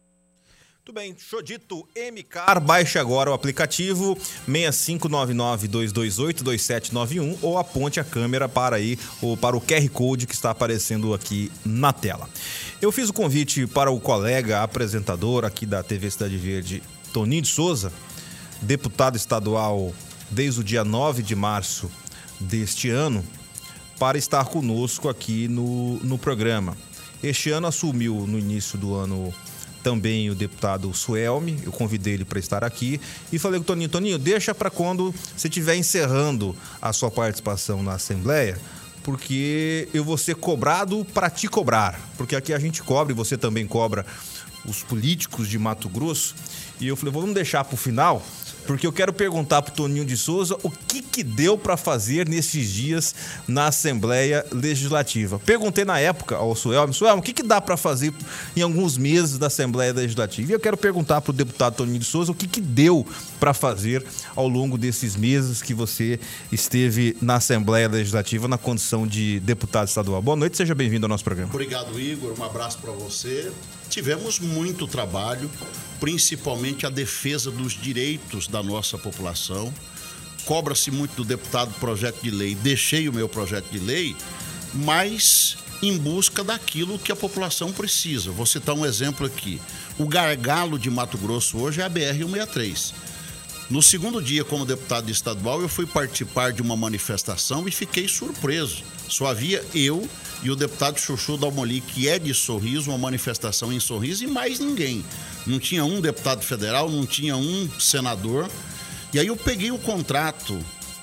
Muito 0.87 0.95
bem, 0.95 1.17
Xodito 1.19 1.85
MCAR, 1.97 2.61
baixe 2.61 2.97
agora 2.97 3.29
o 3.29 3.35
aplicativo 3.35 4.17
65992282791 4.49 7.39
ou 7.43 7.59
aponte 7.59 7.99
a 7.99 8.05
câmera 8.05 8.49
para 8.49 8.77
aí 8.77 8.97
ou 9.21 9.37
para 9.37 9.57
o 9.57 9.61
QR 9.61 9.89
Code 9.89 10.29
que 10.29 10.35
está 10.35 10.53
aparecendo 10.53 11.13
aqui 11.13 11.51
na 11.65 11.93
tela. 11.93 12.31
Eu 12.81 12.93
fiz 12.93 13.09
o 13.09 13.13
convite 13.13 13.67
para 13.67 13.91
o 13.91 13.99
colega 13.99 14.63
apresentador 14.63 15.45
aqui 15.45 15.67
da 15.67 15.83
TV 15.83 16.09
Cidade 16.09 16.37
Verde, 16.37 16.81
Toninho 17.13 17.43
de 17.43 17.49
Souza, 17.49 17.93
deputado 18.63 19.17
estadual 19.17 19.93
desde 20.31 20.61
o 20.61 20.65
dia 20.65 20.85
9 20.85 21.21
de 21.21 21.35
março 21.35 21.91
deste 22.39 22.91
ano, 22.91 23.25
para 23.99 24.17
estar 24.17 24.45
conosco 24.45 25.09
aqui 25.09 25.49
no, 25.49 25.99
no 26.05 26.17
programa. 26.17 26.77
Este 27.21 27.51
ano 27.51 27.67
assumiu 27.67 28.25
no 28.25 28.39
início 28.39 28.79
do 28.79 28.95
ano 28.95 29.35
também 29.87 30.29
o 30.29 30.35
deputado 30.35 30.93
Suelme, 30.93 31.61
eu 31.65 31.71
convidei 31.71 32.15
ele 32.15 32.25
para 32.25 32.41
estar 32.41 32.65
aqui. 32.65 33.01
E 33.33 33.39
falei 33.39 33.61
com 33.61 33.63
o 33.63 33.67
Toninho, 33.67 33.89
Toninho, 33.89 34.19
deixa 34.19 34.53
para 34.53 34.69
quando 34.69 35.15
você 35.37 35.47
estiver 35.47 35.77
encerrando 35.77 36.57
a 36.83 36.93
sua 36.93 37.09
participação 37.09 37.85
na 37.85 37.93
Assembleia, 37.93 38.59
porque 39.05 39.89
eu 39.95 40.03
vou 40.03 40.19
ser 40.19 40.35
cobrado 40.35 41.07
para 41.15 41.31
te 41.31 41.47
cobrar, 41.47 42.01
porque 42.17 42.35
aqui 42.35 42.53
a 42.53 42.59
gente 42.59 42.83
cobra 42.83 43.13
e 43.13 43.17
você 43.17 43.37
também 43.37 43.65
cobra 43.65 44.05
os 44.65 44.83
políticos 44.83 45.47
de 45.49 45.57
Mato 45.57 45.89
Grosso. 45.89 46.35
E 46.81 46.89
eu 46.89 46.97
falei, 46.97 47.15
vamos 47.15 47.33
deixar 47.33 47.63
para 47.63 47.75
o 47.75 47.79
final, 47.79 48.21
porque 48.67 48.87
eu 48.87 48.93
quero 48.93 49.13
perguntar 49.13 49.63
pro 49.63 49.73
Toninho 49.73 50.05
de 50.05 50.17
Souza 50.17 50.57
o 50.63 50.71
que 50.71 51.01
que 51.01 51.23
deu 51.23 51.57
para 51.57 51.77
fazer 51.77 52.29
nesses 52.29 52.71
dias 52.71 53.15
na 53.49 53.69
Assembleia 53.69 54.45
Legislativa. 54.53 55.39
Perguntei 55.39 55.85
na 55.85 55.99
época 55.99 56.37
ao 56.37 56.55
Suelmo, 56.55 56.93
Suelmo, 56.93 57.21
o 57.21 57.25
que 57.25 57.33
que 57.33 57.43
dá 57.43 57.61
para 57.61 57.77
fazer 57.77 58.13
em 58.55 58.61
alguns 58.61 58.99
meses 58.99 59.39
da 59.39 59.47
Assembleia 59.47 59.93
Legislativa? 59.93 60.51
E 60.51 60.55
eu 60.55 60.61
quero 60.61 60.77
perguntar 60.77 61.23
pro 61.23 61.33
deputado 61.33 61.77
Toninho 61.77 61.99
de 61.99 62.05
Souza 62.05 62.33
o 62.33 62.35
que 62.35 62.47
que 62.47 62.61
deu 62.61 63.07
para 63.41 63.55
fazer 63.55 64.05
ao 64.35 64.47
longo 64.47 64.77
desses 64.77 65.17
meses 65.17 65.63
que 65.63 65.73
você 65.73 66.21
esteve 66.53 67.17
na 67.23 67.37
Assembleia 67.37 67.89
Legislativa 67.89 68.47
na 68.47 68.59
condição 68.59 69.07
de 69.07 69.41
deputado 69.41 69.89
estadual. 69.89 70.21
Boa 70.21 70.37
noite, 70.37 70.57
seja 70.57 70.75
bem-vindo 70.75 71.07
ao 71.07 71.09
nosso 71.09 71.25
programa. 71.25 71.51
Obrigado, 71.51 71.99
Igor. 71.99 72.35
Um 72.39 72.45
abraço 72.45 72.79
para 72.79 72.93
você. 72.93 73.51
Tivemos 73.89 74.41
muito 74.41 74.87
trabalho, 74.87 75.51
principalmente 76.01 76.85
a 76.85 76.91
defesa 76.91 77.51
dos 77.51 77.73
direitos 77.73 78.49
da 78.49 78.56
nossa 78.63 78.99
população. 78.99 79.73
Cobra-se 80.45 80.91
muito 80.91 81.17
do 81.17 81.25
deputado 81.25 81.73
projeto 81.81 82.23
de 82.23 82.31
lei. 82.31 82.55
Deixei 82.55 83.09
o 83.09 83.13
meu 83.13 83.29
projeto 83.29 83.69
de 83.71 83.79
lei, 83.79 84.15
mas 84.75 85.57
em 85.83 85.97
busca 85.99 86.43
daquilo 86.43 86.99
que 86.99 87.13
a 87.13 87.17
população 87.17 87.73
precisa. 87.73 88.31
Vou 88.31 88.47
citar 88.47 88.75
um 88.75 88.87
exemplo 88.87 89.27
aqui. 89.27 89.61
O 89.99 90.07
gargalo 90.07 90.79
de 90.79 90.91
Mato 90.91 91.19
Grosso 91.19 91.59
hoje 91.59 91.81
é 91.81 91.85
a 91.85 91.91
BR-163. 91.91 92.93
No 93.69 93.83
segundo 93.83 94.23
dia, 94.23 94.45
como 94.45 94.65
deputado 94.65 95.11
estadual, 95.11 95.61
eu 95.61 95.69
fui 95.69 95.87
participar 95.87 96.53
de 96.53 96.63
uma 96.63 96.77
manifestação 96.77 97.67
e 97.67 97.73
fiquei 97.73 98.07
surpreso. 98.07 98.85
Só 99.09 99.27
havia 99.27 99.65
eu 99.75 100.09
e 100.43 100.51
o 100.51 100.57
deputado 100.57 101.01
Chuchu 101.01 101.37
Dalmoli, 101.37 101.81
que 101.81 102.09
é 102.09 102.19
de 102.19 102.33
Sorriso, 102.33 102.91
uma 102.91 102.99
manifestação 102.99 103.73
em 103.73 103.81
Sorriso, 103.81 104.23
e 104.23 104.29
mais 104.29 104.61
ninguém. 104.61 105.05
Não 105.45 105.59
tinha 105.59 105.85
um 105.85 106.01
deputado 106.01 106.43
federal, 106.43 106.89
não 106.89 107.05
tinha 107.05 107.37
um 107.37 107.69
senador. 107.81 108.49
E 109.13 109.19
aí 109.19 109.27
eu 109.27 109.37
peguei 109.37 109.73
o 109.73 109.79
contrato 109.79 110.57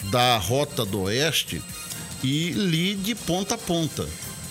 da 0.03 0.38
Rota 0.38 0.86
do 0.86 1.01
Oeste 1.01 1.61
e 2.24 2.51
li 2.51 2.95
de 2.95 3.14
ponta 3.14 3.55
a 3.55 3.57
ponta 3.57 4.07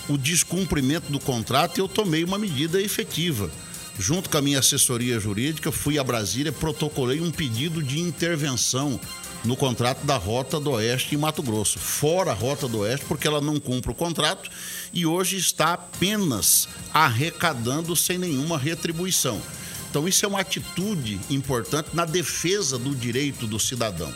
o 0.07 0.17
descumprimento 0.17 1.11
do 1.11 1.19
contrato 1.19 1.77
e 1.77 1.81
eu 1.81 1.87
tomei 1.87 2.23
uma 2.23 2.37
medida 2.37 2.81
efetiva. 2.81 3.49
Junto 3.97 4.29
com 4.29 4.37
a 4.37 4.41
minha 4.41 4.59
assessoria 4.59 5.19
jurídica, 5.19 5.71
fui 5.71 5.99
a 5.99 6.03
Brasília 6.03 6.49
e 6.49 6.53
protocolei 6.53 7.21
um 7.21 7.31
pedido 7.31 7.81
de 7.81 7.99
intervenção 7.99 8.99
no 9.43 9.55
contrato 9.55 10.05
da 10.05 10.17
Rota 10.17 10.59
do 10.59 10.71
Oeste 10.71 11.15
em 11.15 11.17
Mato 11.17 11.43
Grosso. 11.43 11.77
Fora 11.77 12.31
a 12.31 12.33
Rota 12.33 12.67
do 12.67 12.79
Oeste, 12.79 13.05
porque 13.05 13.27
ela 13.27 13.41
não 13.41 13.59
cumpre 13.59 13.91
o 13.91 13.95
contrato 13.95 14.49
e 14.91 15.05
hoje 15.05 15.37
está 15.37 15.73
apenas 15.73 16.67
arrecadando 16.93 17.95
sem 17.95 18.17
nenhuma 18.17 18.57
retribuição. 18.57 19.41
Então, 19.89 20.07
isso 20.07 20.25
é 20.25 20.27
uma 20.27 20.39
atitude 20.39 21.19
importante 21.29 21.89
na 21.93 22.03
defesa 22.03 22.79
do 22.79 22.95
direito 22.95 23.45
do 23.45 23.59
cidadão. 23.59 24.11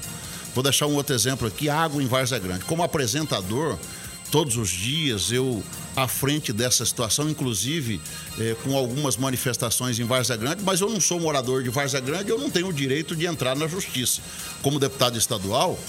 Vou 0.56 0.64
deixar 0.64 0.88
um 0.88 0.96
outro 0.96 1.14
exemplo 1.14 1.48
aqui: 1.48 1.70
água 1.70 2.02
em 2.02 2.08
Várzea 2.08 2.40
Grande. 2.40 2.66
Como 2.66 2.82
apresentador, 2.82 3.78
todos 4.32 4.58
os 4.58 4.70
dias 4.70 5.32
eu 5.32 5.64
à 5.96 6.08
frente 6.08 6.54
dessa 6.54 6.86
situação, 6.86 7.30
inclusive 7.30 8.00
eh, 8.40 8.56
com 8.64 8.78
algumas 8.78 9.18
manifestações 9.18 10.00
em 10.00 10.04
Várzea 10.04 10.36
Grande, 10.38 10.62
mas 10.64 10.80
eu 10.80 10.90
não 10.90 11.00
sou 11.00 11.20
morador 11.20 11.64
de 11.64 11.70
Várzea 11.70 12.00
Grande, 12.00 12.30
eu 12.30 12.38
não 12.38 12.50
tenho 12.50 12.68
o 12.68 12.74
direito 12.74 13.16
de 13.16 13.26
entrar 13.26 13.56
na 13.56 13.68
justiça. 13.68 14.22
Como 14.62 14.80
deputado 14.80 15.18
estadual, 15.18 15.80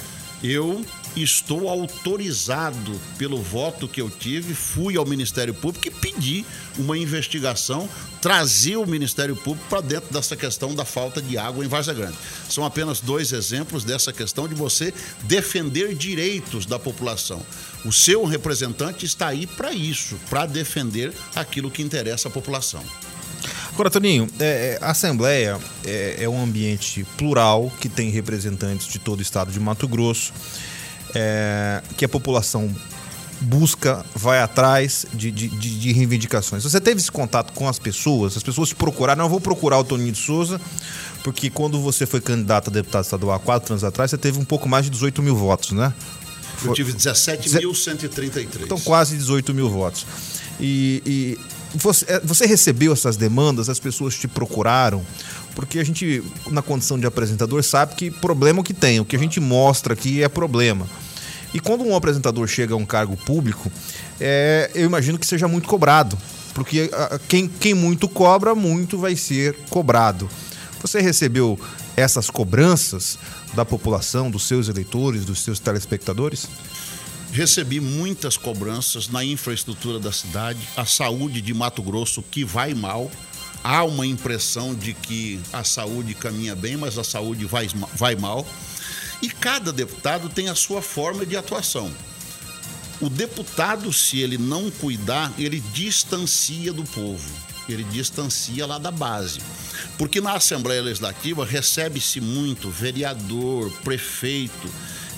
eu 0.43 0.85
estou 1.23 1.69
autorizado 1.69 2.99
pelo 3.17 3.41
voto 3.43 3.89
que 3.89 4.01
eu 4.01 4.11
tive, 4.11 4.55
fui 4.55 4.97
ao 4.97 5.07
Ministério 5.07 5.55
Público 5.55 5.89
e 5.89 5.91
pedi 5.91 6.45
uma 6.77 6.97
investigação, 6.97 7.89
trazer 8.21 8.77
o 8.77 8.87
Ministério 8.87 9.37
Público 9.37 9.69
para 9.69 9.81
dentro 9.81 10.13
dessa 10.13 10.37
questão 10.37 10.75
da 10.75 10.85
falta 10.85 11.21
de 11.21 11.39
água 11.39 11.65
em 11.65 11.69
Varza 11.69 11.93
Grande. 11.93 12.17
São 12.49 12.65
apenas 12.65 13.01
dois 13.01 13.33
exemplos 13.33 13.85
dessa 13.85 14.13
questão 14.13 14.49
de 14.49 14.55
você 14.55 14.93
defender 15.25 15.95
direitos 15.95 16.67
da 16.67 16.79
população. 16.79 17.45
O 17.85 17.93
seu 17.93 18.25
representante 18.25 19.07
está 19.07 19.29
aí 19.29 19.47
para 19.47 19.73
isso, 19.73 20.19
para 20.29 20.47
defender 20.47 21.13
aquilo 21.35 21.71
que 21.71 21.83
interessa 21.83 22.29
à 22.29 22.31
população. 22.31 22.85
Agora, 23.73 23.91
Toninho, 23.91 24.29
é, 24.41 24.45
é, 24.45 24.79
a 24.81 24.91
Assembleia 24.91 25.57
é, 25.85 26.17
é, 26.25 26.29
um 26.29 26.43
ambiente 26.43 27.07
plural 27.17 27.73
que 27.81 27.89
tem 27.89 28.11
representantes 28.11 28.89
de 28.89 28.99
todo 28.99 29.21
o 29.21 29.23
estado 29.23 29.53
de 29.53 29.61
Mato 29.61 29.87
Grosso, 29.87 30.33
é, 31.15 31.83
que 31.97 32.05
a 32.05 32.09
população 32.09 32.75
busca, 33.41 34.05
vai 34.15 34.41
atrás 34.41 35.07
de, 35.15 35.31
de, 35.31 35.49
de, 35.49 35.93
reivindicações. 35.93 36.65
Você 36.65 36.81
teve 36.81 37.01
esse 37.01 37.11
contato 37.11 37.53
com 37.53 37.69
as 37.69 37.79
pessoas? 37.79 38.37
As 38.37 38.43
pessoas 38.43 38.71
te 38.71 38.75
procuraram? 38.75 39.19
Não, 39.19 39.27
eu 39.27 39.31
vou 39.31 39.41
procurar 39.41 39.79
o 39.79 39.85
Toninho 39.85 40.13
de 40.13 40.19
Souza, 40.19 40.61
porque 41.23 41.49
quando 41.51 41.81
você 41.81 42.05
foi 42.05 42.21
candidato 42.21 42.69
a 42.69 42.73
deputado 42.73 43.05
estadual 43.05 43.37
há 43.37 43.39
quatro 43.39 43.73
anos 43.73 43.85
atrás, 43.85 44.11
você 44.11 44.19
teve 44.19 44.39
um 44.39 44.45
pouco 44.45 44.69
mais 44.69 44.85
de 44.85 44.91
18 44.91 45.23
mil 45.23 45.37
votos, 45.37 45.73
né? 45.73 45.93
Eu 46.65 46.73
tive 46.73 46.93
17.133. 46.93 48.65
Então, 48.65 48.81
quase 48.81 49.17
18 49.17 49.55
mil 49.55 49.71
votos. 49.71 50.05
E, 50.61 51.03
e 51.07 51.39
você, 51.75 52.05
é, 52.09 52.21
você 52.21 52.47
recebeu 52.47 52.93
essas 52.93 53.17
demandas, 53.17 53.69
as 53.69 53.79
pessoas 53.79 54.15
te 54.15 54.27
procuraram, 54.27 55.05
porque 55.59 55.81
a 55.81 55.85
gente, 55.85 56.23
na 56.53 56.63
condição 56.63 56.97
de 56.97 57.05
apresentador, 57.05 57.65
sabe 57.65 57.97
que 57.97 58.13
problema 58.13 58.63
que 58.63 58.73
tem, 58.73 59.01
o 59.01 59.05
que 59.05 59.17
a 59.17 59.19
gente 59.19 59.41
mostra 59.41 59.93
aqui 59.93 60.23
é 60.23 60.29
problema. 60.29 60.87
E 61.53 61.59
quando 61.59 61.83
um 61.83 61.97
apresentador 61.97 62.47
chega 62.47 62.75
a 62.75 62.77
um 62.77 62.87
cargo 62.87 63.17
público, 63.17 63.69
é, 64.21 64.71
eu 64.73 64.85
imagino 64.85 65.19
que 65.19 65.27
seja 65.27 65.49
muito 65.49 65.67
cobrado, 65.67 66.17
porque 66.55 66.89
quem, 67.27 67.49
quem 67.49 67.75
muito 67.75 68.09
cobra, 68.09 68.55
muito 68.55 68.99
vai 68.99 69.17
ser 69.17 69.53
cobrado. 69.69 70.31
Você 70.81 71.01
recebeu 71.01 71.59
essas 71.97 72.31
cobranças 72.31 73.19
da 73.53 73.65
população, 73.65 74.31
dos 74.31 74.47
seus 74.47 74.69
eleitores, 74.69 75.25
dos 75.25 75.43
seus 75.43 75.59
telespectadores? 75.59 76.47
Recebi 77.33 77.81
muitas 77.81 78.37
cobranças 78.37 79.09
na 79.09 79.25
infraestrutura 79.25 79.99
da 79.99 80.13
cidade, 80.13 80.61
a 80.77 80.87
saúde 80.87 81.41
de 81.41 81.53
Mato 81.53 81.83
Grosso 81.83 82.23
que 82.23 82.45
vai 82.45 82.75
mal. 82.75 83.11
Há 83.63 83.85
uma 83.85 84.07
impressão 84.07 84.75
de 84.75 84.95
que 84.95 85.41
a 85.53 85.65
saúde 85.65 86.15
caminha 86.15 86.55
bem, 86.55 86.77
mas 86.77 86.97
a 86.97 87.05
saúde 87.05 87.45
vai, 87.45 87.69
vai 87.95 88.15
mal. 88.17 88.47
E 89.21 89.29
cada 89.29 89.73
deputado 89.73 90.29
tem 90.29 90.49
a 90.49 90.55
sua 90.55 90.81
forma 90.81 91.27
de 91.27 91.37
atuação. 91.37 91.91
O 93.01 93.09
deputado, 93.09 93.93
se 93.93 94.19
ele 94.21 94.39
não 94.39 94.71
cuidar, 94.71 95.33
ele 95.39 95.61
distancia 95.61 96.73
do 96.73 96.85
povo, 96.85 97.31
ele 97.69 97.85
distancia 97.85 98.67
lá 98.67 98.79
da 98.79 98.91
base. 98.91 99.41
Porque 99.97 100.21
na 100.21 100.35
Assembleia 100.35 100.83
Legislativa 100.83 101.45
recebe-se 101.45 102.21
muito 102.21 102.71
vereador, 102.71 103.71
prefeito, 103.85 104.69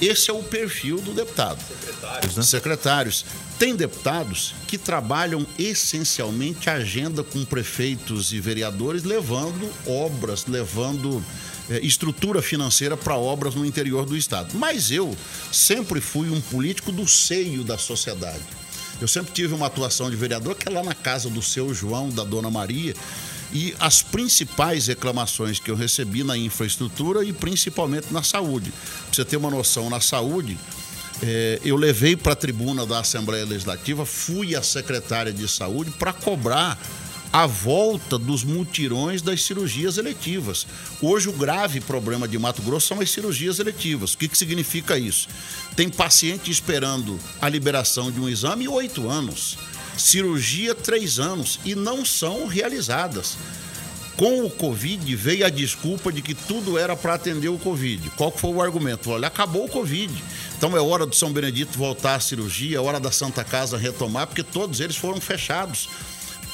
esse 0.01 0.31
é 0.31 0.35
o 0.35 0.43
perfil 0.43 1.01
do 1.01 1.13
deputado. 1.13 1.63
Secretários, 1.63 2.37
né? 2.37 2.43
Secretários. 2.43 3.25
Tem 3.59 3.77
deputados 3.77 4.55
que 4.67 4.79
trabalham 4.79 5.47
essencialmente 5.59 6.71
a 6.71 6.75
agenda 6.75 7.23
com 7.23 7.45
prefeitos 7.45 8.33
e 8.33 8.41
vereadores, 8.41 9.05
levando 9.05 9.71
obras, 9.87 10.47
levando 10.47 11.23
é, 11.69 11.79
estrutura 11.81 12.41
financeira 12.41 12.97
para 12.97 13.17
obras 13.17 13.55
no 13.55 13.65
interior 13.67 14.07
do 14.07 14.17
estado. 14.17 14.57
Mas 14.57 14.91
eu 14.91 15.15
sempre 15.53 16.01
fui 16.01 16.31
um 16.31 16.41
político 16.41 16.91
do 16.91 17.07
seio 17.07 17.63
da 17.63 17.77
sociedade. 17.77 18.43
Eu 19.01 19.09
sempre 19.09 19.33
tive 19.33 19.55
uma 19.55 19.67
atuação 19.67 20.11
de 20.11 20.17
vereador 20.17 20.55
que 20.55 20.69
é 20.69 20.73
lá 20.73 20.83
na 20.83 20.95
casa 20.95 21.31
do 21.31 21.41
seu 21.41 21.73
João, 21.73 22.11
da 22.11 22.25
dona 22.25 22.51
Maria, 22.51 22.95
e 23.53 23.75
as 23.81 24.03
principais 24.03 24.87
reclamações 24.87 25.59
que 25.59 25.71
eu 25.71 25.77
recebi 25.77 26.23
na 26.23 26.37
infraestrutura 26.37 27.25
e 27.25 27.33
principalmente 27.33 28.13
na 28.13 28.23
saúde. 28.23 28.73
Para 28.73 29.15
você 29.15 29.25
ter 29.25 29.37
uma 29.37 29.51
noção, 29.51 29.91
na 29.91 30.01
saúde, 30.01 30.57
é, 31.23 31.61
eu 31.65 31.77
levei 31.77 32.17
para 32.17 32.33
a 32.33 32.37
tribuna 32.37 32.87
da 32.87 33.01
Assembleia 33.01 33.45
Legislativa, 33.45 34.07
fui 34.07 34.55
à 34.55 34.63
secretária 34.63 35.33
de 35.33 35.47
saúde 35.49 35.91
para 35.93 36.13
cobrar 36.13 36.79
a 37.33 37.47
volta 37.47 38.19
dos 38.19 38.43
mutirões 38.43 39.23
das 39.23 39.45
cirurgias 39.45 39.99
eletivas. 39.99 40.67
Hoje, 41.01 41.29
o 41.29 41.33
grave 41.33 41.81
problema 41.81 42.27
de 42.27 42.39
Mato 42.39 42.61
Grosso 42.63 42.89
são 42.89 43.01
as 43.01 43.11
cirurgias 43.11 43.59
eletivas. 43.61 44.15
O 44.15 44.19
que, 44.19 44.29
que 44.29 44.37
significa 44.37 44.99
isso? 44.99 45.29
Tem 45.77 45.89
paciente 45.89 46.51
esperando 46.51 47.19
a 47.41 47.49
liberação 47.49 48.11
de 48.11 48.19
um 48.21 48.29
exame 48.29 48.67
oito 48.67 49.09
anos 49.09 49.57
cirurgia 49.97 50.74
três 50.74 51.18
anos 51.18 51.61
e 51.64 51.74
não 51.74 52.05
são 52.05 52.47
realizadas. 52.47 53.36
Com 54.16 54.45
o 54.45 54.51
Covid 54.51 55.16
veio 55.16 55.47
a 55.47 55.49
desculpa 55.49 56.12
de 56.12 56.20
que 56.20 56.34
tudo 56.34 56.76
era 56.76 56.95
para 56.95 57.14
atender 57.14 57.49
o 57.49 57.59
Covid. 57.59 58.11
Qual 58.11 58.30
foi 58.30 58.51
o 58.51 58.61
argumento? 58.61 59.11
Olha, 59.11 59.28
acabou 59.28 59.64
o 59.64 59.68
Covid. 59.68 60.12
Então 60.59 60.76
é 60.76 60.80
hora 60.80 61.07
do 61.07 61.16
São 61.16 61.32
Benedito 61.32 61.78
voltar 61.78 62.16
à 62.16 62.20
cirurgia, 62.20 62.76
é 62.76 62.80
hora 62.80 63.01
da 63.01 63.11
Santa 63.11 63.43
Casa 63.43 63.78
retomar, 63.78 64.26
porque 64.26 64.43
todos 64.43 64.80
eles 64.80 64.97
foram 64.97 65.20
fechados 65.20 65.88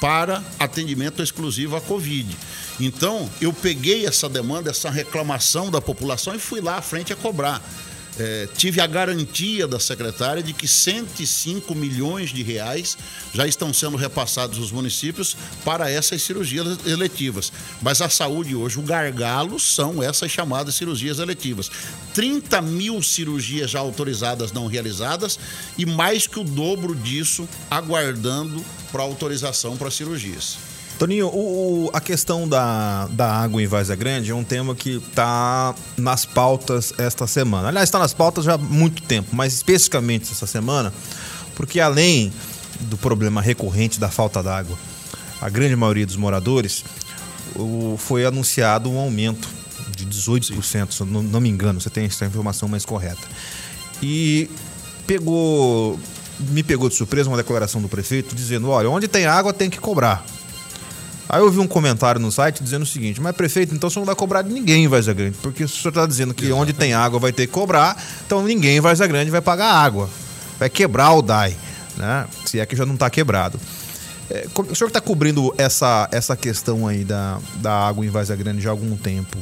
para 0.00 0.44
atendimento 0.60 1.22
exclusivo 1.22 1.74
à 1.74 1.80
Covid. 1.80 2.36
Então, 2.78 3.28
eu 3.40 3.52
peguei 3.52 4.06
essa 4.06 4.28
demanda, 4.28 4.70
essa 4.70 4.90
reclamação 4.90 5.70
da 5.70 5.80
população 5.80 6.34
e 6.34 6.38
fui 6.38 6.60
lá 6.60 6.76
à 6.76 6.82
frente 6.82 7.12
a 7.12 7.16
cobrar 7.16 7.60
é, 8.18 8.48
tive 8.56 8.80
a 8.80 8.86
garantia 8.86 9.66
da 9.66 9.78
secretária 9.78 10.42
de 10.42 10.52
que 10.52 10.66
105 10.66 11.74
milhões 11.74 12.30
de 12.30 12.42
reais 12.42 12.96
já 13.34 13.46
estão 13.46 13.72
sendo 13.72 13.96
repassados 13.96 14.58
aos 14.58 14.72
municípios 14.72 15.36
para 15.64 15.90
essas 15.90 16.22
cirurgias 16.22 16.78
eletivas. 16.86 17.52
Mas 17.82 18.00
a 18.00 18.08
saúde 18.08 18.54
hoje, 18.54 18.78
o 18.78 18.82
gargalo 18.82 19.60
são 19.60 20.02
essas 20.02 20.30
chamadas 20.30 20.74
cirurgias 20.74 21.18
eletivas. 21.18 21.70
30 22.14 22.62
mil 22.62 23.02
cirurgias 23.02 23.70
já 23.70 23.80
autorizadas 23.80 24.52
não 24.52 24.66
realizadas 24.66 25.38
e 25.76 25.84
mais 25.84 26.26
que 26.26 26.40
o 26.40 26.44
dobro 26.44 26.94
disso 26.94 27.46
aguardando 27.70 28.64
para 28.90 29.02
autorização 29.02 29.76
para 29.76 29.90
cirurgias. 29.90 30.75
Toninho, 30.98 31.26
o, 31.26 31.86
o, 31.86 31.90
a 31.92 32.00
questão 32.00 32.48
da, 32.48 33.06
da 33.08 33.30
água 33.30 33.62
em 33.62 33.66
Vaza 33.66 33.94
Grande 33.94 34.30
é 34.30 34.34
um 34.34 34.44
tema 34.44 34.74
que 34.74 34.96
está 34.96 35.74
nas 35.96 36.24
pautas 36.24 36.94
esta 36.96 37.26
semana. 37.26 37.68
Aliás, 37.68 37.88
está 37.88 37.98
nas 37.98 38.14
pautas 38.14 38.44
já 38.44 38.54
há 38.54 38.58
muito 38.58 39.02
tempo, 39.02 39.28
mas 39.32 39.52
especificamente 39.52 40.32
essa 40.32 40.46
semana, 40.46 40.92
porque 41.54 41.80
além 41.80 42.32
do 42.80 42.96
problema 42.96 43.42
recorrente 43.42 44.00
da 44.00 44.08
falta 44.08 44.42
d'água, 44.42 44.76
a 45.40 45.50
grande 45.50 45.76
maioria 45.76 46.06
dos 46.06 46.16
moradores, 46.16 46.82
o, 47.54 47.96
foi 47.98 48.24
anunciado 48.24 48.90
um 48.90 48.98
aumento 48.98 49.48
de 49.94 50.06
18%, 50.06 50.92
se 50.92 51.04
não, 51.04 51.22
não 51.22 51.40
me 51.40 51.50
engano, 51.50 51.78
você 51.78 51.90
tem 51.90 52.06
essa 52.06 52.24
informação 52.24 52.68
mais 52.68 52.86
correta. 52.86 53.28
E 54.02 54.50
pegou, 55.06 55.98
me 56.40 56.62
pegou 56.62 56.88
de 56.88 56.94
surpresa 56.94 57.28
uma 57.28 57.36
declaração 57.36 57.82
do 57.82 57.88
prefeito 57.88 58.34
dizendo: 58.34 58.68
olha, 58.68 58.88
onde 58.88 59.08
tem 59.08 59.26
água 59.26 59.52
tem 59.52 59.68
que 59.68 59.78
cobrar. 59.78 60.24
Aí 61.28 61.40
eu 61.40 61.50
vi 61.50 61.58
um 61.58 61.66
comentário 61.66 62.20
no 62.20 62.30
site 62.30 62.62
dizendo 62.62 62.82
o 62.82 62.86
seguinte: 62.86 63.20
Mas 63.20 63.34
prefeito, 63.34 63.74
então 63.74 63.90
você 63.90 63.98
não 63.98 64.06
vai 64.06 64.14
cobrar 64.14 64.42
de 64.42 64.52
ninguém 64.52 64.84
em 64.84 64.88
Varza 64.88 65.12
Grande, 65.12 65.36
porque 65.42 65.64
o 65.64 65.68
senhor 65.68 65.88
está 65.88 66.06
dizendo 66.06 66.32
que 66.32 66.50
onde 66.52 66.72
tem 66.72 66.94
água 66.94 67.18
vai 67.18 67.32
ter 67.32 67.46
que 67.46 67.52
cobrar, 67.52 68.00
então 68.24 68.42
ninguém 68.42 68.76
em 68.76 68.80
Varza 68.80 69.06
Grande 69.06 69.30
vai 69.30 69.40
pagar 69.40 69.72
água. 69.72 70.08
Vai 70.58 70.70
quebrar 70.70 71.12
o 71.12 71.22
DAI, 71.22 71.56
né? 71.96 72.26
Se 72.46 72.60
é 72.60 72.66
que 72.66 72.76
já 72.76 72.86
não 72.86 72.94
está 72.94 73.10
quebrado. 73.10 73.60
É, 74.30 74.46
o 74.56 74.74
senhor 74.74 74.88
está 74.88 75.00
cobrindo 75.00 75.54
essa, 75.56 76.08
essa 76.10 76.36
questão 76.36 76.86
aí 76.86 77.04
da, 77.04 77.38
da 77.56 77.72
água 77.72 78.04
em 78.04 78.08
Varza 78.08 78.34
Grande 78.34 78.60
já 78.60 78.70
há 78.70 78.72
algum 78.72 78.96
tempo. 78.96 79.36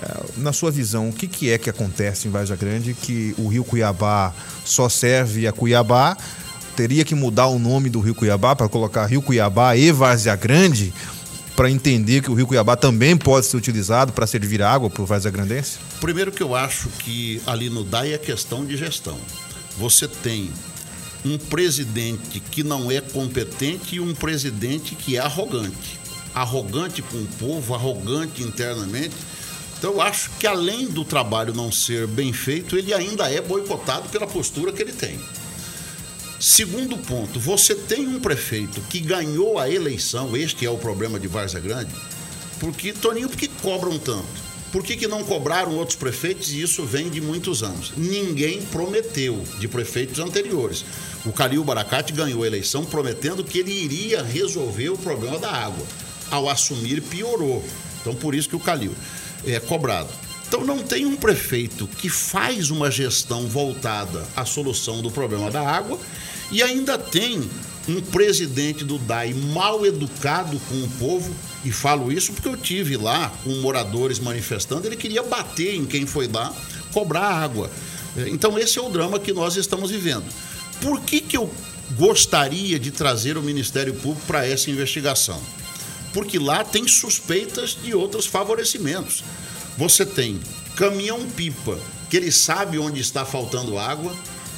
É, 0.00 0.40
na 0.40 0.52
sua 0.52 0.70
visão, 0.70 1.08
o 1.08 1.12
que, 1.12 1.26
que 1.26 1.50
é 1.50 1.58
que 1.58 1.70
acontece 1.70 2.28
em 2.28 2.30
Varja 2.30 2.56
Grande 2.56 2.94
que 2.94 3.34
o 3.38 3.48
Rio 3.48 3.64
Cuiabá 3.64 4.32
só 4.64 4.88
serve 4.88 5.46
a 5.46 5.52
Cuiabá? 5.52 6.16
Teria 6.78 7.04
que 7.04 7.12
mudar 7.12 7.48
o 7.48 7.58
nome 7.58 7.90
do 7.90 7.98
Rio 7.98 8.14
Cuiabá 8.14 8.54
para 8.54 8.68
colocar 8.68 9.04
Rio 9.04 9.20
Cuiabá 9.20 9.76
e 9.76 9.90
Várzea 9.90 10.36
Grande 10.36 10.94
para 11.56 11.68
entender 11.68 12.22
que 12.22 12.30
o 12.30 12.34
Rio 12.34 12.46
Cuiabá 12.46 12.76
também 12.76 13.16
pode 13.16 13.46
ser 13.46 13.56
utilizado 13.56 14.12
para 14.12 14.28
servir 14.28 14.62
água 14.62 14.88
para 14.88 15.02
o 15.02 15.04
Várzea 15.04 15.32
Grandense? 15.32 15.78
Primeiro 16.00 16.30
que 16.30 16.40
eu 16.40 16.54
acho 16.54 16.88
que 17.00 17.42
ali 17.48 17.68
no 17.68 17.82
DAI 17.82 18.12
é 18.12 18.18
questão 18.18 18.64
de 18.64 18.76
gestão. 18.76 19.18
Você 19.76 20.06
tem 20.06 20.52
um 21.24 21.36
presidente 21.36 22.38
que 22.38 22.62
não 22.62 22.92
é 22.92 23.00
competente 23.00 23.96
e 23.96 24.00
um 24.00 24.14
presidente 24.14 24.94
que 24.94 25.16
é 25.16 25.18
arrogante. 25.18 25.98
Arrogante 26.32 27.02
com 27.02 27.16
o 27.16 27.26
povo, 27.40 27.74
arrogante 27.74 28.44
internamente. 28.44 29.16
Então 29.76 29.94
eu 29.94 30.00
acho 30.00 30.30
que 30.38 30.46
além 30.46 30.86
do 30.86 31.04
trabalho 31.04 31.52
não 31.52 31.72
ser 31.72 32.06
bem 32.06 32.32
feito, 32.32 32.78
ele 32.78 32.94
ainda 32.94 33.28
é 33.28 33.40
boicotado 33.40 34.08
pela 34.10 34.28
postura 34.28 34.70
que 34.70 34.80
ele 34.80 34.92
tem. 34.92 35.18
Segundo 36.40 36.96
ponto, 36.96 37.40
você 37.40 37.74
tem 37.74 38.06
um 38.06 38.20
prefeito 38.20 38.80
que 38.82 39.00
ganhou 39.00 39.58
a 39.58 39.68
eleição, 39.68 40.36
este 40.36 40.64
é 40.64 40.70
o 40.70 40.78
problema 40.78 41.18
de 41.18 41.26
Várzea 41.26 41.58
Grande, 41.58 41.92
porque, 42.60 42.92
Toninho, 42.92 43.28
por 43.28 43.36
que 43.36 43.48
cobram 43.48 43.98
tanto? 43.98 44.48
Por 44.70 44.84
que, 44.84 44.96
que 44.96 45.08
não 45.08 45.24
cobraram 45.24 45.74
outros 45.74 45.96
prefeitos? 45.96 46.52
E 46.52 46.60
isso 46.60 46.84
vem 46.84 47.08
de 47.08 47.20
muitos 47.20 47.62
anos. 47.62 47.92
Ninguém 47.96 48.60
prometeu 48.62 49.42
de 49.58 49.66
prefeitos 49.66 50.20
anteriores. 50.20 50.84
O 51.24 51.32
Calil 51.32 51.64
Baracate 51.64 52.12
ganhou 52.12 52.44
a 52.44 52.46
eleição 52.46 52.84
prometendo 52.84 53.42
que 53.42 53.58
ele 53.58 53.72
iria 53.72 54.22
resolver 54.22 54.90
o 54.90 54.98
problema 54.98 55.38
da 55.38 55.50
água. 55.50 55.86
Ao 56.30 56.48
assumir, 56.48 57.00
piorou. 57.00 57.64
Então, 58.00 58.14
por 58.14 58.34
isso 58.34 58.48
que 58.48 58.56
o 58.56 58.60
Calil 58.60 58.94
é 59.46 59.58
cobrado. 59.58 60.10
Então, 60.48 60.64
não 60.64 60.78
tem 60.78 61.04
um 61.04 61.14
prefeito 61.14 61.86
que 61.86 62.08
faz 62.08 62.70
uma 62.70 62.90
gestão 62.90 63.46
voltada 63.46 64.26
à 64.34 64.44
solução 64.44 65.02
do 65.02 65.10
problema 65.10 65.50
da 65.50 65.60
água 65.60 65.98
e 66.50 66.62
ainda 66.62 66.98
tem 66.98 67.48
um 67.88 68.00
presidente 68.00 68.84
do 68.84 68.98
DAI 68.98 69.32
mal 69.32 69.84
educado 69.84 70.58
com 70.68 70.82
o 70.82 70.88
povo, 70.98 71.34
e 71.64 71.72
falo 71.72 72.12
isso 72.12 72.32
porque 72.32 72.48
eu 72.48 72.56
tive 72.56 72.96
lá 72.96 73.32
com 73.42 73.50
moradores 73.60 74.18
manifestando, 74.18 74.86
ele 74.86 74.96
queria 74.96 75.22
bater 75.22 75.74
em 75.74 75.86
quem 75.86 76.06
foi 76.06 76.28
lá, 76.28 76.54
cobrar 76.92 77.26
água. 77.26 77.70
Então 78.26 78.58
esse 78.58 78.78
é 78.78 78.82
o 78.82 78.90
drama 78.90 79.18
que 79.18 79.32
nós 79.32 79.56
estamos 79.56 79.90
vivendo. 79.90 80.24
Por 80.80 81.00
que, 81.00 81.20
que 81.20 81.36
eu 81.36 81.50
gostaria 81.96 82.78
de 82.78 82.90
trazer 82.90 83.36
o 83.36 83.42
Ministério 83.42 83.94
Público 83.94 84.26
para 84.26 84.46
essa 84.46 84.70
investigação? 84.70 85.40
Porque 86.12 86.38
lá 86.38 86.62
tem 86.64 86.86
suspeitas 86.86 87.76
de 87.82 87.94
outros 87.94 88.26
favorecimentos. 88.26 89.24
Você 89.78 90.04
tem 90.04 90.40
caminhão-pipa, 90.74 91.78
que 92.10 92.16
ele 92.16 92.32
sabe 92.32 92.80
onde 92.80 93.00
está 93.00 93.24
faltando 93.24 93.78
água, 93.78 94.12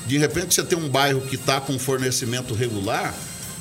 de 0.07 0.17
repente 0.17 0.55
você 0.55 0.63
tem 0.63 0.79
um 0.79 0.89
bairro 0.89 1.21
que 1.21 1.35
está 1.35 1.61
com 1.61 1.79
fornecimento 1.79 2.55
regular, 2.55 3.15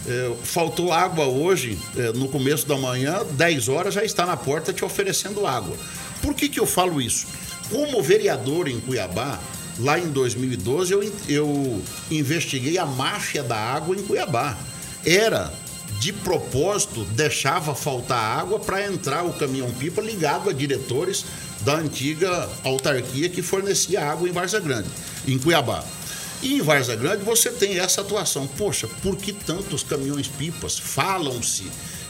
é, 0.08 0.32
faltou 0.42 0.94
água 0.94 1.26
hoje, 1.26 1.78
é, 1.98 2.14
no 2.14 2.30
começo 2.30 2.66
da 2.66 2.78
manhã, 2.78 3.26
10 3.32 3.68
horas 3.68 3.94
já 3.94 4.06
está 4.06 4.26
na 4.26 4.38
porta 4.38 4.72
te 4.72 4.86
oferecendo 4.86 5.46
água. 5.46 5.76
Por 6.22 6.34
que, 6.34 6.48
que 6.48 6.62
eu 6.62 6.66
falo 6.66 7.02
isso? 7.02 7.28
Como 7.70 8.02
vereador 8.02 8.70
em 8.70 8.80
Cuiabá, 8.80 9.38
lá 9.80 10.00
em 10.00 10.08
2012, 10.08 10.94
eu, 10.94 11.14
eu 11.28 11.84
investiguei 12.10 12.78
a 12.78 12.86
máfia 12.86 13.44
da 13.44 13.58
água 13.58 13.98
em 13.98 14.02
Cuiabá. 14.02 14.58
Era 15.06 15.54
de 16.00 16.14
propósito, 16.14 17.04
deixava 17.12 17.76
faltar 17.76 18.40
água 18.40 18.60
para 18.60 18.86
entrar 18.86 19.26
o 19.26 19.34
caminhão-pipa 19.34 20.02
ligado 20.02 20.50
a 20.50 20.54
diretores 20.54 21.26
da 21.62 21.76
antiga 21.76 22.50
autarquia 22.64 23.30
que 23.30 23.42
fornecia 23.42 24.04
água 24.04 24.28
em 24.28 24.32
Varza 24.32 24.60
Grande, 24.60 24.90
em 25.28 25.38
Cuiabá. 25.38 25.84
E 26.42 26.56
em 26.56 26.62
Varza 26.62 26.96
Grande 26.96 27.24
você 27.24 27.52
tem 27.52 27.80
essa 27.80 28.02
atuação. 28.02 28.48
Poxa, 28.48 28.88
por 29.02 29.18
que 29.18 29.34
tantos 29.34 29.84
caminhões-pipas? 29.84 30.80
Falam-se 30.80 31.66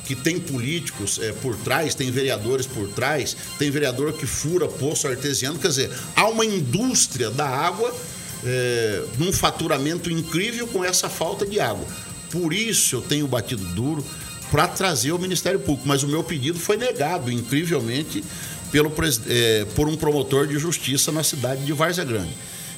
que 0.05 0.15
tem 0.15 0.39
políticos 0.39 1.19
é, 1.21 1.31
por 1.33 1.55
trás, 1.57 1.93
tem 1.93 2.09
vereadores 2.09 2.65
por 2.65 2.87
trás, 2.89 3.35
tem 3.57 3.69
vereador 3.69 4.13
que 4.13 4.25
fura 4.25 4.67
poço 4.67 5.07
artesiano. 5.07 5.59
Quer 5.59 5.67
dizer, 5.67 5.91
há 6.15 6.27
uma 6.27 6.45
indústria 6.45 7.29
da 7.29 7.47
água 7.47 7.95
é, 8.43 9.03
num 9.17 9.31
faturamento 9.31 10.09
incrível 10.09 10.67
com 10.67 10.83
essa 10.83 11.09
falta 11.09 11.45
de 11.45 11.59
água. 11.59 11.85
Por 12.31 12.53
isso 12.53 12.95
eu 12.95 13.01
tenho 13.01 13.27
batido 13.27 13.63
duro 13.73 14.05
para 14.51 14.67
trazer 14.67 15.11
o 15.11 15.19
Ministério 15.19 15.59
Público, 15.59 15.87
mas 15.87 16.03
o 16.03 16.07
meu 16.07 16.23
pedido 16.23 16.59
foi 16.59 16.77
negado, 16.77 17.31
incrivelmente, 17.31 18.23
pelo, 18.72 18.91
é, 19.28 19.65
por 19.76 19.88
um 19.88 19.95
promotor 19.95 20.47
de 20.47 20.57
justiça 20.57 21.11
na 21.11 21.24
cidade 21.24 21.65
de 21.65 21.74
Várzea 21.74 22.03
Grande 22.03 22.32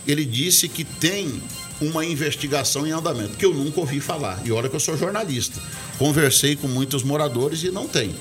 ele 0.08 0.26
disse 0.26 0.68
que 0.68 0.84
tem 0.84 1.42
uma 1.80 2.06
investigação 2.06 2.86
em 2.86 2.92
andamento, 2.92 3.38
que 3.38 3.46
eu 3.46 3.54
nunca 3.54 3.80
ouvi 3.80 4.00
falar. 4.00 4.42
E 4.46 4.52
olha 4.52 4.70
que 4.70 4.76
eu 4.76 4.80
sou 4.80 4.98
jornalista. 4.98 5.60
Conversei 5.98 6.56
com 6.56 6.68
muitos 6.68 7.04
moradores 7.04 7.64
e 7.64 7.72
não 7.72 7.88
tem. 7.88 8.16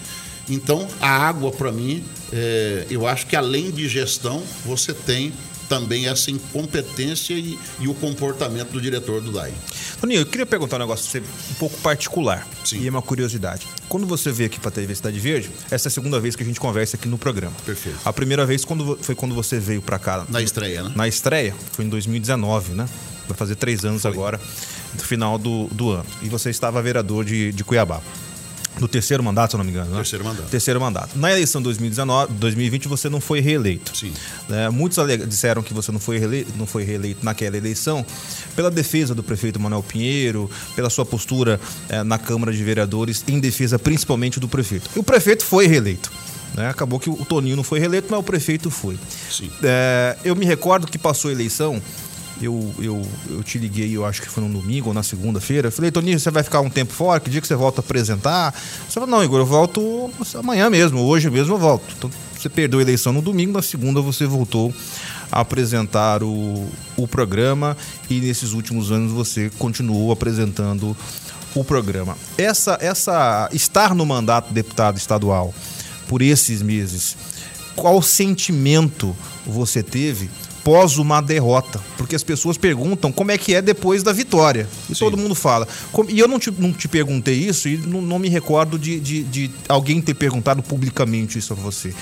Então, 0.48 0.88
a 1.00 1.08
água, 1.08 1.52
para 1.52 1.70
mim, 1.70 2.04
é, 2.32 2.86
eu 2.90 3.06
acho 3.06 3.26
que 3.26 3.36
além 3.36 3.70
de 3.70 3.88
gestão, 3.88 4.42
você 4.64 4.92
tem 4.92 5.32
também 5.70 6.08
essa 6.08 6.32
incompetência 6.32 7.32
e, 7.32 7.56
e, 7.78 7.86
o 7.86 7.94
comportamento 7.94 8.70
do 8.72 8.80
diretor 8.80 9.20
do 9.20 9.30
DAI. 9.30 9.54
Toninho, 10.00 10.22
eu 10.22 10.26
queria 10.26 10.44
perguntar 10.44 10.74
um 10.76 10.80
negócio 10.80 11.22
um 11.48 11.54
pouco 11.54 11.78
particular. 11.78 12.44
Sim. 12.64 12.80
E 12.80 12.88
é 12.88 12.90
uma 12.90 13.00
curiosidade. 13.00 13.68
Quando 13.88 14.04
você 14.04 14.32
veio 14.32 14.48
aqui 14.48 14.58
para 14.58 14.68
a 14.68 14.72
TV 14.72 14.92
Cidade 14.96 15.20
Verde, 15.20 15.48
essa 15.70 15.86
é 15.86 15.88
a 15.88 15.92
segunda 15.92 16.18
vez 16.18 16.34
que 16.34 16.42
a 16.42 16.46
gente 16.46 16.58
conversa 16.58 16.96
aqui 16.96 17.06
no 17.06 17.16
programa. 17.16 17.54
Perfeito. 17.64 18.00
A 18.04 18.12
primeira 18.12 18.44
vez 18.44 18.64
quando, 18.64 18.98
foi 19.00 19.14
quando 19.14 19.32
você 19.32 19.60
veio 19.60 19.80
para 19.80 19.96
cá. 20.00 20.26
Na 20.28 20.42
estreia, 20.42 20.82
né? 20.82 20.92
Na 20.96 21.06
estreia, 21.06 21.54
foi 21.70 21.84
em 21.84 21.88
2019, 21.88 22.72
né? 22.72 22.88
Vai 23.28 23.36
fazer 23.36 23.54
três 23.54 23.84
anos 23.84 24.02
foi. 24.02 24.10
agora, 24.10 24.40
no 24.92 25.00
final 25.00 25.38
do, 25.38 25.68
do 25.68 25.90
ano. 25.90 26.06
E 26.20 26.28
você 26.28 26.50
estava 26.50 26.82
vereador 26.82 27.24
de, 27.24 27.52
de 27.52 27.62
Cuiabá. 27.62 28.02
No 28.78 28.86
terceiro 28.86 29.22
mandato, 29.22 29.50
se 29.50 29.56
eu 29.56 29.58
não 29.58 29.64
me 29.64 29.70
engano. 29.70 29.90
Né? 29.90 29.96
Terceiro 29.96 30.24
mandato. 30.24 30.48
Terceiro 30.48 30.80
mandato. 30.80 31.18
Na 31.18 31.30
eleição 31.30 31.60
de 31.60 31.64
2019, 31.64 32.32
2020, 32.34 32.88
você 32.88 33.08
não 33.08 33.20
foi 33.20 33.40
reeleito. 33.40 33.96
Sim. 33.96 34.12
É, 34.48 34.68
muitos 34.70 34.98
disseram 35.26 35.62
que 35.62 35.74
você 35.74 35.90
não 35.90 35.98
foi, 35.98 36.18
reeleito, 36.18 36.52
não 36.56 36.66
foi 36.66 36.84
reeleito 36.84 37.24
naquela 37.24 37.56
eleição 37.56 38.04
pela 38.54 38.70
defesa 38.70 39.14
do 39.14 39.22
prefeito 39.22 39.58
Manuel 39.58 39.82
Pinheiro, 39.82 40.50
pela 40.76 40.88
sua 40.88 41.04
postura 41.04 41.60
é, 41.88 42.02
na 42.02 42.18
Câmara 42.18 42.52
de 42.52 42.62
Vereadores, 42.62 43.24
em 43.26 43.40
defesa 43.40 43.78
principalmente 43.78 44.38
do 44.38 44.48
prefeito. 44.48 44.88
E 44.94 44.98
o 44.98 45.02
prefeito 45.02 45.44
foi 45.44 45.66
reeleito. 45.66 46.10
Né? 46.54 46.68
Acabou 46.68 46.98
que 46.98 47.08
o 47.08 47.24
Toninho 47.24 47.56
não 47.56 47.64
foi 47.64 47.78
reeleito, 47.78 48.08
mas 48.10 48.20
o 48.20 48.22
prefeito 48.22 48.70
foi. 48.70 48.98
Sim. 49.30 49.50
É, 49.62 50.16
eu 50.24 50.34
me 50.34 50.44
recordo 50.44 50.86
que 50.86 50.98
passou 50.98 51.28
a 51.28 51.32
eleição 51.32 51.80
eu, 52.40 52.74
eu, 52.78 53.02
eu 53.28 53.42
te 53.42 53.58
liguei, 53.58 53.94
eu 53.94 54.04
acho 54.04 54.22
que 54.22 54.28
foi 54.28 54.42
no 54.42 54.60
domingo 54.60 54.88
ou 54.88 54.94
na 54.94 55.02
segunda-feira. 55.02 55.70
Falei, 55.70 55.90
Toninho, 55.90 56.18
você 56.18 56.30
vai 56.30 56.42
ficar 56.42 56.60
um 56.60 56.70
tempo 56.70 56.92
fora? 56.92 57.20
Que 57.20 57.30
dia 57.30 57.40
que 57.40 57.46
você 57.46 57.54
volta 57.54 57.80
a 57.80 57.84
apresentar? 57.84 58.54
Você 58.88 58.94
falou, 58.94 59.08
não, 59.08 59.22
Igor, 59.22 59.40
eu 59.40 59.46
volto 59.46 60.10
amanhã 60.34 60.70
mesmo, 60.70 61.00
hoje 61.00 61.30
mesmo 61.30 61.54
eu 61.54 61.58
volto. 61.58 61.84
Então 61.96 62.10
você 62.36 62.48
perdeu 62.48 62.78
a 62.78 62.82
eleição 62.82 63.12
no 63.12 63.20
domingo, 63.20 63.52
na 63.52 63.62
segunda 63.62 64.00
você 64.00 64.24
voltou 64.24 64.72
a 65.30 65.40
apresentar 65.40 66.22
o, 66.22 66.66
o 66.96 67.06
programa 67.06 67.76
e 68.08 68.20
nesses 68.20 68.52
últimos 68.52 68.90
anos 68.90 69.12
você 69.12 69.50
continuou 69.58 70.10
apresentando 70.10 70.96
o 71.54 71.62
programa. 71.62 72.16
Essa, 72.38 72.78
essa 72.80 73.48
estar 73.52 73.94
no 73.94 74.06
mandato 74.06 74.48
de 74.48 74.54
deputado 74.54 74.96
estadual 74.96 75.54
por 76.08 76.22
esses 76.22 76.62
meses, 76.62 77.16
qual 77.76 78.00
sentimento 78.02 79.14
você 79.46 79.82
teve 79.82 80.30
após 80.60 80.98
uma 80.98 81.20
derrota. 81.20 81.80
Porque 81.96 82.14
as 82.14 82.22
pessoas 82.22 82.56
perguntam 82.56 83.10
como 83.10 83.30
é 83.30 83.38
que 83.38 83.54
é 83.54 83.62
depois 83.62 84.02
da 84.02 84.12
vitória. 84.12 84.68
E 84.88 84.94
Sim. 84.94 84.98
todo 85.00 85.16
mundo 85.16 85.34
fala. 85.34 85.66
E 86.08 86.18
eu 86.18 86.28
não 86.28 86.38
te, 86.38 86.50
não 86.50 86.72
te 86.72 86.86
perguntei 86.86 87.34
isso 87.34 87.68
e 87.68 87.76
não, 87.78 88.02
não 88.02 88.18
me 88.18 88.28
recordo 88.28 88.78
de, 88.78 89.00
de, 89.00 89.22
de 89.24 89.50
alguém 89.68 90.00
ter 90.00 90.14
perguntado 90.14 90.62
publicamente 90.62 91.38
isso 91.38 91.52
a 91.52 91.56
você. 91.56 91.94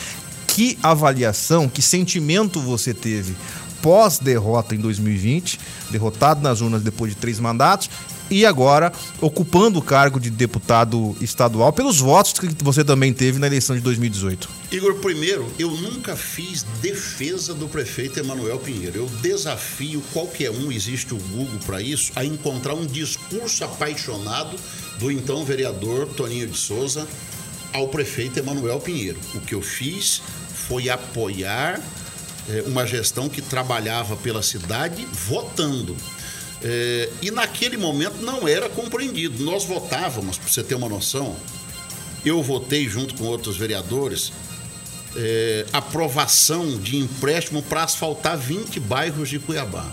Que 0.49 0.77
avaliação, 0.83 1.69
que 1.69 1.81
sentimento 1.81 2.61
você 2.61 2.93
teve 2.93 3.35
pós-derrota 3.83 4.75
em 4.75 4.79
2020, 4.79 5.59
derrotado 5.91 6.41
nas 6.41 6.61
urnas 6.61 6.83
depois 6.83 7.13
de 7.13 7.17
três 7.17 7.39
mandatos, 7.41 7.91
e 8.31 8.45
agora 8.45 8.93
ocupando 9.21 9.79
o 9.79 9.83
cargo 9.83 10.21
de 10.21 10.31
deputado 10.31 11.17
estadual 11.21 11.73
pelos 11.73 11.99
votos 11.99 12.35
que 12.35 12.49
você 12.63 12.85
também 12.85 13.13
teve 13.13 13.39
na 13.39 13.47
eleição 13.47 13.75
de 13.75 13.83
2018. 13.83 14.49
Igor, 14.71 14.97
primeiro, 14.97 15.51
eu 15.59 15.71
nunca 15.71 16.15
fiz 16.15 16.63
defesa 16.83 17.55
do 17.55 17.69
prefeito 17.69 18.21
Emanuel 18.21 18.59
Pinheiro. 18.59 18.99
Eu 18.99 19.07
desafio 19.23 20.03
qualquer 20.13 20.51
um, 20.51 20.71
existe 20.71 21.15
o 21.15 21.19
Google 21.19 21.59
para 21.65 21.81
isso, 21.81 22.13
a 22.15 22.25
encontrar 22.25 22.75
um 22.75 22.87
discurso 22.87 23.65
apaixonado 23.65 24.57
do 24.99 25.11
então 25.11 25.45
vereador 25.45 26.07
Toninho 26.09 26.47
de 26.47 26.59
Souza 26.59 27.07
ao 27.73 27.89
prefeito 27.89 28.39
Emanuel 28.39 28.81
Pinheiro. 28.81 29.19
O 29.35 29.41
que 29.41 29.55
eu 29.55 29.63
fiz 29.63 30.21
foi 30.53 30.91
apoiar 30.91 31.81
é, 32.49 32.63
uma 32.67 32.87
gestão 32.87 33.29
que 33.29 33.43
trabalhava 33.43 34.17
pela 34.17 34.43
cidade 34.43 35.07
votando. 35.13 35.97
É, 36.63 37.09
e 37.23 37.31
naquele 37.31 37.77
momento 37.77 38.17
não 38.23 38.49
era 38.49 38.69
compreendido. 38.69 39.43
Nós 39.45 39.65
votávamos, 39.65 40.39
para 40.39 40.49
você 40.49 40.63
ter 40.63 40.75
uma 40.75 40.89
noção, 40.89 41.37
eu 42.25 42.43
votei 42.43 42.89
junto 42.89 43.15
com 43.15 43.25
outros 43.25 43.57
vereadores 43.57 44.33
é, 45.17 45.67
aprovação 45.73 46.79
de 46.79 46.97
empréstimo 46.97 47.63
para 47.63 47.85
asfaltar 47.85 48.37
20 48.37 48.81
bairros 48.81 49.29
de 49.29 49.39
Cuiabá. 49.39 49.87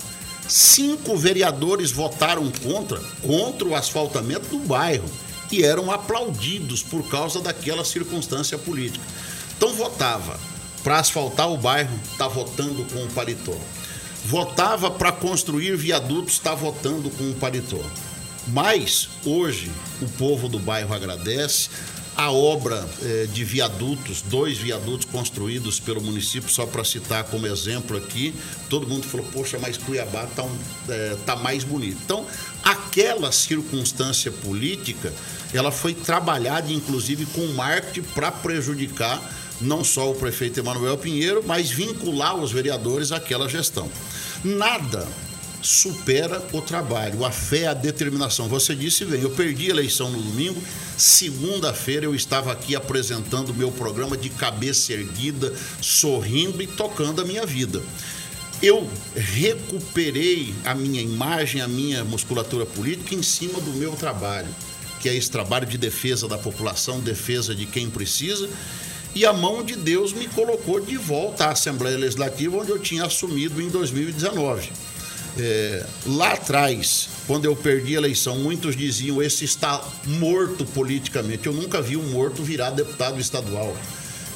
Cinco 0.48 1.18
vereadores 1.18 1.92
votaram 1.92 2.52
contra, 2.52 3.00
contra 3.22 3.68
o 3.68 3.76
asfaltamento 3.76 4.48
do 4.48 4.60
bairro 4.60 5.10
e 5.52 5.64
eram 5.64 5.92
aplaudidos 5.92 6.84
por 6.84 7.08
causa 7.10 7.42
daquela 7.42 7.84
circunstância 7.84 8.58
política. 8.58 9.04
Então 9.58 9.74
votava 9.74 10.40
para 10.86 11.00
asfaltar 11.00 11.52
o 11.52 11.58
bairro, 11.58 12.00
está 12.12 12.28
votando 12.28 12.86
com 12.86 13.04
o 13.04 13.08
paletó. 13.08 13.58
Votava 14.24 14.92
para 14.92 15.12
construir 15.12 15.76
viadutos, 15.76 16.34
está 16.34 16.54
votando 16.54 17.10
com 17.10 17.32
o 17.32 17.34
paletó. 17.34 17.84
Mas 18.48 19.10
hoje 19.26 19.72
o 20.00 20.08
povo 20.10 20.48
do 20.48 20.60
bairro 20.60 20.94
agradece, 20.94 21.70
a 22.16 22.32
obra 22.32 22.88
eh, 23.02 23.28
de 23.34 23.44
viadutos, 23.44 24.22
dois 24.22 24.60
viadutos 24.60 25.08
construídos 25.12 25.80
pelo 25.80 26.00
município, 26.02 26.50
só 26.50 26.68
para 26.68 26.84
citar 26.84 27.24
como 27.24 27.48
exemplo 27.48 27.98
aqui, 27.98 28.36
todo 28.70 28.88
mundo 28.88 29.08
falou, 29.08 29.26
poxa, 29.34 29.58
mas 29.60 29.78
Cuiabá 29.78 30.26
está 30.26 30.44
um, 30.44 30.58
eh, 30.88 31.18
tá 31.26 31.36
mais 31.36 31.64
bonito. 31.64 31.98
Então, 32.06 32.28
aquela 32.64 33.32
circunstância 33.32 34.32
política, 34.32 35.12
ela 35.52 35.72
foi 35.72 35.96
trabalhada, 35.96 36.72
inclusive, 36.72 37.26
com 37.26 37.48
marketing 37.48 38.08
para 38.14 38.32
prejudicar 38.32 39.20
não 39.62 39.84
só 39.84 40.12
o 40.12 40.16
prefeito 40.16 40.60
Emanuel 40.60 40.98
Pinheiro, 40.98 41.44
mas 41.46 41.70
vincular 41.70 42.36
os 42.36 42.52
vereadores 42.52 43.12
àquela 43.12 43.48
gestão. 43.48 43.90
Nada 44.44 45.08
supera 45.66 46.46
o 46.54 46.62
trabalho, 46.62 47.26
a 47.26 47.32
fé, 47.32 47.68
a 47.68 47.74
determinação. 47.74 48.48
Você 48.48 48.76
disse 48.76 49.04
bem, 49.04 49.22
eu 49.22 49.32
perdi 49.32 49.68
a 49.68 49.72
eleição 49.72 50.12
no 50.12 50.22
domingo, 50.22 50.62
segunda-feira 50.96 52.06
eu 52.06 52.14
estava 52.14 52.52
aqui 52.52 52.76
apresentando 52.76 53.50
o 53.50 53.54
meu 53.54 53.72
programa 53.72 54.16
de 54.16 54.30
cabeça 54.30 54.94
erguida, 54.94 55.52
sorrindo 55.82 56.62
e 56.62 56.68
tocando 56.68 57.22
a 57.22 57.26
minha 57.26 57.46
vida. 57.46 57.82
Eu 58.62 58.88
recuperei 59.16 60.54
a 60.64 60.76
minha 60.76 61.02
imagem, 61.02 61.62
a 61.62 61.68
minha 61.68 62.06
musculatura 62.06 62.66
política 62.66 63.16
em 63.16 63.24
cima 63.24 63.60
do 63.60 63.72
meu 63.72 63.94
trabalho, 63.94 64.48
que 65.02 65.10
é 65.10 65.16
esse 65.16 65.30
trabalho 65.30 65.66
de 65.66 65.78
defesa 65.78 66.28
da 66.28 66.38
população, 66.38 67.00
defesa 67.00 67.56
de 67.56 67.66
quem 67.66 67.90
precisa 67.90 68.48
e 69.16 69.26
a 69.26 69.32
mão 69.32 69.64
de 69.64 69.78
Deus 69.78 70.12
me 70.12 70.28
colocou 70.28 70.82
de 70.82 70.98
volta 70.98 71.46
à 71.46 71.52
Assembleia 71.52 71.98
Legislativa, 71.98 72.58
onde 72.58 72.70
eu 72.70 72.78
tinha 72.78 73.06
assumido 73.06 73.62
em 73.62 73.70
2019. 73.70 74.70
É, 75.38 75.86
lá 76.06 76.34
atrás, 76.34 77.10
quando 77.26 77.46
eu 77.46 77.56
perdi 77.56 77.96
a 77.96 77.98
eleição, 77.98 78.38
muitos 78.40 78.76
diziam: 78.76 79.22
esse 79.22 79.46
está 79.46 79.82
morto 80.06 80.66
politicamente. 80.66 81.48
Eu 81.48 81.54
nunca 81.54 81.82
vi 81.82 81.96
um 81.96 82.12
morto 82.12 82.44
virar 82.44 82.72
deputado 82.72 83.20
estadual. 83.20 83.76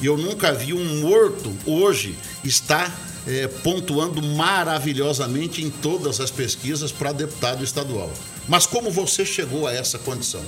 E 0.00 0.06
eu 0.06 0.16
nunca 0.16 0.52
vi 0.52 0.72
um 0.72 1.00
morto 1.00 1.54
hoje 1.66 2.16
estar 2.42 2.90
é, 3.26 3.46
pontuando 3.46 4.22
maravilhosamente 4.22 5.62
em 5.62 5.68
todas 5.68 6.20
as 6.20 6.30
pesquisas 6.30 6.90
para 6.90 7.12
deputado 7.12 7.62
estadual. 7.62 8.10
Mas 8.48 8.66
como 8.66 8.90
você 8.90 9.26
chegou 9.26 9.66
a 9.66 9.72
essa 9.72 9.98
condição? 9.98 10.42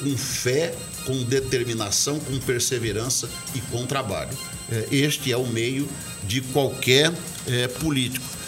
Com 0.00 0.16
fé, 0.16 0.74
com 1.04 1.22
determinação, 1.24 2.20
com 2.20 2.38
perseverança 2.38 3.28
e 3.54 3.60
com 3.60 3.86
trabalho. 3.86 4.36
É, 4.70 4.88
este 4.90 5.32
é 5.32 5.36
o 5.36 5.46
meio 5.46 5.88
de 6.24 6.40
qualquer 6.40 7.12
é, 7.46 7.68
político 7.68 8.38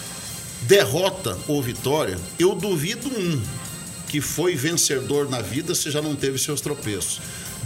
derrota 0.62 1.38
ou 1.48 1.62
vitória, 1.62 2.18
eu 2.38 2.55
duvido 2.55 3.09
um 3.09 3.40
que 4.09 4.20
foi 4.20 4.57
vencedor 4.57 5.30
na 5.30 5.40
vida 5.40 5.74
se 5.74 5.90
já 5.90 6.03
não 6.03 6.16
teve 6.16 6.38
seus 6.38 6.61
tropeços. 6.61 7.20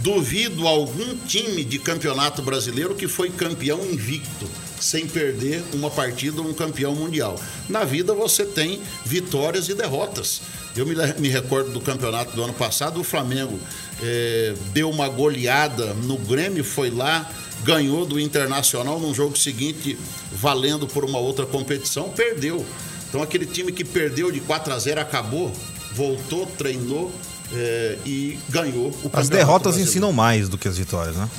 Duvido 0.05 0.67
algum 0.67 1.17
time 1.25 1.63
de 1.63 1.79
campeonato 1.79 2.39
brasileiro 2.43 2.93
que 2.93 3.07
foi 3.07 3.27
campeão 3.31 3.83
invicto, 3.83 4.47
sem 4.79 5.07
perder 5.07 5.63
uma 5.73 5.89
partida 5.89 6.43
ou 6.43 6.47
um 6.47 6.53
campeão 6.53 6.93
mundial. 6.93 7.41
Na 7.67 7.83
vida 7.83 8.13
você 8.13 8.45
tem 8.45 8.79
vitórias 9.03 9.67
e 9.67 9.73
derrotas. 9.73 10.43
Eu 10.77 10.85
me, 10.85 10.93
me 11.17 11.27
recordo 11.27 11.71
do 11.71 11.81
campeonato 11.81 12.35
do 12.35 12.43
ano 12.43 12.53
passado, 12.53 12.99
o 12.99 13.03
Flamengo 13.03 13.59
é, 13.99 14.53
deu 14.73 14.91
uma 14.91 15.09
goleada 15.09 15.95
no 15.95 16.19
Grêmio, 16.19 16.63
foi 16.63 16.91
lá, 16.91 17.27
ganhou 17.63 18.05
do 18.05 18.19
Internacional 18.19 18.99
num 18.99 19.11
jogo 19.11 19.35
seguinte, 19.35 19.97
valendo 20.33 20.85
por 20.85 21.03
uma 21.03 21.17
outra 21.17 21.47
competição, 21.47 22.09
perdeu. 22.09 22.63
Então 23.09 23.23
aquele 23.23 23.47
time 23.47 23.71
que 23.71 23.83
perdeu 23.83 24.31
de 24.31 24.39
4 24.41 24.71
a 24.71 24.77
0 24.77 25.01
acabou, 25.01 25.51
voltou, 25.95 26.45
treinou 26.45 27.11
é, 27.53 27.97
e 28.05 28.39
ganhou 28.49 28.89
o 29.03 29.09
As 29.13 29.29
derrotas 29.29 29.73
brasileiro. 29.73 29.89
ensinam 29.89 30.13
mais 30.13 30.49
do 30.49 30.57
que 30.57 30.67
as 30.67 30.77
vitórias, 30.77 31.15
né? 31.15 31.29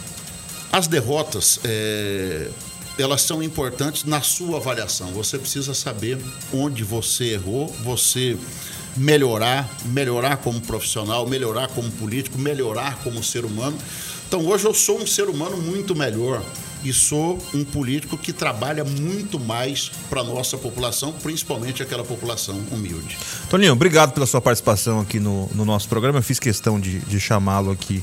As 0.73 0.87
derrotas, 0.87 1.61
é, 1.65 2.49
elas 2.99 3.23
são 3.23 3.43
importantes 3.43 4.05
na 4.05 4.21
sua 4.21 4.59
avaliação. 4.59 5.09
Você 5.13 5.39
precisa 5.39 5.75
saber 5.75 6.19
onde 6.53 6.85
você 6.85 7.35
errou, 7.35 7.69
você 7.83 8.37
melhorar, 8.97 9.69
melhorar 9.87 10.39
como 10.39 10.61
profissional, 10.61 11.27
melhorar 11.27 11.69
como 11.69 11.91
político, 11.93 12.39
melhorar 12.39 12.99
como 13.03 13.23
ser 13.23 13.45
humano. 13.45 13.77
Então 14.29 14.45
hoje 14.47 14.65
eu 14.65 14.75
sou 14.75 15.01
um 15.01 15.07
ser 15.07 15.29
humano 15.29 15.57
muito 15.57 15.95
melhor 15.95 16.43
e 16.89 16.93
sou 16.93 17.43
um 17.53 17.65
político 17.65 18.17
que 18.17 18.33
trabalha 18.33 18.85
muito 18.85 19.41
mais 19.41 19.91
para 20.09 20.21
a 20.21 20.25
nossa 20.25 20.57
população, 20.57 21.13
principalmente 21.13 21.83
aquela 21.83 22.05
população 22.05 22.57
humilde. 22.71 23.19
Toninho, 23.51 23.73
obrigado 23.73 24.13
pela 24.13 24.27
sua 24.27 24.41
participação 24.41 25.01
aqui 25.01 25.19
no, 25.19 25.49
no 25.55 25.65
nosso 25.65 25.89
programa. 25.89 26.19
Eu 26.19 26.23
fiz 26.23 26.39
questão 26.39 26.79
de, 26.79 27.01
de 27.01 27.19
chamá-lo 27.19 27.73
aqui 27.73 28.03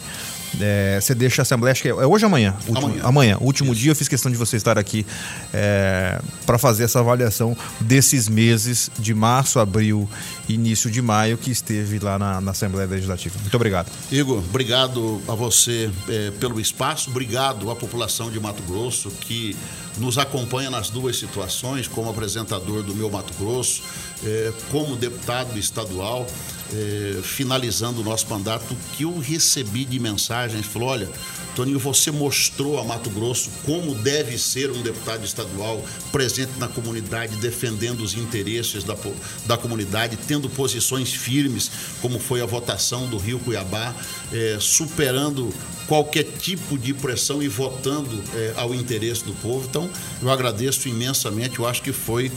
é, 0.59 0.99
você 1.01 1.15
deixa 1.15 1.41
a 1.41 1.43
Assembleia, 1.43 1.71
acho 1.71 1.81
que 1.81 1.87
é, 1.87 1.91
é 1.91 2.05
hoje 2.05 2.25
ou 2.25 2.29
amanhã? 2.29 2.55
Último, 2.67 2.87
amanhã. 2.87 3.01
Amanhã, 3.03 3.37
último 3.39 3.73
Isso. 3.73 3.81
dia, 3.81 3.91
eu 3.91 3.95
fiz 3.95 4.07
questão 4.07 4.31
de 4.31 4.37
você 4.37 4.55
estar 4.57 4.77
aqui 4.77 5.05
é, 5.53 6.19
para 6.45 6.57
fazer 6.57 6.83
essa 6.83 6.99
avaliação 6.99 7.55
desses 7.79 8.27
meses 8.27 8.89
de 8.97 9.13
março, 9.13 9.59
abril 9.59 10.09
início 10.47 10.91
de 10.91 11.01
maio 11.01 11.37
que 11.37 11.51
esteve 11.51 11.99
lá 11.99 12.19
na, 12.19 12.41
na 12.41 12.51
Assembleia 12.51 12.87
Legislativa. 12.87 13.35
Muito 13.39 13.55
obrigado. 13.55 13.89
Igor, 14.11 14.39
obrigado 14.39 15.21
a 15.27 15.35
você 15.35 15.89
é, 16.09 16.31
pelo 16.31 16.59
espaço, 16.59 17.09
obrigado 17.09 17.71
à 17.71 17.75
população 17.75 18.29
de 18.29 18.39
Mato 18.39 18.63
Grosso 18.63 19.09
que 19.09 19.55
nos 19.97 20.17
acompanha 20.17 20.69
nas 20.69 20.89
duas 20.89 21.17
situações, 21.17 21.87
como 21.87 22.09
apresentador 22.09 22.83
do 22.83 22.95
meu 22.95 23.09
Mato 23.09 23.33
Grosso, 23.39 23.83
é, 24.23 24.51
como 24.71 24.95
deputado 24.95 25.57
estadual 25.57 26.25
eh, 26.73 27.21
finalizando 27.21 28.01
o 28.01 28.03
nosso 28.03 28.27
mandato, 28.27 28.75
que 28.93 29.03
eu 29.03 29.19
recebi 29.19 29.85
de 29.85 29.99
mensagens, 29.99 30.65
falou, 30.65 30.89
olha, 30.89 31.09
Toninho, 31.55 31.77
você 31.77 32.09
mostrou 32.09 32.79
a 32.79 32.83
Mato 32.83 33.11
Grosso 33.11 33.51
como 33.63 33.93
deve 33.93 34.39
ser 34.39 34.71
um 34.71 34.81
deputado 34.81 35.23
estadual 35.23 35.85
presente 36.11 36.51
na 36.57 36.67
comunidade, 36.67 37.35
defendendo 37.35 38.01
os 38.01 38.15
interesses 38.15 38.83
da, 38.83 38.97
da 39.45 39.55
comunidade, 39.55 40.17
tendo 40.27 40.49
posições 40.49 41.13
firmes, 41.13 41.69
como 42.01 42.17
foi 42.19 42.41
a 42.41 42.45
votação 42.45 43.07
do 43.07 43.17
Rio 43.17 43.37
Cuiabá, 43.39 43.93
eh, 44.31 44.57
superando 44.59 45.53
qualquer 45.87 46.23
tipo 46.23 46.77
de 46.77 46.93
pressão 46.93 47.43
e 47.43 47.47
votando 47.47 48.23
eh, 48.33 48.53
ao 48.55 48.73
interesse 48.73 49.23
do 49.23 49.33
povo. 49.33 49.67
Então, 49.69 49.89
eu 50.21 50.31
agradeço 50.31 50.87
imensamente, 50.87 51.59
eu 51.59 51.67
acho 51.67 51.81
que 51.83 51.91
foi 51.91 52.31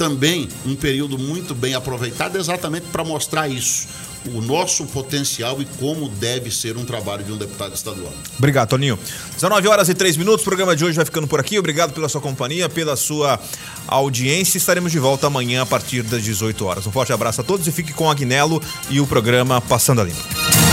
também 0.00 0.48
um 0.64 0.74
período 0.74 1.18
muito 1.18 1.54
bem 1.54 1.74
aproveitado 1.74 2.38
exatamente 2.38 2.86
para 2.90 3.04
mostrar 3.04 3.48
isso 3.48 3.86
o 4.34 4.40
nosso 4.40 4.86
potencial 4.86 5.60
e 5.60 5.66
como 5.78 6.08
deve 6.08 6.50
ser 6.50 6.78
um 6.78 6.86
trabalho 6.86 7.22
de 7.22 7.32
um 7.32 7.36
deputado 7.36 7.74
estadual. 7.74 8.12
Obrigado, 8.38 8.70
Toninho. 8.70 8.98
19 9.34 9.68
horas 9.68 9.90
e 9.90 9.94
3 9.94 10.16
minutos, 10.16 10.40
o 10.40 10.44
programa 10.44 10.74
de 10.74 10.84
hoje 10.84 10.96
vai 10.96 11.04
ficando 11.04 11.26
por 11.26 11.38
aqui. 11.38 11.58
Obrigado 11.58 11.92
pela 11.92 12.08
sua 12.08 12.20
companhia, 12.20 12.66
pela 12.66 12.96
sua 12.96 13.38
audiência. 13.86 14.56
Estaremos 14.56 14.90
de 14.90 14.98
volta 14.98 15.26
amanhã 15.26 15.62
a 15.62 15.66
partir 15.66 16.02
das 16.02 16.22
18 16.22 16.64
horas. 16.64 16.86
Um 16.86 16.92
forte 16.92 17.12
abraço 17.12 17.42
a 17.42 17.44
todos 17.44 17.66
e 17.66 17.72
fique 17.72 17.92
com 17.92 18.08
a 18.08 18.12
Agnello 18.12 18.62
e 18.88 19.00
o 19.00 19.06
programa 19.06 19.60
Passando 19.60 20.00
a 20.00 20.04
Limpo. 20.04 20.69